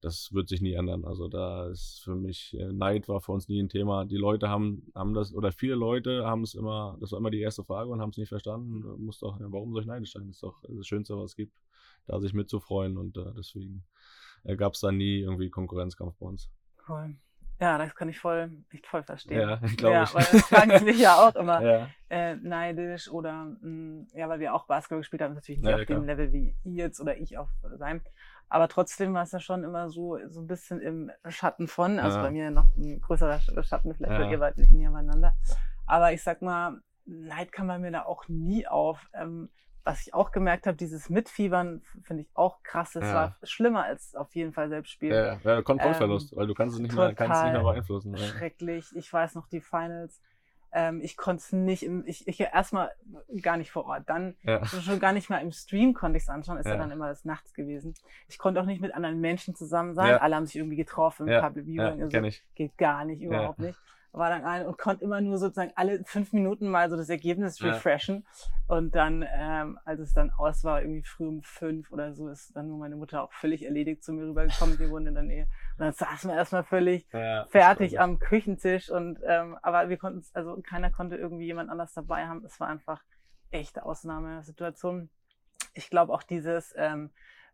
das 0.00 0.32
wird 0.32 0.48
sich 0.48 0.60
nie 0.60 0.72
ändern. 0.72 1.04
Also 1.04 1.28
da 1.28 1.68
ist 1.68 2.00
für 2.02 2.16
mich 2.16 2.56
äh, 2.58 2.72
Neid 2.72 3.08
war 3.08 3.20
für 3.20 3.32
uns 3.32 3.48
nie 3.48 3.62
ein 3.62 3.68
Thema. 3.68 4.06
Die 4.06 4.16
Leute 4.16 4.48
haben, 4.48 4.90
haben 4.94 5.14
das, 5.14 5.34
oder 5.34 5.52
viele 5.52 5.74
Leute 5.74 6.24
haben 6.26 6.42
es 6.42 6.54
immer, 6.54 6.96
das 7.00 7.12
war 7.12 7.18
immer 7.18 7.30
die 7.30 7.40
erste 7.40 7.64
Frage 7.64 7.90
und 7.90 8.00
haben 8.00 8.10
es 8.10 8.16
nicht 8.16 8.30
verstanden. 8.30 8.82
Muss 9.04 9.18
doch, 9.20 9.38
ja, 9.38 9.46
warum 9.50 9.72
soll 9.72 9.82
ich 9.82 9.88
neidisch 9.88 10.12
sein? 10.12 10.26
Das 10.26 10.36
ist 10.36 10.42
doch 10.42 10.62
das 10.62 10.86
Schönste, 10.86 11.16
was 11.16 11.32
es 11.32 11.36
gibt, 11.36 11.52
da 12.06 12.20
sich 12.20 12.34
mitzufreuen 12.34 12.96
und 12.96 13.16
äh, 13.16 13.32
deswegen 13.36 13.84
äh, 14.44 14.56
gab 14.56 14.74
es 14.74 14.80
da 14.80 14.92
nie 14.92 15.20
irgendwie 15.20 15.50
Konkurrenzkampf 15.50 16.16
bei 16.18 16.26
uns. 16.26 16.50
Cool. 16.88 17.16
Ja, 17.60 17.76
das 17.76 17.94
kann 17.94 18.08
ich 18.08 18.18
voll, 18.18 18.50
nicht 18.72 18.86
voll 18.86 19.02
verstehen. 19.02 19.40
Ja, 19.40 19.56
glaube 19.76 19.94
ja, 19.94 20.02
ich. 20.04 20.14
Weil 20.14 20.24
das 20.32 20.42
fragen 20.46 20.78
sie 20.78 20.84
mich 20.84 20.98
ja 20.98 21.16
auch 21.16 21.34
immer 21.34 21.62
ja. 21.62 21.88
Äh, 22.08 22.36
neidisch 22.36 23.10
oder, 23.10 23.44
mh, 23.60 23.68
mm, 23.68 24.06
ja, 24.14 24.28
weil 24.28 24.40
wir 24.40 24.54
auch 24.54 24.66
Basketball 24.66 25.00
gespielt 25.00 25.20
haben, 25.22 25.34
natürlich 25.34 25.60
nicht 25.60 25.70
ja, 25.70 25.76
auf 25.76 25.84
dem 25.84 26.04
Level 26.04 26.32
wie 26.32 26.56
ihr 26.64 26.84
jetzt 26.84 27.00
oder 27.00 27.18
ich 27.18 27.36
auf 27.36 27.48
sein. 27.76 28.00
Aber 28.48 28.66
trotzdem 28.66 29.14
war 29.14 29.22
es 29.22 29.32
ja 29.32 29.40
schon 29.40 29.62
immer 29.62 29.90
so, 29.90 30.18
so 30.28 30.40
ein 30.40 30.46
bisschen 30.46 30.80
im 30.80 31.10
Schatten 31.28 31.68
von. 31.68 32.00
Also 32.00 32.18
bei 32.18 32.32
mir 32.32 32.50
noch 32.50 32.74
ein 32.76 33.00
größerer 33.00 33.38
Schatten, 33.62 33.94
vielleicht 33.94 34.12
ja. 34.12 34.28
ihr 34.28 34.40
wart 34.40 34.58
näher 34.58 34.90
beieinander. 34.90 35.36
Aber 35.86 36.12
ich 36.12 36.22
sag 36.22 36.42
mal, 36.42 36.80
Neid 37.04 37.52
kam 37.52 37.68
bei 37.68 37.78
mir 37.78 37.92
da 37.92 38.04
auch 38.04 38.26
nie 38.26 38.66
auf. 38.66 39.08
Ähm, 39.12 39.50
was 39.84 40.06
ich 40.06 40.14
auch 40.14 40.30
gemerkt 40.30 40.66
habe, 40.66 40.76
dieses 40.76 41.08
Mitfiebern 41.08 41.82
finde 42.02 42.22
ich 42.22 42.30
auch 42.34 42.62
krass. 42.62 42.94
Es 42.96 43.04
ja. 43.04 43.14
war 43.14 43.36
schlimmer 43.42 43.84
als 43.84 44.14
auf 44.14 44.34
jeden 44.34 44.52
Fall 44.52 44.68
selbst 44.68 44.90
spielen. 44.90 45.40
Ja, 45.44 45.54
ja. 45.54 45.62
Kontrollverlust, 45.62 46.32
ähm, 46.32 46.38
weil 46.38 46.46
du 46.46 46.54
kannst 46.54 46.76
es 46.76 46.82
nicht 46.82 46.94
mehr, 46.94 47.14
kannst 47.14 47.42
nicht 47.42 47.52
mehr 47.52 47.62
beeinflussen. 47.62 48.16
Schrecklich. 48.16 48.94
Ich 48.94 49.12
weiß 49.12 49.34
noch 49.34 49.48
die 49.48 49.60
Finals 49.60 50.20
ähm, 50.72 51.00
ich 51.02 51.16
konnte 51.16 51.40
es 51.40 51.52
nicht 51.52 51.82
im, 51.82 52.04
ich, 52.06 52.28
ich 52.28 52.40
erstmal 52.40 52.90
gar 53.42 53.56
nicht 53.56 53.72
vor 53.72 53.86
Ort. 53.86 54.04
Dann 54.06 54.36
ja. 54.42 54.64
schon 54.64 55.00
gar 55.00 55.12
nicht 55.12 55.28
mal 55.28 55.38
im 55.38 55.50
Stream 55.50 55.94
konnte 55.94 56.16
ich 56.16 56.24
es 56.24 56.28
anschauen, 56.28 56.58
ist 56.58 56.66
ja. 56.66 56.76
dann 56.76 56.90
immer 56.90 57.08
das 57.08 57.24
nachts 57.24 57.54
gewesen. 57.54 57.94
Ich 58.28 58.38
konnte 58.38 58.60
auch 58.60 58.66
nicht 58.66 58.80
mit 58.80 58.94
anderen 58.94 59.20
Menschen 59.20 59.54
zusammen 59.54 59.94
sein. 59.94 60.18
Alle 60.18 60.36
haben 60.36 60.46
sich 60.46 60.56
irgendwie 60.56 60.76
getroffen, 60.76 61.26
ja. 61.28 61.40
Public 61.40 61.66
Viewing. 61.66 62.10
Ja, 62.10 62.20
also, 62.20 62.38
geht 62.54 62.78
gar 62.78 63.04
nicht, 63.04 63.20
überhaupt 63.20 63.58
nicht 63.58 63.78
war 64.12 64.30
dann 64.30 64.44
ein 64.44 64.66
und 64.66 64.76
konnte 64.78 65.04
immer 65.04 65.20
nur 65.20 65.38
sozusagen 65.38 65.72
alle 65.76 66.02
fünf 66.04 66.32
Minuten 66.32 66.68
mal 66.68 66.90
so 66.90 66.96
das 66.96 67.08
Ergebnis 67.08 67.62
refreshen. 67.62 68.26
Ja. 68.26 68.76
Und 68.76 68.94
dann, 68.94 69.24
ähm, 69.32 69.78
als 69.84 70.00
es 70.00 70.12
dann 70.12 70.30
aus 70.30 70.64
war, 70.64 70.82
irgendwie 70.82 71.02
früh 71.02 71.26
um 71.26 71.42
fünf 71.42 71.90
oder 71.92 72.12
so, 72.14 72.28
ist 72.28 72.54
dann 72.56 72.68
nur 72.68 72.78
meine 72.78 72.96
Mutter 72.96 73.22
auch 73.22 73.32
völlig 73.32 73.64
erledigt 73.64 74.02
zu 74.02 74.12
mir 74.12 74.26
rübergekommen. 74.26 74.78
Die 74.78 74.90
wohnen 74.90 75.14
dann 75.14 75.30
eh. 75.30 75.42
Und 75.42 75.48
dann 75.78 75.92
saßen 75.92 76.30
wir 76.30 76.36
erstmal 76.36 76.64
völlig 76.64 77.06
ja, 77.12 77.46
fertig 77.50 78.00
am 78.00 78.18
Küchentisch 78.18 78.90
und 78.90 79.20
ähm, 79.26 79.56
aber 79.62 79.88
wir 79.88 79.96
konnten 79.96 80.24
also 80.34 80.60
keiner 80.62 80.90
konnte 80.90 81.16
irgendwie 81.16 81.46
jemand 81.46 81.70
anders 81.70 81.92
dabei 81.94 82.26
haben. 82.26 82.44
Es 82.44 82.58
war 82.58 82.68
einfach 82.68 83.02
echte 83.50 83.84
Ausnahmesituation. 83.84 85.10
Ich 85.74 85.88
glaube 85.88 86.12
auch 86.12 86.22
dieses 86.22 86.74
ähm, 86.76 87.10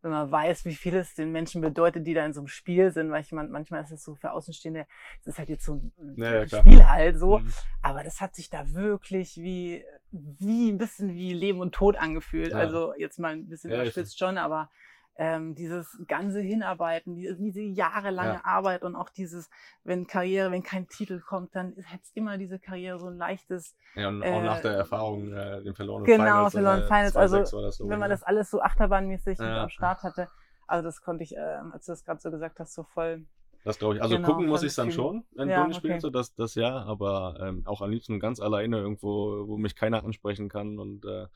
wenn 0.06 0.12
man 0.12 0.30
weiß, 0.30 0.64
wie 0.66 0.74
viel 0.76 0.94
es 0.94 1.16
den 1.16 1.32
Menschen 1.32 1.60
bedeutet, 1.60 2.06
die 2.06 2.14
da 2.14 2.24
in 2.24 2.32
so 2.32 2.40
einem 2.40 2.46
Spiel 2.46 2.92
sind, 2.92 3.10
weil 3.10 3.22
ich 3.22 3.32
man, 3.32 3.50
manchmal 3.50 3.82
ist 3.82 3.90
es 3.90 4.04
so 4.04 4.14
für 4.14 4.30
Außenstehende, 4.30 4.86
es 5.20 5.26
ist 5.26 5.38
halt 5.38 5.48
jetzt 5.48 5.64
so 5.64 5.74
ein 5.74 6.14
ja, 6.16 6.44
ja, 6.44 6.48
Spiel 6.48 6.86
halt 6.86 7.18
so, 7.18 7.40
mhm. 7.40 7.52
aber 7.82 8.04
das 8.04 8.20
hat 8.20 8.36
sich 8.36 8.48
da 8.48 8.72
wirklich 8.72 9.36
wie, 9.36 9.84
wie 10.12 10.70
ein 10.70 10.78
bisschen 10.78 11.12
wie 11.14 11.32
Leben 11.32 11.58
und 11.58 11.74
Tod 11.74 11.96
angefühlt. 11.96 12.52
Ja. 12.52 12.58
Also 12.58 12.94
jetzt 12.96 13.18
mal 13.18 13.32
ein 13.32 13.48
bisschen 13.48 13.72
überspitzt 13.72 14.16
schon, 14.16 14.38
aber 14.38 14.70
ähm, 15.18 15.54
dieses 15.54 15.98
ganze 16.06 16.40
Hinarbeiten, 16.40 17.14
diese, 17.14 17.36
diese 17.36 17.60
jahrelange 17.60 18.34
ja. 18.34 18.44
Arbeit 18.44 18.82
und 18.82 18.94
auch 18.94 19.08
dieses, 19.08 19.48
wenn 19.84 20.06
Karriere, 20.06 20.50
wenn 20.50 20.62
kein 20.62 20.88
Titel 20.88 21.20
kommt, 21.20 21.54
dann 21.54 21.74
hat 21.86 22.00
immer 22.14 22.36
diese 22.38 22.58
Karriere 22.58 22.98
so 22.98 23.06
ein 23.06 23.16
leichtes. 23.16 23.74
Ja, 23.94 24.08
und 24.08 24.22
auch 24.22 24.42
nach 24.42 24.60
der 24.60 24.72
äh, 24.72 24.76
Erfahrung, 24.76 25.32
äh, 25.32 25.62
den 25.62 25.74
verlorenen 25.74 26.06
genau, 26.06 26.24
Finals. 26.24 26.36
Genau, 26.36 26.50
verlorenen 26.50 26.84
äh, 26.84 26.86
Finals. 26.86 27.16
Also, 27.16 27.70
so, 27.70 27.88
wenn 27.88 27.98
man 27.98 28.10
das 28.10 28.22
alles 28.22 28.50
so 28.50 28.60
achterbahnmäßig 28.60 29.38
ja. 29.38 29.62
am 29.62 29.68
Start 29.70 30.02
hatte, 30.02 30.28
also 30.66 30.84
das 30.84 31.00
konnte 31.00 31.24
ich, 31.24 31.36
äh, 31.36 31.40
als 31.72 31.86
du 31.86 31.92
das 31.92 32.04
gerade 32.04 32.20
so 32.20 32.30
gesagt 32.30 32.58
hast, 32.60 32.74
so 32.74 32.82
voll. 32.82 33.24
Das 33.64 33.78
glaube 33.78 33.96
ich. 33.96 34.02
Also 34.02 34.16
genau, 34.16 34.28
gucken 34.28 34.46
muss 34.46 34.62
ich 34.62 34.74
dann 34.74 34.92
schon, 34.92 35.24
wenn 35.34 35.48
ja, 35.48 35.62
Toni 35.62 35.76
okay. 35.76 35.98
so 35.98 36.10
das, 36.10 36.34
das 36.34 36.54
ja, 36.54 36.84
aber 36.84 37.36
ähm, 37.40 37.62
auch 37.66 37.82
am 37.82 37.90
liebsten 37.90 38.20
ganz 38.20 38.38
alleine 38.40 38.78
irgendwo, 38.78 39.48
wo 39.48 39.56
mich 39.56 39.74
keiner 39.74 40.04
ansprechen 40.04 40.48
kann 40.48 40.78
und 40.78 41.04
äh, 41.04 41.26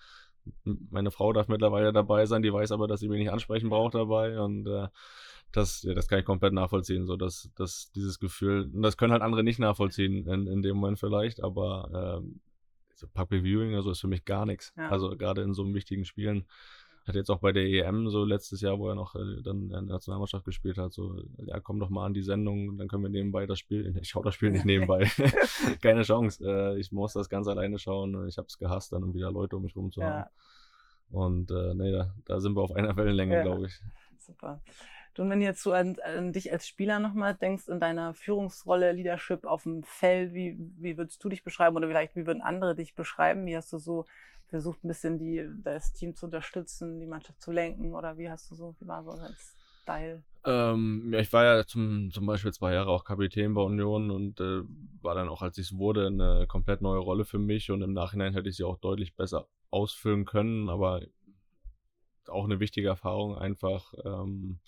meine 0.64 1.10
Frau 1.10 1.32
darf 1.32 1.48
mittlerweile 1.48 1.92
dabei 1.92 2.26
sein, 2.26 2.42
die 2.42 2.52
weiß 2.52 2.72
aber, 2.72 2.88
dass 2.88 3.00
sie 3.00 3.08
mich 3.08 3.18
nicht 3.18 3.32
ansprechen 3.32 3.70
braucht 3.70 3.94
dabei 3.94 4.40
und 4.40 4.66
äh, 4.66 4.88
das, 5.52 5.82
ja, 5.82 5.94
das 5.94 6.06
kann 6.08 6.20
ich 6.20 6.24
komplett 6.24 6.52
nachvollziehen, 6.52 7.06
so 7.06 7.16
dass, 7.16 7.50
dass 7.56 7.90
dieses 7.92 8.18
Gefühl, 8.20 8.70
und 8.72 8.82
das 8.82 8.96
können 8.96 9.12
halt 9.12 9.22
andere 9.22 9.42
nicht 9.42 9.58
nachvollziehen 9.58 10.26
in, 10.26 10.46
in 10.46 10.62
dem 10.62 10.76
Moment 10.76 11.00
vielleicht, 11.00 11.42
aber 11.42 12.18
ähm, 12.18 12.40
Public 13.14 13.42
Viewing, 13.44 13.74
also 13.74 13.90
ist 13.90 14.00
für 14.00 14.08
mich 14.08 14.24
gar 14.24 14.46
nichts. 14.46 14.72
Ja. 14.76 14.88
Also 14.88 15.16
gerade 15.16 15.42
in 15.42 15.54
so 15.54 15.72
wichtigen 15.74 16.04
Spielen. 16.04 16.46
Hat 17.10 17.16
jetzt 17.16 17.30
auch 17.30 17.40
bei 17.40 17.52
der 17.52 17.64
EM 17.64 18.08
so 18.08 18.24
letztes 18.24 18.60
Jahr, 18.60 18.78
wo 18.78 18.88
er 18.88 18.94
noch 18.94 19.14
äh, 19.14 19.42
dann 19.42 19.62
in 19.62 19.68
der 19.68 19.82
Nationalmannschaft 19.82 20.44
gespielt 20.44 20.78
hat, 20.78 20.92
so, 20.92 21.22
ja, 21.38 21.60
komm 21.60 21.80
doch 21.80 21.90
mal 21.90 22.06
an 22.06 22.14
die 22.14 22.22
Sendung, 22.22 22.78
dann 22.78 22.88
können 22.88 23.02
wir 23.02 23.10
nebenbei 23.10 23.46
das 23.46 23.58
Spiel. 23.58 23.96
Ich 24.00 24.08
schaue 24.08 24.24
das 24.24 24.34
Spiel 24.34 24.50
nicht 24.50 24.64
nebenbei. 24.64 25.10
Keine 25.82 26.02
Chance. 26.02 26.44
Äh, 26.44 26.78
ich 26.78 26.92
muss 26.92 27.12
das 27.12 27.28
ganz 27.28 27.48
alleine 27.48 27.78
schauen. 27.78 28.26
Ich 28.28 28.38
habe 28.38 28.46
es 28.48 28.58
gehasst, 28.58 28.92
dann 28.92 29.14
wieder 29.14 29.30
Leute 29.30 29.56
um 29.56 29.62
mich 29.62 29.76
rum 29.76 29.92
zu 29.92 30.02
haben. 30.02 30.24
Ja. 30.24 30.30
Und 31.10 31.50
äh, 31.50 31.74
nee, 31.74 31.92
da, 31.92 32.14
da, 32.24 32.40
sind 32.40 32.56
wir 32.56 32.62
auf 32.62 32.72
einer 32.72 32.96
Wellenlänge, 32.96 33.34
ja. 33.34 33.42
glaube 33.42 33.66
ich. 33.66 33.80
Super. 34.18 34.60
Du, 35.14 35.22
und 35.22 35.30
wenn 35.30 35.40
jetzt 35.40 35.62
so 35.62 35.72
an, 35.72 35.96
an 36.04 36.32
dich 36.32 36.52
als 36.52 36.68
Spieler 36.68 37.00
nochmal 37.00 37.34
denkst, 37.34 37.68
in 37.68 37.80
deiner 37.80 38.14
Führungsrolle, 38.14 38.92
Leadership 38.92 39.44
auf 39.44 39.64
dem 39.64 39.82
Feld, 39.82 40.32
wie, 40.34 40.56
wie 40.78 40.96
würdest 40.96 41.22
du 41.24 41.28
dich 41.28 41.42
beschreiben 41.42 41.76
oder 41.76 41.88
vielleicht 41.88 42.14
wie 42.14 42.26
würden 42.26 42.42
andere 42.42 42.76
dich 42.76 42.94
beschreiben? 42.94 43.44
Wie 43.46 43.56
hast 43.56 43.72
du 43.72 43.78
so 43.78 44.06
versucht, 44.50 44.84
ein 44.84 44.88
bisschen 44.88 45.18
die, 45.18 45.48
das 45.62 45.92
Team 45.92 46.14
zu 46.14 46.26
unterstützen, 46.26 47.00
die 47.00 47.06
Mannschaft 47.06 47.40
zu 47.40 47.52
lenken 47.52 47.94
oder 47.94 48.18
wie 48.18 48.30
hast 48.30 48.50
du 48.50 48.54
so, 48.54 48.74
wie 48.80 48.86
war 48.86 49.02
so 49.02 49.12
dein 49.12 49.34
Style? 49.82 50.22
Ähm, 50.44 51.10
ja, 51.12 51.20
ich 51.20 51.32
war 51.32 51.44
ja 51.44 51.64
zum, 51.64 52.10
zum 52.12 52.26
Beispiel 52.26 52.52
zwei 52.52 52.72
Jahre 52.72 52.90
auch 52.90 53.04
Kapitän 53.04 53.54
bei 53.54 53.62
Union 53.62 54.10
und 54.10 54.40
äh, 54.40 54.62
war 55.02 55.14
dann 55.14 55.28
auch, 55.28 55.42
als 55.42 55.58
ich 55.58 55.66
es 55.66 55.78
wurde, 55.78 56.06
eine 56.06 56.46
komplett 56.46 56.80
neue 56.80 57.00
Rolle 57.00 57.24
für 57.24 57.38
mich 57.38 57.70
und 57.70 57.82
im 57.82 57.92
Nachhinein 57.92 58.32
hätte 58.32 58.48
ich 58.48 58.56
sie 58.56 58.64
auch 58.64 58.78
deutlich 58.78 59.14
besser 59.14 59.48
ausfüllen 59.70 60.24
können, 60.24 60.68
aber 60.68 61.02
auch 62.28 62.44
eine 62.44 62.60
wichtige 62.60 62.88
Erfahrung 62.88 63.36
einfach. 63.36 63.92
Ähm, 64.04 64.60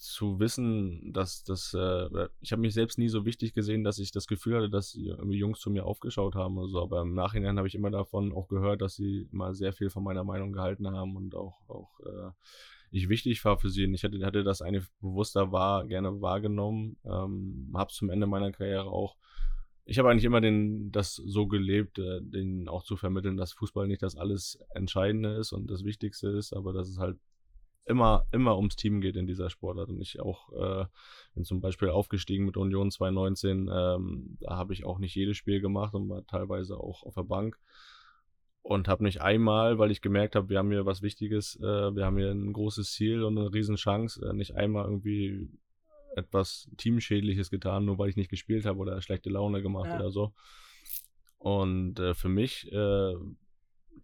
zu 0.00 0.40
wissen, 0.40 1.12
dass 1.12 1.44
das, 1.44 1.74
äh, 1.74 2.28
ich 2.40 2.52
habe 2.52 2.62
mich 2.62 2.72
selbst 2.72 2.98
nie 2.98 3.10
so 3.10 3.26
wichtig 3.26 3.52
gesehen, 3.52 3.84
dass 3.84 3.98
ich 3.98 4.12
das 4.12 4.26
Gefühl 4.26 4.56
hatte, 4.56 4.70
dass 4.70 4.94
irgendwie 4.94 5.36
Jungs 5.36 5.60
zu 5.60 5.70
mir 5.70 5.84
aufgeschaut 5.84 6.34
haben 6.34 6.56
oder 6.56 6.68
so. 6.68 6.82
Aber 6.82 7.02
im 7.02 7.12
Nachhinein 7.12 7.58
habe 7.58 7.68
ich 7.68 7.74
immer 7.74 7.90
davon 7.90 8.32
auch 8.32 8.48
gehört, 8.48 8.80
dass 8.80 8.96
sie 8.96 9.28
immer 9.30 9.52
sehr 9.52 9.74
viel 9.74 9.90
von 9.90 10.02
meiner 10.02 10.24
Meinung 10.24 10.54
gehalten 10.54 10.90
haben 10.90 11.16
und 11.16 11.34
auch, 11.34 11.60
auch 11.68 12.00
äh, 12.00 12.30
ich 12.90 13.10
wichtig 13.10 13.44
war 13.44 13.58
für 13.58 13.68
sie. 13.68 13.84
Und 13.84 13.92
ich 13.92 14.02
hatte, 14.02 14.24
hatte 14.24 14.42
das 14.42 14.62
eine 14.62 14.82
bewusster 15.02 15.52
war, 15.52 15.86
gerne 15.86 16.22
wahrgenommen, 16.22 16.96
ähm, 17.04 17.70
habe 17.74 17.92
zum 17.92 18.08
Ende 18.08 18.26
meiner 18.26 18.52
Karriere 18.52 18.86
auch. 18.86 19.16
Ich 19.84 19.98
habe 19.98 20.08
eigentlich 20.08 20.24
immer 20.24 20.40
den, 20.40 20.90
das 20.92 21.14
so 21.14 21.46
gelebt, 21.46 21.98
äh, 21.98 22.22
den 22.22 22.68
auch 22.68 22.84
zu 22.84 22.96
vermitteln, 22.96 23.36
dass 23.36 23.52
Fußball 23.52 23.86
nicht 23.86 24.02
das 24.02 24.16
alles 24.16 24.58
Entscheidende 24.74 25.34
ist 25.34 25.52
und 25.52 25.70
das 25.70 25.84
Wichtigste 25.84 26.28
ist, 26.30 26.54
aber 26.54 26.72
dass 26.72 26.88
es 26.88 26.96
halt 26.96 27.18
immer, 27.84 28.26
immer 28.32 28.56
ums 28.56 28.76
Team 28.76 29.00
geht 29.00 29.16
in 29.16 29.26
dieser 29.26 29.50
Sportart. 29.50 29.88
Und 29.88 30.00
ich 30.00 30.20
auch 30.20 30.52
äh, 30.52 30.86
bin 31.34 31.44
zum 31.44 31.60
Beispiel 31.60 31.88
aufgestiegen 31.88 32.46
mit 32.46 32.56
Union 32.56 32.90
2019. 32.90 33.70
Ähm, 33.72 34.36
da 34.40 34.56
habe 34.56 34.72
ich 34.72 34.84
auch 34.84 34.98
nicht 34.98 35.14
jedes 35.14 35.36
Spiel 35.36 35.60
gemacht 35.60 35.94
und 35.94 36.08
war 36.08 36.26
teilweise 36.26 36.76
auch 36.76 37.02
auf 37.02 37.14
der 37.14 37.24
Bank. 37.24 37.58
Und 38.62 38.88
habe 38.88 39.04
nicht 39.04 39.22
einmal, 39.22 39.78
weil 39.78 39.90
ich 39.90 40.02
gemerkt 40.02 40.36
habe, 40.36 40.50
wir 40.50 40.58
haben 40.58 40.70
hier 40.70 40.84
was 40.84 41.00
Wichtiges, 41.00 41.58
äh, 41.60 41.94
wir 41.94 42.04
haben 42.04 42.18
hier 42.18 42.30
ein 42.30 42.52
großes 42.52 42.92
Ziel 42.92 43.24
und 43.24 43.38
eine 43.38 43.52
Riesenchance, 43.52 44.24
äh, 44.24 44.34
nicht 44.34 44.54
einmal 44.54 44.84
irgendwie 44.84 45.48
etwas 46.14 46.68
Teamschädliches 46.76 47.50
getan, 47.50 47.86
nur 47.86 47.98
weil 47.98 48.10
ich 48.10 48.16
nicht 48.16 48.30
gespielt 48.30 48.66
habe 48.66 48.78
oder 48.78 49.00
schlechte 49.00 49.30
Laune 49.30 49.62
gemacht 49.62 49.86
ja. 49.86 49.96
oder 49.96 50.10
so. 50.10 50.34
Und 51.38 51.98
äh, 51.98 52.14
für 52.14 52.28
mich, 52.28 52.70
äh, 52.70 53.14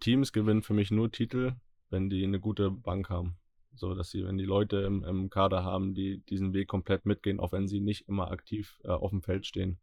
Teams 0.01 0.33
gewinnen 0.33 0.63
für 0.63 0.73
mich 0.73 0.91
nur 0.91 1.13
Titel, 1.13 1.55
wenn 1.91 2.09
die 2.09 2.25
eine 2.25 2.41
gute 2.41 2.71
Bank 2.71 3.11
haben. 3.11 3.37
So, 3.79 3.95
dass 3.95 4.11
sie, 4.11 4.25
wenn 4.25 4.39
die 4.39 4.45
Leute 4.45 4.79
im, 4.79 5.05
im 5.05 5.31
Kader 5.31 5.65
haben, 5.65 5.95
die 5.95 6.19
diesen 6.29 6.53
Weg 6.53 6.69
komplett 6.69 7.07
mitgehen, 7.07 7.41
auch 7.41 7.53
wenn 7.53 7.69
sie 7.69 7.81
nicht 7.81 8.09
immer 8.09 8.31
aktiv 8.31 8.79
äh, 8.85 8.89
auf 8.89 9.11
dem 9.11 9.23
Feld 9.23 9.47
stehen. 9.47 9.79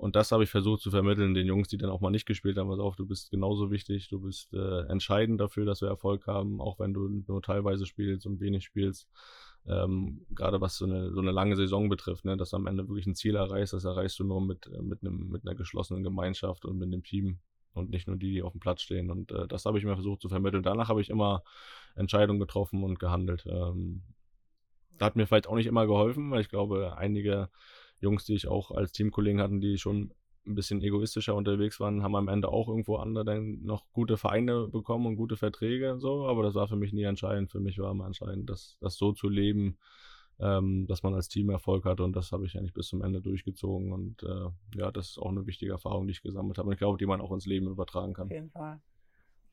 Und 0.00 0.16
das 0.16 0.32
habe 0.32 0.44
ich 0.44 0.50
versucht 0.50 0.80
zu 0.80 0.90
vermitteln, 0.90 1.34
den 1.34 1.46
Jungs, 1.46 1.68
die 1.68 1.76
dann 1.76 1.90
auch 1.90 2.00
mal 2.00 2.10
nicht 2.10 2.24
gespielt 2.24 2.56
haben, 2.56 2.70
pass 2.70 2.78
auf, 2.78 2.96
du 2.96 3.04
bist 3.04 3.30
genauso 3.30 3.70
wichtig, 3.70 4.08
du 4.08 4.18
bist 4.18 4.50
äh, 4.54 4.86
entscheidend 4.86 5.38
dafür, 5.38 5.66
dass 5.66 5.82
wir 5.82 5.88
Erfolg 5.88 6.26
haben, 6.26 6.58
auch 6.58 6.78
wenn 6.78 6.94
du 6.94 7.22
nur 7.26 7.42
teilweise 7.42 7.84
spielst 7.84 8.24
und 8.24 8.40
wenig 8.40 8.64
spielst. 8.64 9.06
Ähm, 9.66 10.24
gerade 10.30 10.62
was 10.62 10.78
so 10.78 10.86
eine, 10.86 11.12
so 11.12 11.20
eine 11.20 11.32
lange 11.32 11.54
Saison 11.54 11.90
betrifft, 11.90 12.24
ne, 12.24 12.38
dass 12.38 12.50
du 12.50 12.56
am 12.56 12.66
Ende 12.66 12.88
wirklich 12.88 13.06
ein 13.06 13.14
Ziel 13.14 13.36
erreichst, 13.36 13.74
das 13.74 13.84
erreichst 13.84 14.18
du 14.18 14.24
nur 14.24 14.40
mit, 14.40 14.70
mit, 14.80 15.02
einem, 15.02 15.28
mit 15.28 15.46
einer 15.46 15.54
geschlossenen 15.54 16.02
Gemeinschaft 16.02 16.64
und 16.64 16.78
mit 16.78 16.86
einem 16.86 17.02
Team 17.02 17.38
und 17.74 17.90
nicht 17.90 18.06
nur 18.06 18.16
die, 18.16 18.32
die 18.32 18.42
auf 18.42 18.52
dem 18.52 18.60
Platz 18.60 18.82
stehen. 18.82 19.10
Und 19.10 19.30
äh, 19.32 19.46
das 19.46 19.64
habe 19.64 19.78
ich 19.78 19.84
mir 19.84 19.94
versucht 19.94 20.20
zu 20.20 20.28
vermitteln. 20.28 20.62
Danach 20.62 20.88
habe 20.88 21.00
ich 21.00 21.10
immer 21.10 21.42
Entscheidungen 21.94 22.40
getroffen 22.40 22.82
und 22.82 22.98
gehandelt. 22.98 23.46
Ähm, 23.46 24.02
hat 25.00 25.16
mir 25.16 25.26
vielleicht 25.26 25.46
auch 25.46 25.54
nicht 25.54 25.66
immer 25.66 25.86
geholfen, 25.86 26.30
weil 26.30 26.40
ich 26.40 26.48
glaube, 26.48 26.96
einige 26.96 27.48
Jungs, 28.00 28.24
die 28.24 28.34
ich 28.34 28.48
auch 28.48 28.70
als 28.70 28.92
Teamkollegen 28.92 29.40
hatten, 29.40 29.60
die 29.60 29.78
schon 29.78 30.12
ein 30.46 30.54
bisschen 30.54 30.82
egoistischer 30.82 31.34
unterwegs 31.34 31.80
waren, 31.80 32.02
haben 32.02 32.16
am 32.16 32.28
Ende 32.28 32.48
auch 32.48 32.68
irgendwo 32.68 32.96
andere 32.96 33.24
dann 33.24 33.62
noch 33.62 33.84
gute 33.92 34.16
Vereine 34.16 34.68
bekommen 34.68 35.06
und 35.06 35.16
gute 35.16 35.36
Verträge 35.36 35.92
und 35.92 36.00
so, 36.00 36.26
aber 36.26 36.42
das 36.42 36.54
war 36.54 36.66
für 36.66 36.76
mich 36.76 36.92
nie 36.92 37.02
entscheidend. 37.02 37.50
Für 37.50 37.60
mich 37.60 37.78
war 37.78 37.90
immer 37.90 38.06
entscheidend, 38.06 38.48
das, 38.48 38.78
das 38.80 38.96
so 38.96 39.12
zu 39.12 39.28
leben, 39.28 39.78
ähm, 40.40 40.86
dass 40.86 41.02
man 41.02 41.14
als 41.14 41.28
Team 41.28 41.50
Erfolg 41.50 41.84
hat 41.84 42.00
und 42.00 42.16
das 42.16 42.32
habe 42.32 42.46
ich 42.46 42.56
eigentlich 42.56 42.72
bis 42.72 42.88
zum 42.88 43.02
Ende 43.02 43.20
durchgezogen 43.20 43.92
und 43.92 44.22
äh, 44.22 44.78
ja, 44.78 44.90
das 44.90 45.10
ist 45.10 45.18
auch 45.18 45.28
eine 45.28 45.46
wichtige 45.46 45.72
Erfahrung, 45.72 46.06
die 46.06 46.12
ich 46.12 46.22
gesammelt 46.22 46.58
habe 46.58 46.68
und 46.68 46.72
ich 46.72 46.78
glaube, 46.78 46.98
die 46.98 47.06
man 47.06 47.20
auch 47.20 47.32
ins 47.32 47.46
Leben 47.46 47.68
übertragen 47.68 48.14
kann. 48.14 48.26
Auf 48.26 48.32
jeden 48.32 48.50
Fall. 48.50 48.80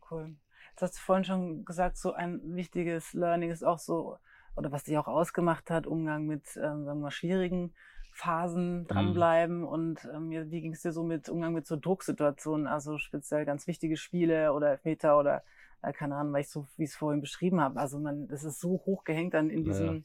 Cool. 0.09 0.35
Jetzt 0.71 0.81
hast 0.81 0.97
du 0.97 1.01
vorhin 1.01 1.25
schon 1.25 1.65
gesagt, 1.65 1.97
so 1.97 2.13
ein 2.13 2.39
wichtiges 2.55 3.13
Learning 3.13 3.51
ist 3.51 3.63
auch 3.63 3.79
so, 3.79 4.17
oder 4.55 4.71
was 4.71 4.85
dich 4.85 4.97
auch 4.97 5.07
ausgemacht 5.07 5.69
hat, 5.69 5.87
Umgang 5.87 6.25
mit, 6.25 6.45
ähm, 6.55 6.85
sagen 6.85 6.99
wir 6.99 7.03
mal, 7.03 7.11
schwierigen 7.11 7.73
Phasen 8.13 8.79
mhm. 8.79 8.87
dranbleiben 8.87 9.59
mhm. 9.59 9.67
und 9.67 10.09
ähm, 10.13 10.29
wie 10.31 10.61
ging 10.61 10.71
es 10.71 10.83
dir 10.83 10.93
so 10.93 11.03
mit 11.03 11.27
Umgang 11.27 11.53
mit 11.53 11.67
so 11.67 11.75
Drucksituationen, 11.75 12.65
also 12.65 12.97
speziell 12.97 13.45
ganz 13.45 13.67
wichtige 13.67 13.97
Spiele 13.97 14.53
oder 14.53 14.71
Elfmeter 14.71 15.19
oder 15.19 15.43
äh, 15.81 15.91
keine 15.91 16.15
Ahnung, 16.15 16.31
weil 16.31 16.41
ich 16.41 16.49
so, 16.49 16.65
wie 16.77 16.83
ich 16.83 16.91
es 16.91 16.95
vorhin 16.95 17.19
beschrieben 17.21 17.59
habe, 17.59 17.77
also 17.77 17.99
man, 17.99 18.27
das 18.29 18.45
ist 18.45 18.61
so 18.61 18.81
hochgehängt 18.85 19.33
dann 19.33 19.49
in 19.49 19.65
diesem 19.65 19.95
ja 19.97 20.01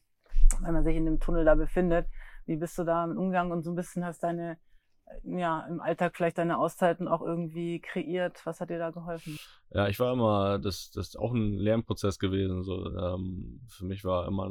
wenn 0.61 0.75
man 0.75 0.85
sich 0.85 0.97
in 0.97 1.05
dem 1.05 1.21
Tunnel 1.21 1.45
da 1.45 1.55
befindet. 1.55 2.07
Wie 2.47 2.57
bist 2.57 2.79
du 2.79 2.85
da 2.85 3.05
im 3.05 3.17
Umgang 3.17 3.51
und 3.51 3.63
so 3.63 3.71
ein 3.71 3.77
bisschen 3.77 4.05
hast 4.05 4.23
deine, 4.23 4.59
äh, 5.07 5.41
ja, 5.41 5.67
im 5.69 5.81
Alltag 5.81 6.17
vielleicht 6.17 6.39
deine 6.39 6.59
Auszeiten 6.59 7.09
auch 7.09 7.23
irgendwie 7.23 7.81
kreiert? 7.81 8.45
Was 8.45 8.61
hat 8.61 8.71
dir 8.71 8.79
da 8.79 8.91
geholfen? 8.91 9.39
Ja, 9.71 9.89
ich 9.89 9.99
war 10.01 10.13
immer, 10.13 10.59
das, 10.59 10.91
das 10.91 11.09
ist 11.09 11.19
auch 11.19 11.33
ein 11.33 11.55
Lernprozess 11.55 12.19
gewesen. 12.19 12.63
So, 12.63 12.95
ähm, 12.97 13.61
für 13.69 13.85
mich 13.85 14.05
war 14.05 14.27
immer 14.27 14.51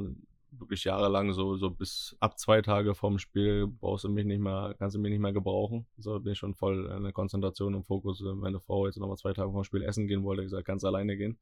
wirklich 0.52 0.84
jahrelang 0.84 1.34
so, 1.34 1.56
so 1.56 1.70
bis 1.70 2.16
ab 2.20 2.38
zwei 2.38 2.62
Tage 2.62 2.94
vorm 2.94 3.20
Spiel 3.20 3.68
brauchst 3.68 4.04
du 4.04 4.10
mich 4.10 4.26
nicht 4.26 4.42
mehr, 4.42 4.76
kannst 4.78 4.96
du 4.96 5.00
mich 5.00 5.12
nicht 5.12 5.22
mehr 5.22 5.34
gebrauchen. 5.34 5.86
So 5.98 6.20
bin 6.20 6.34
ich 6.34 6.40
schon 6.40 6.56
voll 6.56 6.92
in 6.96 7.04
der 7.04 7.14
Konzentration 7.14 7.74
und 7.76 7.86
Fokus. 7.86 8.24
Wenn 8.24 8.38
meine 8.38 8.60
Frau 8.60 8.86
jetzt 8.86 8.98
nochmal 8.98 9.18
zwei 9.18 9.34
Tage 9.34 9.52
vorm 9.52 9.64
Spiel 9.64 9.84
essen 9.84 10.08
gehen 10.08 10.24
wollte, 10.24 10.44
gesagt, 10.44 10.66
kannst 10.66 10.86
alleine 10.86 11.16
gehen. 11.18 11.38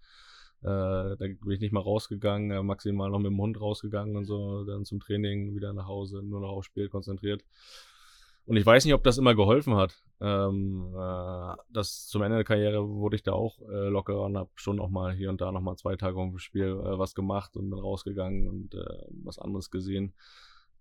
Äh, 0.62 0.66
da 0.66 1.16
bin 1.18 1.52
ich 1.52 1.60
nicht 1.60 1.72
mal 1.72 1.82
rausgegangen, 1.82 2.66
maximal 2.66 3.10
noch 3.10 3.20
mit 3.20 3.32
dem 3.32 3.40
Hund 3.40 3.60
rausgegangen 3.60 4.16
und 4.18 4.26
so, 4.26 4.64
dann 4.66 4.86
zum 4.86 5.00
Training 5.00 5.56
wieder 5.56 5.74
nach 5.74 5.88
Hause, 5.88 6.22
nur 6.24 6.42
noch 6.42 6.50
aufs 6.50 6.68
Spiel 6.68 6.90
konzentriert. 6.90 7.44
Und 8.50 8.58
ich 8.58 8.66
weiß 8.66 8.84
nicht, 8.84 8.96
ob 8.96 9.04
das 9.04 9.20
immer 9.20 9.36
geholfen 9.36 9.76
hat. 9.76 10.04
Ähm, 10.20 10.92
äh, 10.98 11.56
das 11.72 12.08
zum 12.08 12.24
Ende 12.24 12.38
der 12.38 12.44
Karriere 12.44 12.90
wurde 12.90 13.16
ich 13.16 13.22
da 13.22 13.34
auch 13.34 13.62
äh, 13.62 13.90
lockerer 13.90 14.26
und 14.26 14.38
habe 14.38 14.50
schon 14.56 14.78
noch 14.78 14.90
mal 14.90 15.14
hier 15.14 15.30
und 15.30 15.40
da 15.40 15.52
noch 15.52 15.62
mal 15.62 15.78
zwei 15.78 15.96
Tage 15.96 16.16
dem 16.16 16.38
Spiel 16.40 16.66
äh, 16.66 16.98
was 16.98 17.14
gemacht 17.14 17.56
und 17.56 17.70
bin 17.70 17.78
rausgegangen 17.78 18.48
und 18.50 18.74
äh, 18.74 19.06
was 19.24 19.38
anderes 19.38 19.70
gesehen. 19.70 20.14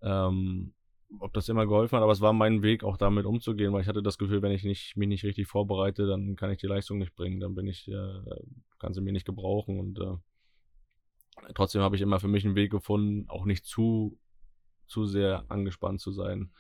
Ähm, 0.00 0.72
ob 1.20 1.32
das 1.32 1.48
immer 1.48 1.66
geholfen 1.66 1.96
hat, 1.96 2.02
aber 2.02 2.12
es 2.12 2.20
war 2.20 2.32
mein 2.32 2.62
Weg, 2.62 2.84
auch 2.84 2.96
damit 2.96 3.24
umzugehen, 3.24 3.72
weil 3.72 3.82
ich 3.82 3.88
hatte 3.88 4.02
das 4.02 4.18
Gefühl, 4.18 4.42
wenn 4.42 4.52
ich 4.52 4.64
nicht, 4.64 4.96
mich 4.96 5.08
nicht 5.08 5.24
richtig 5.24 5.46
vorbereite, 5.46 6.06
dann 6.06 6.36
kann 6.36 6.50
ich 6.50 6.58
die 6.58 6.66
Leistung 6.66 6.98
nicht 6.98 7.14
bringen, 7.14 7.40
dann 7.40 7.54
bin 7.54 7.66
ich, 7.66 7.88
äh, 7.88 8.20
kann 8.78 8.92
sie 8.92 9.00
mir 9.00 9.12
nicht 9.12 9.26
gebrauchen 9.26 9.78
und 9.80 9.98
äh, 10.00 10.16
trotzdem 11.54 11.82
habe 11.82 11.96
ich 11.96 12.02
immer 12.02 12.20
für 12.20 12.28
mich 12.28 12.44
einen 12.44 12.56
Weg 12.56 12.70
gefunden, 12.70 13.28
auch 13.28 13.44
nicht 13.44 13.64
zu, 13.64 14.18
zu 14.86 15.06
sehr 15.06 15.44
angespannt 15.48 16.00
zu 16.00 16.12
sein, 16.12 16.50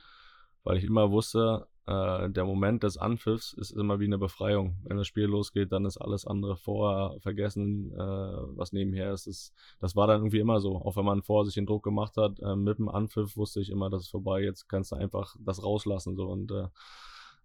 weil 0.64 0.78
ich 0.78 0.84
immer 0.84 1.10
wusste, 1.10 1.66
äh, 1.88 2.28
der 2.28 2.44
Moment 2.44 2.82
des 2.82 2.98
Anpfiffs 2.98 3.54
ist 3.54 3.70
immer 3.70 3.98
wie 3.98 4.04
eine 4.04 4.18
Befreiung. 4.18 4.76
Wenn 4.84 4.98
das 4.98 5.06
Spiel 5.06 5.24
losgeht, 5.24 5.72
dann 5.72 5.86
ist 5.86 5.96
alles 5.96 6.26
andere 6.26 6.56
vorher 6.56 7.18
vergessen, 7.20 7.92
äh, 7.92 7.96
was 7.96 8.72
nebenher 8.72 9.12
ist. 9.12 9.26
Das, 9.26 9.54
das 9.80 9.96
war 9.96 10.06
dann 10.06 10.20
irgendwie 10.20 10.40
immer 10.40 10.60
so. 10.60 10.76
Auch 10.76 10.96
wenn 10.96 11.06
man 11.06 11.22
vorher 11.22 11.46
sich 11.46 11.54
den 11.54 11.64
Druck 11.64 11.82
gemacht 11.82 12.18
hat, 12.18 12.40
äh, 12.40 12.56
mit 12.56 12.78
dem 12.78 12.90
Anpfiff 12.90 13.38
wusste 13.38 13.60
ich 13.60 13.70
immer, 13.70 13.88
dass 13.88 14.02
es 14.02 14.08
vorbei. 14.08 14.42
Jetzt 14.42 14.68
kannst 14.68 14.92
du 14.92 14.96
einfach 14.96 15.34
das 15.40 15.62
rauslassen. 15.62 16.14
So. 16.14 16.26
Und 16.26 16.52
äh, 16.52 16.66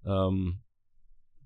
ähm, 0.05 0.59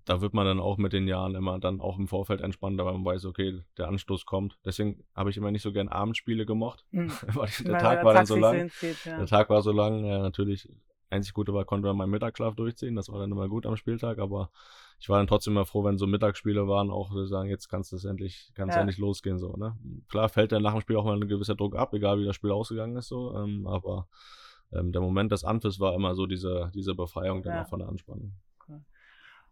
da 0.05 0.21
wird 0.21 0.33
man 0.33 0.47
dann 0.47 0.59
auch 0.59 0.77
mit 0.77 0.93
den 0.93 1.07
Jahren 1.07 1.35
immer 1.35 1.59
dann 1.59 1.79
auch 1.79 1.99
im 1.99 2.07
Vorfeld 2.07 2.41
entspannter, 2.41 2.83
weil 2.83 2.93
man 2.93 3.05
weiß, 3.05 3.25
okay, 3.25 3.61
der 3.77 3.89
Anstoß 3.89 4.25
kommt. 4.25 4.57
Deswegen 4.65 5.03
habe 5.13 5.29
ich 5.29 5.37
immer 5.37 5.51
nicht 5.51 5.61
so 5.61 5.71
gern 5.71 5.89
Abendspiele 5.89 6.47
gemacht, 6.47 6.83
mhm. 6.89 7.11
weil 7.35 7.49
der 7.59 7.77
Tag 7.77 8.03
war 8.03 8.15
dann 8.15 8.25
so 8.25 8.37
lang. 8.37 8.69
Zieht, 8.69 9.05
ja. 9.05 9.17
Der 9.17 9.27
Tag 9.27 9.51
war 9.51 9.61
so 9.61 9.71
lang, 9.71 10.03
ja, 10.03 10.17
natürlich 10.19 10.67
einzig 11.09 11.33
Gute 11.33 11.53
war, 11.53 11.65
konnte 11.65 11.87
man 11.87 11.97
meinen 11.97 12.11
Mittagsschlaf 12.11 12.55
durchziehen. 12.55 12.95
Das 12.95 13.09
war 13.09 13.19
dann 13.19 13.31
immer 13.31 13.47
gut 13.47 13.65
am 13.65 13.77
Spieltag, 13.77 14.19
aber 14.19 14.51
ich 14.99 15.09
war 15.09 15.17
dann 15.17 15.27
trotzdem 15.27 15.53
immer 15.53 15.65
froh, 15.65 15.83
wenn 15.83 15.97
so 15.97 16.07
Mittagsspiele 16.07 16.67
waren, 16.67 16.89
auch 16.89 17.11
zu 17.11 17.25
sagen, 17.25 17.49
jetzt 17.49 17.69
kannst 17.69 17.91
du 17.91 17.95
es 17.95 18.05
endlich, 18.05 18.51
kann 18.55 18.69
es 18.69 18.75
ja. 18.75 18.81
endlich 18.81 18.97
losgehen, 18.97 19.37
so, 19.37 19.55
ne? 19.55 19.77
Klar 20.09 20.29
fällt 20.29 20.51
dann 20.51 20.63
nach 20.63 20.73
dem 20.73 20.81
Spiel 20.81 20.97
auch 20.97 21.05
mal 21.05 21.15
ein 21.15 21.27
gewisser 21.27 21.55
Druck 21.55 21.75
ab, 21.75 21.93
egal 21.93 22.19
wie 22.19 22.25
das 22.25 22.35
Spiel 22.35 22.51
ausgegangen 22.51 22.97
ist, 22.97 23.07
so, 23.07 23.35
ähm, 23.35 23.67
aber 23.67 24.07
ähm, 24.71 24.91
der 24.91 25.01
Moment 25.01 25.31
des 25.31 25.43
Anpfiffs 25.43 25.79
war 25.79 25.93
immer 25.93 26.15
so 26.15 26.25
diese, 26.25 26.71
diese 26.73 26.95
Befreiung 26.95 27.43
dann 27.43 27.53
ja. 27.53 27.63
auch 27.63 27.69
von 27.69 27.79
der 27.79 27.89
Anspannung. 27.89 28.33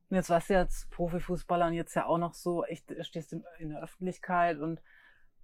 Und 0.09 0.17
jetzt 0.17 0.29
warst 0.29 0.49
du 0.49 0.53
jetzt 0.53 0.89
Profifußballer 0.91 1.67
und 1.67 1.73
jetzt 1.73 1.95
ja 1.95 2.05
auch 2.05 2.19
noch 2.19 2.33
so, 2.33 2.63
echt 2.63 2.93
stehst 3.01 3.31
du 3.31 3.43
in 3.57 3.69
der 3.69 3.81
Öffentlichkeit 3.81 4.59
und 4.59 4.79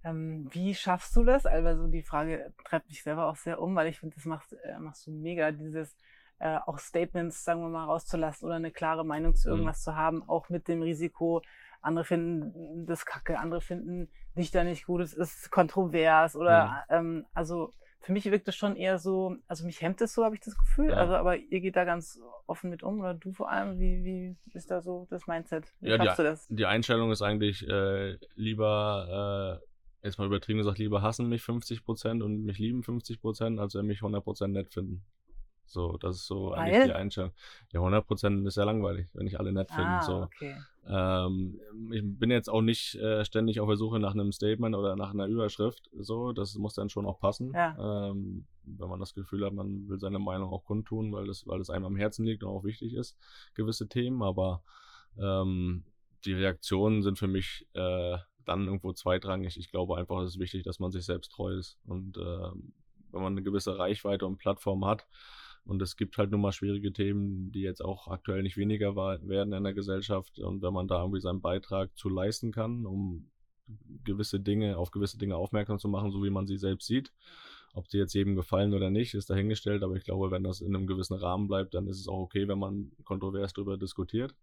ähm, 0.04 0.48
wie 0.50 0.74
schaffst 0.74 1.14
du 1.16 1.24
das? 1.24 1.46
Also 1.46 1.86
die 1.86 2.02
Frage 2.02 2.52
treibt 2.64 2.88
mich 2.88 3.02
selber 3.02 3.26
auch 3.26 3.36
sehr 3.36 3.60
um, 3.60 3.74
weil 3.74 3.88
ich 3.88 4.00
finde, 4.00 4.16
das 4.16 4.24
machst, 4.24 4.52
äh, 4.64 4.78
machst 4.78 5.06
du 5.06 5.10
mega, 5.10 5.52
dieses 5.52 5.96
äh, 6.38 6.58
auch 6.66 6.78
Statements, 6.78 7.44
sagen 7.44 7.60
wir 7.60 7.68
mal, 7.68 7.84
rauszulassen 7.84 8.46
oder 8.46 8.56
eine 8.56 8.72
klare 8.72 9.04
Meinung 9.04 9.34
zu 9.34 9.48
mhm. 9.48 9.54
irgendwas 9.54 9.80
mhm. 9.80 9.84
zu 9.84 9.96
haben, 9.96 10.28
auch 10.28 10.48
mit 10.48 10.68
dem 10.68 10.82
Risiko, 10.82 11.42
andere 11.80 12.04
finden 12.04 12.86
das 12.86 13.06
kacke, 13.06 13.38
andere 13.38 13.60
finden 13.60 14.08
dich 14.36 14.50
da 14.50 14.64
nicht 14.64 14.86
gut, 14.86 15.02
es 15.02 15.14
ist 15.14 15.50
kontrovers 15.50 16.36
oder 16.36 16.84
mhm. 16.90 16.94
ähm, 16.94 17.26
also 17.34 17.72
für 18.02 18.12
mich 18.12 18.24
wirkt 18.24 18.48
es 18.48 18.56
schon 18.56 18.74
eher 18.76 18.98
so, 18.98 19.36
also 19.46 19.64
mich 19.64 19.80
hemmt 19.80 20.00
es 20.00 20.12
so, 20.12 20.24
habe 20.24 20.34
ich 20.34 20.40
das 20.40 20.58
Gefühl. 20.58 20.90
Ja. 20.90 20.96
Also, 20.96 21.14
aber 21.14 21.36
ihr 21.36 21.60
geht 21.60 21.76
da 21.76 21.84
ganz 21.84 22.20
offen 22.46 22.68
mit 22.70 22.82
um 22.82 22.98
oder 22.98 23.14
du 23.14 23.32
vor 23.32 23.48
allem, 23.48 23.78
wie, 23.78 24.04
wie 24.04 24.36
ist 24.54 24.70
da 24.70 24.82
so 24.82 25.06
das 25.08 25.28
Mindset? 25.28 25.72
Wie 25.80 25.90
ja, 25.90 25.98
die, 25.98 26.08
du 26.08 26.22
das? 26.22 26.46
die 26.48 26.66
Einstellung 26.66 27.12
ist 27.12 27.22
eigentlich 27.22 27.66
äh, 27.68 28.18
lieber, 28.34 29.60
äh, 29.62 29.66
jetzt 30.02 30.18
mal 30.18 30.26
übertrieben 30.26 30.58
gesagt, 30.58 30.78
lieber 30.78 31.02
hassen 31.02 31.28
mich 31.28 31.42
50 31.42 31.84
Prozent 31.84 32.22
und 32.22 32.44
mich 32.44 32.58
lieben 32.58 32.82
50 32.82 33.20
Prozent, 33.20 33.60
als 33.60 33.74
wenn 33.74 33.86
mich 33.86 33.98
100 33.98 34.22
Prozent 34.24 34.52
nett 34.54 34.72
finden. 34.72 35.04
So, 35.64 35.96
das 35.96 36.16
ist 36.16 36.26
so 36.26 36.50
Weil? 36.50 36.58
eigentlich 36.58 36.84
die 36.84 36.92
Einstellung. 36.92 37.32
Ja, 37.72 37.80
100% 37.80 38.46
ist 38.46 38.56
ja 38.56 38.64
langweilig, 38.64 39.08
wenn 39.14 39.26
ich 39.26 39.38
alle 39.38 39.52
nett 39.52 39.70
finde. 39.70 39.88
Ah, 39.88 40.02
so. 40.02 40.22
okay. 40.22 40.54
Ähm, 40.86 41.60
ich 41.92 42.02
bin 42.04 42.30
jetzt 42.30 42.50
auch 42.50 42.60
nicht 42.60 42.96
äh, 42.96 43.24
ständig 43.24 43.60
auf 43.60 43.68
der 43.68 43.76
Suche 43.76 43.98
nach 43.98 44.12
einem 44.12 44.32
Statement 44.32 44.74
oder 44.74 44.96
nach 44.96 45.14
einer 45.14 45.26
Überschrift. 45.26 45.88
So, 45.98 46.32
das 46.32 46.56
muss 46.56 46.74
dann 46.74 46.90
schon 46.90 47.06
auch 47.06 47.20
passen. 47.20 47.52
Ja. 47.54 48.10
Ähm, 48.10 48.44
wenn 48.64 48.88
man 48.88 49.00
das 49.00 49.14
Gefühl 49.14 49.46
hat, 49.46 49.54
man 49.54 49.88
will 49.88 49.98
seine 49.98 50.18
Meinung 50.18 50.52
auch 50.52 50.64
kundtun, 50.64 51.12
weil 51.12 51.26
das, 51.26 51.46
weil 51.46 51.58
das 51.58 51.70
einem 51.70 51.86
am 51.86 51.96
Herzen 51.96 52.26
liegt 52.26 52.42
und 52.42 52.50
auch 52.50 52.64
wichtig 52.64 52.94
ist, 52.94 53.16
gewisse 53.54 53.88
Themen. 53.88 54.22
Aber 54.22 54.62
ähm, 55.18 55.84
die 56.24 56.34
Reaktionen 56.34 57.02
sind 57.02 57.18
für 57.18 57.28
mich 57.28 57.66
äh, 57.72 58.18
dann 58.44 58.66
irgendwo 58.66 58.92
zweitrangig. 58.92 59.56
Ich 59.56 59.70
glaube 59.70 59.96
einfach, 59.96 60.20
es 60.22 60.34
ist 60.34 60.40
wichtig, 60.40 60.62
dass 60.64 60.78
man 60.78 60.90
sich 60.90 61.04
selbst 61.04 61.32
treu 61.32 61.52
ist. 61.52 61.78
Und 61.84 62.16
äh, 62.16 62.50
wenn 63.10 63.22
man 63.22 63.32
eine 63.32 63.42
gewisse 63.42 63.78
Reichweite 63.78 64.26
und 64.26 64.38
Plattform 64.38 64.84
hat, 64.84 65.06
und 65.64 65.80
es 65.80 65.96
gibt 65.96 66.18
halt 66.18 66.30
nun 66.30 66.40
mal 66.40 66.52
schwierige 66.52 66.92
Themen, 66.92 67.52
die 67.52 67.60
jetzt 67.60 67.84
auch 67.84 68.08
aktuell 68.08 68.42
nicht 68.42 68.56
weniger 68.56 68.96
werden 68.96 69.52
in 69.52 69.62
der 69.62 69.74
Gesellschaft. 69.74 70.40
Und 70.40 70.60
wenn 70.62 70.72
man 70.72 70.88
da 70.88 71.00
irgendwie 71.00 71.20
seinen 71.20 71.40
Beitrag 71.40 71.96
zu 71.96 72.08
leisten 72.08 72.50
kann, 72.50 72.84
um 72.84 73.30
gewisse 74.04 74.40
Dinge, 74.40 74.76
auf 74.76 74.90
gewisse 74.90 75.18
Dinge 75.18 75.36
aufmerksam 75.36 75.78
zu 75.78 75.88
machen, 75.88 76.10
so 76.10 76.22
wie 76.24 76.30
man 76.30 76.46
sie 76.46 76.58
selbst 76.58 76.86
sieht. 76.86 77.12
Ob 77.74 77.88
sie 77.88 77.98
jetzt 77.98 78.12
jedem 78.12 78.34
gefallen 78.34 78.74
oder 78.74 78.90
nicht, 78.90 79.14
ist 79.14 79.30
dahingestellt, 79.30 79.82
aber 79.82 79.94
ich 79.94 80.04
glaube, 80.04 80.30
wenn 80.30 80.42
das 80.42 80.60
in 80.60 80.74
einem 80.74 80.86
gewissen 80.86 81.14
Rahmen 81.14 81.48
bleibt, 81.48 81.74
dann 81.74 81.86
ist 81.86 82.00
es 82.00 82.08
auch 82.08 82.18
okay, 82.18 82.46
wenn 82.48 82.58
man 82.58 82.92
kontrovers 83.04 83.54
darüber 83.54 83.78
diskutiert. 83.78 84.34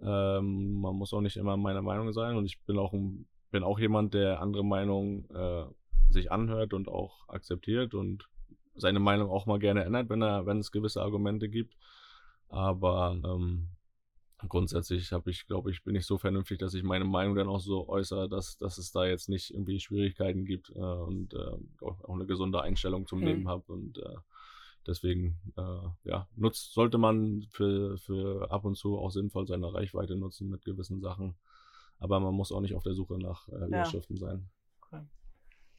Ähm, 0.00 0.80
man 0.80 0.94
muss 0.94 1.12
auch 1.12 1.20
nicht 1.20 1.36
immer 1.36 1.56
meiner 1.56 1.82
Meinung 1.82 2.12
sein 2.12 2.36
und 2.36 2.44
ich 2.44 2.60
bin 2.62 2.78
auch, 2.78 2.92
ein, 2.92 3.26
bin 3.50 3.62
auch 3.62 3.78
jemand, 3.78 4.14
der 4.14 4.40
andere 4.40 4.64
Meinungen 4.64 5.28
äh, 5.30 5.64
sich 6.10 6.30
anhört 6.30 6.74
und 6.74 6.88
auch 6.88 7.28
akzeptiert 7.28 7.94
und 7.94 8.28
seine 8.74 9.00
Meinung 9.00 9.30
auch 9.30 9.46
mal 9.46 9.58
gerne 9.58 9.84
ändert, 9.84 10.08
wenn 10.10 10.22
er, 10.22 10.46
wenn 10.46 10.58
es 10.58 10.70
gewisse 10.70 11.02
Argumente 11.02 11.48
gibt. 11.48 11.74
Aber 12.48 13.18
ähm, 13.24 13.68
grundsätzlich 14.48 15.12
habe 15.12 15.30
ich, 15.30 15.46
glaube 15.46 15.70
ich, 15.70 15.82
bin 15.82 15.94
ich 15.94 16.06
so 16.06 16.18
vernünftig, 16.18 16.58
dass 16.58 16.74
ich 16.74 16.82
meine 16.82 17.04
Meinung 17.04 17.34
dann 17.34 17.48
auch 17.48 17.60
so 17.60 17.88
äußere, 17.88 18.28
dass, 18.28 18.58
dass 18.58 18.78
es 18.78 18.92
da 18.92 19.06
jetzt 19.06 19.28
nicht 19.28 19.50
irgendwie 19.50 19.80
Schwierigkeiten 19.80 20.44
gibt 20.44 20.70
äh, 20.70 20.78
und 20.78 21.34
äh, 21.34 21.84
auch 21.84 22.14
eine 22.14 22.26
gesunde 22.26 22.60
Einstellung 22.60 23.06
zum 23.06 23.20
mhm. 23.20 23.26
Leben 23.26 23.48
habe 23.48 23.72
und 23.72 23.98
äh, 23.98 24.16
deswegen 24.86 25.38
äh, 25.56 26.08
ja 26.08 26.28
nutzt 26.36 26.72
sollte 26.72 26.98
man 26.98 27.46
für, 27.50 27.98
für 27.98 28.50
ab 28.50 28.64
und 28.64 28.76
zu 28.76 28.98
auch 28.98 29.10
sinnvoll 29.10 29.46
seine 29.46 29.72
Reichweite 29.72 30.16
nutzen 30.16 30.48
mit 30.48 30.64
gewissen 30.64 31.00
Sachen, 31.00 31.36
aber 31.98 32.20
man 32.20 32.34
muss 32.34 32.52
auch 32.52 32.60
nicht 32.60 32.74
auf 32.74 32.82
der 32.82 32.94
Suche 32.94 33.18
nach 33.18 33.48
äh, 33.48 33.66
Überschriften 33.66 34.16
ja. 34.16 34.26
sein. 34.26 34.48
Okay. 34.82 35.02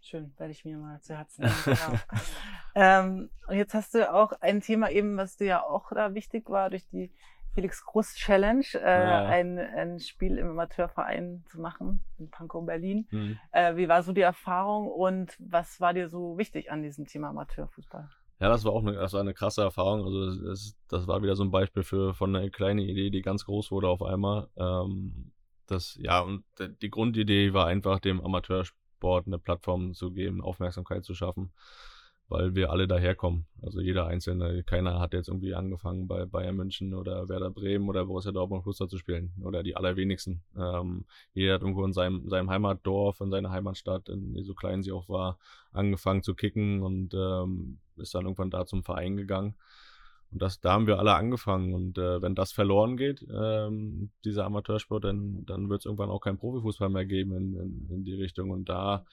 Schön, 0.02 0.34
werde 0.38 0.52
ich 0.52 0.63
mir 0.63 0.78
mal 0.78 1.02
zu 1.02 1.15
Herzen 1.15 1.46
nehmen. 1.46 1.56
Genau. 1.65 2.00
ähm, 2.76 3.30
und 3.48 3.56
jetzt 3.56 3.74
hast 3.74 3.93
du 3.93 4.13
auch 4.13 4.32
ein 4.41 4.62
Thema 4.62 4.89
eben, 4.89 5.17
was 5.17 5.38
dir 5.38 5.48
ja 5.48 5.63
auch 5.63 5.89
da 5.91 6.13
wichtig 6.13 6.50
war, 6.50 6.70
durch 6.70 6.88
die 6.88 7.12
Felix 7.58 7.84
Groß 7.84 8.13
Challenge, 8.13 8.65
äh, 8.76 9.04
ja. 9.04 9.26
ein, 9.26 9.58
ein 9.58 10.00
Spiel 10.00 10.38
im 10.38 10.52
Amateurverein 10.52 11.43
zu 11.50 11.60
machen, 11.60 12.04
in 12.20 12.30
Pankow 12.30 12.63
Berlin. 12.63 13.08
Mhm. 13.10 13.39
Äh, 13.52 13.76
wie 13.78 13.89
war 13.89 14.04
so 14.04 14.13
die 14.13 14.22
Erfahrung 14.22 14.91
und 14.91 15.36
was 15.39 15.82
war 15.82 15.96
dir 15.96 16.08
so 16.08 16.38
wichtig 16.38 16.72
an 16.72 16.84
diesem 16.84 17.08
Thema 17.08 17.30
Amateurfußball? 17.30 18.10
Ja, 18.39 18.50
das 18.50 18.63
war 18.65 18.73
auch 18.73 18.82
eine, 18.82 18.93
das 18.93 19.13
war 19.13 19.21
eine 19.21 19.34
krasse 19.34 19.62
Erfahrung. 19.62 20.06
Also 20.06 20.47
das, 20.47 20.76
das 20.88 21.08
war 21.08 21.23
wieder 21.23 21.36
so 21.36 21.43
ein 21.43 21.52
Beispiel 21.52 21.84
für 21.84 22.13
von 22.13 22.36
einer 22.36 22.50
kleinen 22.50 22.80
Idee, 22.80 23.10
die 23.10 23.21
ganz 23.21 23.45
groß 23.45 23.71
wurde 23.71 23.88
auf 23.89 24.02
einmal. 24.04 24.50
Ähm, 24.56 25.32
das, 25.65 25.97
ja, 26.02 26.21
und 26.21 26.43
die 26.82 26.89
Grundidee 26.89 27.54
war 27.54 27.65
einfach, 27.67 28.00
dem 28.00 28.21
Amateursport 28.21 28.78
Sport 28.97 29.28
eine 29.28 29.38
Plattform 29.39 29.93
zu 29.93 30.12
geben, 30.12 30.41
Aufmerksamkeit 30.41 31.06
zu 31.06 31.13
schaffen, 31.13 31.52
weil 32.30 32.56
wir 32.56 32.72
alle 32.72 32.88
daherkommen. 32.88 33.46
Also 33.62 33.80
jeder 33.80 34.08
Einzelne, 34.08 34.63
keiner 34.63 35.00
hat 35.00 35.13
jetzt 35.13 35.30
irgendwie 35.30 35.54
angefangen 35.54 36.08
bei 36.08 36.26
Bayern 36.26 36.56
München 36.56 36.94
oder 36.94 37.30
Werder 37.30 37.50
Bremen 37.50 37.88
oder 37.88 38.06
Borussia 38.06 38.32
Dortmund 38.32 38.63
Fußball 38.63 38.90
zu 38.90 38.98
spielen 38.98 39.32
oder 39.44 39.63
die 39.63 39.76
allerwenigsten. 39.76 40.42
Ähm, 40.58 41.06
jeder 41.34 41.56
hat 41.56 41.62
irgendwo 41.62 41.86
in 41.86 41.94
seinem, 41.94 42.28
seinem 42.28 42.50
Heimatdorf, 42.50 43.22
in 43.22 43.32
seiner 43.32 43.52
Heimatstadt, 43.52 44.10
in, 44.10 44.44
so 44.44 44.54
klein 44.54 44.84
sie 44.84 44.92
auch 44.92 45.08
war, 45.08 45.40
angefangen 45.72 46.22
zu 46.22 46.36
kicken 46.36 46.82
und 46.82 47.13
ähm, 47.13 47.80
ist 47.96 48.13
dann 48.13 48.26
irgendwann 48.26 48.52
da 48.52 48.66
zum 48.66 48.84
Verein 48.84 49.16
gegangen. 49.16 49.56
Und 50.32 50.42
das, 50.42 50.60
da 50.60 50.74
haben 50.74 50.88
wir 50.88 51.00
alle 51.00 51.13
angefangen. 51.13 51.74
Und 51.74 51.98
äh, 51.98 52.22
wenn 52.22 52.36
das 52.36 52.52
verloren 52.52 52.98
geht, 52.98 53.26
ähm, 53.34 54.10
dieser 54.26 54.46
Amateursport, 54.46 55.06
dann, 55.06 55.46
dann 55.46 55.70
wird 55.70 55.82
es 55.82 55.86
irgendwann 55.86 56.10
auch 56.10 56.20
keinen 56.20 56.38
Profifußball 56.38 56.90
mehr 56.90 57.06
geben 57.06 57.32
in, 57.34 57.56
in, 57.56 57.90
in, 57.90 58.04
die 58.04 58.13
Richtung. 58.13 58.50
Und 58.50 58.68
da, 58.68 59.06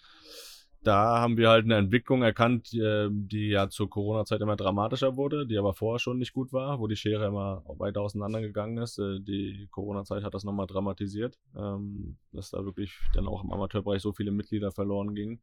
da 0.85 1.21
haben 1.21 1.37
wir 1.37 1.49
halt 1.49 1.65
eine 1.65 1.77
Entwicklung 1.77 2.23
erkannt, 2.23 2.73
die, 2.73 2.81
äh, 2.81 3.09
die 3.11 3.49
ja 3.49 3.69
zur 3.69 3.91
Corona-Zeit 3.91 4.41
immer 4.41 4.57
dramatischer 4.57 5.17
wurde, 5.17 5.47
die 5.47 5.59
aber 5.59 5.75
vorher 5.75 5.99
schon 5.99 6.19
nicht 6.19 6.33
gut 6.33 6.53
war, 6.53 6.79
wo 6.79 6.87
die 6.87 6.97
Schere 6.97 7.27
immer 7.27 7.63
weiter 7.67 8.03
auseinandergegangen 8.03 8.79
ist. 8.79 8.99
Äh, 8.99 9.21
die 9.21 9.69
Corona-Zeit 9.71 10.23
hat 10.23 10.35
das 10.35 10.45
nochmal 10.45 10.67
dramatisiert, 10.67 11.39
ähm, 11.57 12.17
dass 12.33 12.51
da 12.51 12.65
wirklich 12.65 12.99
dann 13.15 13.27
auch 13.27 13.43
im 13.43 13.53
Amateurbereich 13.53 14.03
so 14.03 14.13
viele 14.13 14.31
Mitglieder 14.31 14.71
verloren 14.73 15.15
gingen. 15.15 15.41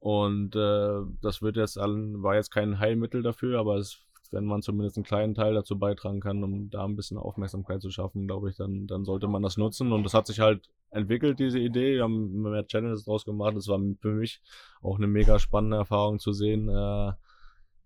Und 0.00 0.56
äh, 0.56 1.00
das 1.22 1.42
wird 1.42 1.56
jetzt 1.56 1.76
war 1.76 2.34
jetzt 2.34 2.50
kein 2.50 2.78
Heilmittel 2.78 3.22
dafür, 3.22 3.60
aber 3.60 3.76
es 3.76 3.98
wenn 4.32 4.44
man 4.44 4.62
zumindest 4.62 4.96
einen 4.96 5.04
kleinen 5.04 5.34
Teil 5.34 5.54
dazu 5.54 5.78
beitragen 5.78 6.20
kann, 6.20 6.42
um 6.42 6.70
da 6.70 6.84
ein 6.84 6.96
bisschen 6.96 7.18
Aufmerksamkeit 7.18 7.82
zu 7.82 7.90
schaffen, 7.90 8.26
glaube 8.26 8.50
ich, 8.50 8.56
dann, 8.56 8.86
dann 8.86 9.04
sollte 9.04 9.28
man 9.28 9.42
das 9.42 9.56
nutzen. 9.56 9.92
Und 9.92 10.04
das 10.04 10.14
hat 10.14 10.26
sich 10.26 10.40
halt 10.40 10.68
entwickelt, 10.90 11.38
diese 11.38 11.58
Idee. 11.58 11.94
Wir 11.94 12.04
haben 12.04 12.42
mehr 12.42 12.66
Channels 12.66 13.04
draus 13.04 13.24
gemacht. 13.24 13.56
Das 13.56 13.68
war 13.68 13.80
für 14.00 14.12
mich 14.12 14.40
auch 14.82 14.96
eine 14.96 15.06
mega 15.06 15.38
spannende 15.38 15.76
Erfahrung 15.76 16.18
zu 16.18 16.32
sehen. 16.32 16.68
Äh, 16.68 17.12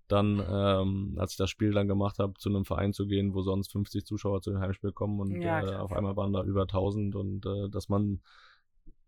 dann, 0.09 0.43
ähm, 0.47 1.17
als 1.19 1.33
ich 1.33 1.39
das 1.39 1.51
Spiel 1.51 1.73
dann 1.73 1.89
gemacht 1.89 2.19
habe, 2.19 2.35
zu 2.35 2.51
einem 2.51 2.65
Verein 2.65 2.93
zu 2.93 3.07
gehen, 3.07 3.35
wo 3.35 3.43
sonst 3.43 3.73
50 3.73 4.05
Zuschauer 4.05 4.43
zu 4.43 4.51
dem 4.51 4.61
Heimspiel 4.61 4.93
kommen 4.93 5.19
und 5.19 5.41
ja, 5.41 5.67
äh, 5.67 5.77
auf 5.77 5.93
einmal 5.93 6.17
waren 6.17 6.33
da 6.33 6.43
über 6.43 6.63
1000 6.63 7.17
und 7.17 7.47
äh, 7.47 7.71
dass 7.71 7.89
man 7.89 8.21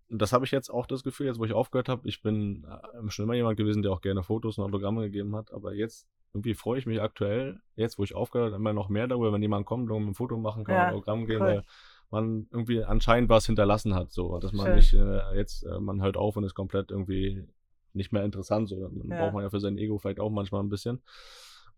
das 0.09 0.33
habe 0.33 0.45
ich 0.45 0.53
jetzt 0.53 0.71
auch 0.71 0.87
das 0.87 1.03
Gefühl, 1.03 1.27
jetzt 1.27 1.39
wo 1.39 1.45
ich 1.45 1.53
aufgehört 1.53 1.89
habe, 1.89 2.09
ich 2.09 2.23
bin 2.23 2.65
äh, 2.65 3.11
schon 3.11 3.25
immer 3.25 3.35
jemand 3.35 3.57
gewesen, 3.57 3.83
der 3.83 3.93
auch 3.93 4.01
gerne 4.01 4.23
Fotos 4.23 4.59
und 4.59 4.65
Autogramme 4.65 5.03
gegeben 5.03 5.35
hat, 5.35 5.53
aber 5.53 5.75
jetzt 5.75 6.09
irgendwie 6.37 6.55
freue 6.55 6.79
ich 6.79 6.87
mich 6.87 7.01
aktuell, 7.01 7.61
jetzt 7.77 7.99
wo 7.99 8.05
ich 8.05 8.15
aufgehört 8.15 8.53
habe, 8.53 8.61
immer 8.61 8.75
noch 8.75 8.91
mehr 8.91 9.09
darüber, 9.09 9.33
wenn 9.33 9.41
jemand 9.41 9.65
kommt 9.65 9.91
und 9.91 10.07
ein 10.07 10.15
Foto 10.15 10.37
machen 10.37 10.65
kann, 10.65 10.75
ja, 10.75 10.85
ein 10.85 10.95
Autogramm 10.95 11.27
geben, 11.27 11.43
cool. 11.43 11.49
weil 11.49 11.65
man 12.11 12.47
irgendwie 12.51 12.85
anscheinend 12.85 13.31
was 13.31 13.47
hinterlassen 13.47 13.95
hat, 13.95 14.13
so, 14.13 14.39
dass 14.39 14.53
man 14.53 14.67
Schön. 14.67 14.77
nicht 14.77 14.95
äh, 14.95 15.37
jetzt, 15.37 15.65
äh, 15.65 15.81
man 15.81 16.03
hört 16.03 16.19
auf 16.19 16.37
und 16.37 16.45
ist 16.45 16.55
komplett 16.55 16.91
irgendwie 16.91 17.49
nicht 17.95 18.13
mehr 18.13 18.23
interessant, 18.23 18.69
so, 18.69 18.79
dann 18.79 19.11
ja. 19.11 19.19
braucht 19.19 19.33
man 19.33 19.45
ja 19.45 19.51
für 19.51 19.61
sein 19.61 19.79
Ego 19.79 19.97
vielleicht 19.99 20.21
auch 20.21 20.31
manchmal 20.31 20.63
ein 20.63 20.69
bisschen. 20.69 21.03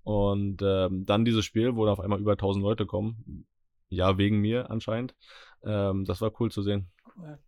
Und 0.02 0.60
ähm, 0.62 1.06
dann 1.06 1.24
dieses 1.24 1.44
Spiel, 1.44 1.76
wo 1.76 1.86
da 1.86 1.92
auf 1.92 2.00
einmal 2.00 2.18
über 2.18 2.32
1000 2.32 2.62
Leute 2.62 2.86
kommen, 2.86 3.46
ja, 3.88 4.18
wegen 4.18 4.40
mir 4.40 4.70
anscheinend, 4.70 5.14
ähm, 5.62 6.04
das 6.04 6.20
war 6.20 6.32
cool 6.40 6.50
zu 6.50 6.62
sehen. 6.62 6.90
Cool. 7.16 7.38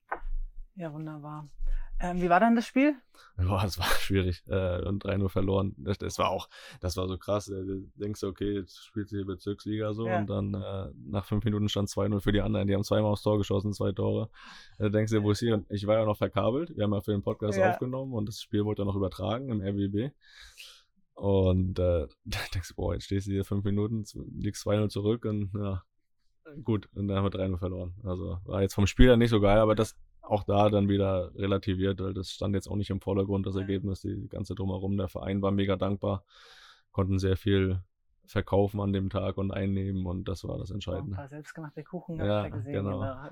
Ja, 0.76 0.92
wunderbar. 0.92 1.48
Ähm, 2.00 2.22
wie 2.22 2.30
war 2.30 2.40
dann 2.40 2.56
das 2.56 2.66
Spiel? 2.66 2.94
Boah, 3.36 3.62
das 3.62 3.78
war 3.78 3.84
schwierig. 4.00 4.42
Äh, 4.48 4.82
und 4.86 5.04
3-0 5.04 5.28
verloren. 5.28 5.74
Das, 5.76 5.98
das, 5.98 6.18
war 6.18 6.30
auch, 6.30 6.48
das 6.80 6.96
war 6.96 7.06
so 7.08 7.18
krass. 7.18 7.46
Du 7.46 7.86
denkst, 7.94 8.22
okay, 8.22 8.54
jetzt 8.54 8.84
spielt 8.84 9.08
sie 9.08 9.24
Bezirksliga 9.24 9.92
so 9.92 10.06
ja. 10.06 10.18
und 10.18 10.28
dann 10.28 10.54
äh, 10.54 10.90
nach 11.06 11.24
fünf 11.26 11.44
Minuten 11.44 11.68
stand 11.68 11.88
2-0 11.88 12.20
für 12.20 12.32
die 12.32 12.40
anderen. 12.40 12.66
Die 12.66 12.74
haben 12.74 12.84
zweimal 12.84 13.12
aufs 13.12 13.22
Tor 13.22 13.38
geschossen, 13.38 13.72
zwei 13.72 13.92
Tore. 13.92 14.30
Da 14.78 14.88
denkst 14.88 15.12
du, 15.12 15.22
wo 15.22 15.30
ist 15.30 15.40
hier? 15.40 15.54
Und 15.54 15.66
ich 15.70 15.86
war 15.86 15.98
ja 15.98 16.04
noch 16.04 16.16
verkabelt. 16.16 16.74
Wir 16.76 16.84
haben 16.84 16.94
ja 16.94 17.00
für 17.00 17.12
den 17.12 17.22
Podcast 17.22 17.58
ja. 17.58 17.70
aufgenommen 17.70 18.14
und 18.14 18.26
das 18.26 18.40
Spiel 18.40 18.64
wurde 18.64 18.78
dann 18.78 18.86
noch 18.86 18.96
übertragen 18.96 19.50
im 19.50 19.60
RWB. 19.60 20.12
Und 21.14 21.78
äh, 21.78 22.06
da 22.24 22.38
denkst 22.54 22.70
du, 22.70 22.74
boah, 22.76 22.94
jetzt 22.94 23.04
stehst 23.04 23.26
du 23.26 23.32
hier 23.32 23.44
fünf 23.44 23.64
Minuten, 23.64 24.04
liegst 24.38 24.66
2-0 24.66 24.88
zurück 24.88 25.26
und 25.26 25.50
ja, 25.54 25.82
gut. 26.64 26.88
Und 26.94 27.08
dann 27.08 27.18
haben 27.18 27.24
wir 27.24 27.38
3-0 27.38 27.58
verloren. 27.58 27.94
Also 28.04 28.38
war 28.44 28.62
jetzt 28.62 28.74
vom 28.74 28.86
Spiel 28.86 29.08
dann 29.08 29.18
nicht 29.18 29.30
so 29.30 29.40
geil, 29.40 29.58
aber 29.58 29.74
das 29.74 29.96
auch 30.22 30.44
da 30.44 30.68
dann 30.68 30.88
wieder 30.88 31.34
relativiert, 31.34 32.00
weil 32.00 32.14
das 32.14 32.30
stand 32.30 32.54
jetzt 32.54 32.68
auch 32.68 32.76
nicht 32.76 32.90
im 32.90 33.00
Vordergrund, 33.00 33.46
das 33.46 33.56
Ergebnis, 33.56 34.00
die 34.00 34.28
ganze 34.28 34.54
drumherum. 34.54 34.96
Der 34.96 35.08
Verein 35.08 35.42
war 35.42 35.50
mega 35.50 35.76
dankbar, 35.76 36.24
konnten 36.92 37.18
sehr 37.18 37.36
viel 37.36 37.80
verkaufen 38.26 38.80
an 38.80 38.92
dem 38.92 39.10
Tag 39.10 39.38
und 39.38 39.50
einnehmen 39.50 40.06
und 40.06 40.28
das 40.28 40.44
war 40.44 40.58
das 40.58 40.70
Entscheidende. 40.70 41.12
ein 41.12 41.16
paar 41.16 41.28
selbstgemachte 41.28 41.82
Kuchen 41.82 42.16
ja, 42.16 42.24
habe 42.24 42.46
ich 42.46 42.52
da 42.52 42.58
gesehen. 42.58 42.72
Genau. 42.72 43.00
genau. 43.00 43.28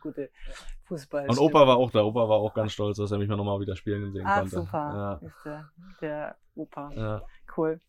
Gute 0.00 0.30
Fußball. 0.84 1.28
Und 1.28 1.38
Opa 1.38 1.66
war 1.66 1.78
auch 1.78 1.90
da. 1.90 2.04
Opa 2.04 2.28
war 2.28 2.36
auch 2.36 2.54
ganz 2.54 2.72
stolz, 2.72 2.98
dass 2.98 3.10
er 3.10 3.18
mich 3.18 3.28
mal 3.28 3.36
nochmal 3.36 3.58
wieder 3.60 3.74
spielen 3.74 4.12
sehen 4.12 4.24
ah, 4.24 4.40
konnte. 4.40 4.56
super. 4.56 5.20
Ja. 5.22 5.26
Ist 5.26 5.44
der, 5.44 5.70
der 6.00 6.36
Opa. 6.54 6.92
Ja. 6.92 7.22
Cool. 7.56 7.80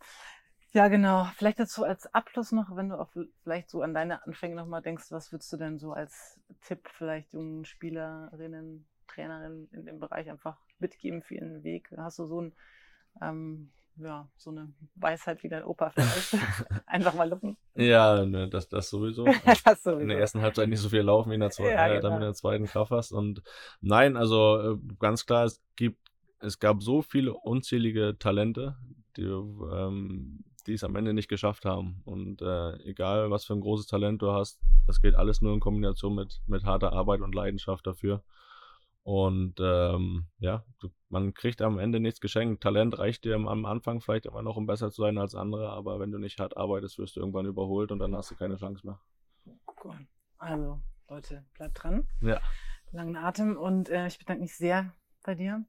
Ja, 0.72 0.88
genau. 0.90 1.28
Vielleicht 1.36 1.60
dazu 1.60 1.84
als 1.84 2.14
Abschluss 2.14 2.52
noch, 2.52 2.76
wenn 2.76 2.90
du 2.90 3.00
auch 3.00 3.10
vielleicht 3.44 3.70
so 3.70 3.82
an 3.82 3.94
deine 3.94 4.26
Anfänge 4.26 4.56
nochmal 4.56 4.82
denkst, 4.82 5.06
was 5.12 5.32
würdest 5.32 5.52
du 5.54 5.58
denn 5.58 5.80
so 5.80 5.94
als 5.94 6.40
Tipp 6.62 6.88
vielleicht 6.98 7.34
jungen 7.34 7.66
Spielerinnen, 7.66 8.86
Trainerinnen 9.08 9.70
in 9.72 9.86
dem 9.86 10.00
Bereich 10.00 10.30
einfach 10.30 10.60
mitgeben 10.80 11.24
für 11.24 11.36
ihren 11.36 11.64
Weg? 11.64 11.90
Hast 11.98 12.20
du 12.20 12.26
so 12.26 12.42
ein 12.42 12.54
ähm, 13.22 13.72
ja, 14.00 14.30
so 14.38 14.52
eine 14.52 14.72
Weisheit 14.96 15.44
wie 15.44 15.50
dein 15.50 15.64
Opa 15.64 15.90
vielleicht. 15.90 16.38
Einfach 16.86 17.14
mal 17.14 17.30
lupen. 17.30 17.58
Ja, 17.76 18.26
ne, 18.26 18.48
das, 18.48 18.70
das 18.70 18.90
sowieso. 18.90 19.26
das 19.66 19.84
sowieso. 19.84 20.00
In 20.00 20.10
der 20.10 20.20
ersten 20.20 20.42
Halbzeit 20.42 20.70
nicht 20.70 20.80
so 20.80 20.90
viel 20.90 21.02
laufen 21.02 21.32
wie 21.32 21.36
in 21.36 21.42
der 21.42 21.50
zweiten, 21.50 21.74
Ja, 21.74 21.88
äh, 21.88 21.90
genau. 21.96 22.02
dann 22.02 22.14
in 22.16 22.22
der 22.22 22.34
zweiten 22.34 22.66
Kraft 22.66 22.92
hast. 22.92 23.12
Und 23.12 23.42
nein, 23.82 24.16
also 24.16 24.74
äh, 24.74 24.78
ganz 25.00 25.26
klar, 25.26 25.46
es 25.46 25.62
gibt, 25.76 26.00
es 26.40 26.60
gab 26.60 26.84
so 26.84 27.02
viele 27.02 27.34
unzählige 27.34 28.18
Talente, 28.20 28.78
die, 29.16 29.24
ähm, 29.24 30.44
die 30.68 30.74
es 30.74 30.84
am 30.84 30.96
Ende 30.96 31.14
nicht 31.14 31.30
geschafft 31.30 31.66
haben. 31.66 32.02
Und 32.06 32.42
äh, 32.42 32.74
egal, 32.84 33.32
was 33.32 33.46
für 33.46 33.54
ein 33.54 33.62
großes 33.62 33.88
Talent 33.88 34.22
du 34.22 34.32
hast, 34.32 34.60
das 34.86 35.02
geht 35.02 35.16
alles 35.16 35.42
nur 35.42 35.54
in 35.54 35.60
Kombination 35.60 36.16
mit, 36.16 36.42
mit 36.48 36.64
harter 36.66 36.94
Arbeit 36.94 37.22
und 37.22 37.34
Leidenschaft 37.34 37.88
dafür. 37.88 38.24
Und 39.04 39.56
ähm, 39.62 40.26
ja, 40.40 40.66
man 41.08 41.34
kriegt 41.34 41.62
am 41.62 41.80
Ende 41.80 42.02
nichts 42.02 42.20
geschenkt. 42.20 42.62
Talent 42.62 43.00
reicht 43.00 43.24
dir 43.24 43.36
am 43.36 43.66
Anfang 43.66 44.02
vielleicht 44.02 44.26
immer 44.26 44.42
noch, 44.42 44.58
um 44.58 44.66
besser 44.66 44.92
zu 44.92 45.02
sein 45.02 45.18
als 45.18 45.34
andere, 45.34 45.70
aber 45.70 46.00
wenn 46.02 46.12
du 46.12 46.18
nicht 46.18 46.40
hart 46.40 46.58
arbeitest, 46.58 47.00
wirst 47.00 47.16
du 47.16 47.22
irgendwann 47.22 47.46
überholt 47.46 47.94
und 47.94 48.00
dann 48.00 48.14
hast 48.16 48.32
du 48.32 48.36
keine 48.36 48.58
Chance 48.58 48.86
mehr. 48.86 49.00
Also, 50.40 50.82
Leute, 51.08 51.46
bleibt 51.54 51.82
dran. 51.82 52.08
Ja. 52.22 52.42
Langen 52.92 53.16
Atem 53.16 53.56
und 53.56 53.90
äh, 53.90 54.08
ich 54.08 54.20
bedanke 54.20 54.42
mich 54.42 54.56
sehr 54.58 54.94
bei 55.24 55.36
dir. 55.36 55.64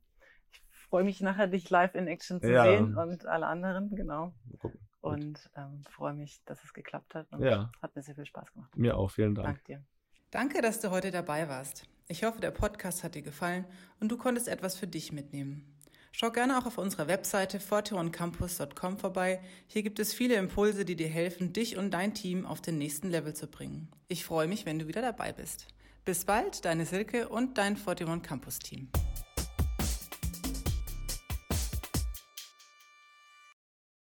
Ich 0.51 0.61
freue 0.89 1.05
mich 1.05 1.21
nachher, 1.21 1.47
dich 1.47 1.71
live 1.71 1.95
in 1.95 2.09
Action 2.09 2.41
zu 2.41 2.51
Ja. 2.51 2.65
sehen 2.65 2.97
und 2.97 3.25
alle 3.27 3.47
anderen, 3.47 3.95
genau. 3.95 4.35
Mal 4.47 4.59
gucken. 4.59 4.81
Und 5.01 5.49
ähm, 5.57 5.85
freue 5.91 6.13
mich, 6.15 6.41
dass 6.45 6.63
es 6.65 6.73
geklappt 6.73 7.15
hat 7.15 7.31
und 7.33 7.43
Ja. 7.43 7.71
hat 7.81 7.95
mir 7.95 8.03
sehr 8.03 8.15
viel 8.15 8.27
Spaß 8.27 8.53
gemacht. 8.53 8.77
Mir 8.77 8.97
auch, 8.97 9.11
vielen 9.11 9.35
Dank. 9.35 9.47
Danke 9.47 9.63
dir. 9.65 9.85
Danke, 10.31 10.61
dass 10.61 10.81
du 10.81 10.91
heute 10.91 11.11
dabei 11.11 11.49
warst. 11.49 11.85
Ich 12.09 12.25
hoffe, 12.25 12.41
der 12.41 12.51
Podcast 12.51 13.05
hat 13.05 13.15
dir 13.15 13.23
gefallen 13.23 13.65
und 14.01 14.11
du 14.11 14.17
konntest 14.17 14.49
etwas 14.49 14.77
für 14.77 14.87
dich 14.87 15.13
mitnehmen. 15.13 15.75
Schau 16.11 16.31
gerne 16.33 16.59
auch 16.59 16.67
auf 16.67 16.79
unserer 16.79 17.07
Webseite 17.07 17.61
forteoncampus.com 17.61 18.99
vorbei. 18.99 19.41
Hier 19.67 19.83
gibt 19.83 19.99
es 19.99 20.13
viele 20.15 20.35
Impulse, 20.37 20.85
die 20.85 20.97
dir 20.97 21.09
helfen, 21.09 21.53
dich 21.53 21.77
und 21.77 21.93
dein 21.93 22.15
Team 22.15 22.45
auf 22.47 22.61
den 22.61 22.79
nächsten 22.79 23.09
Level 23.11 23.35
zu 23.35 23.47
bringen. 23.47 23.89
Ich 24.09 24.25
freue 24.25 24.49
mich, 24.49 24.67
wenn 24.67 24.79
du 24.79 24.89
wieder 24.89 25.03
dabei 25.03 25.33
bist. 25.33 25.69
Bis 26.05 26.25
bald, 26.25 26.65
deine 26.65 26.87
Silke 26.87 27.29
und 27.29 27.59
dein 27.59 27.77
Forteon 27.77 28.23
Campus 28.23 28.59
Team. 28.59 28.89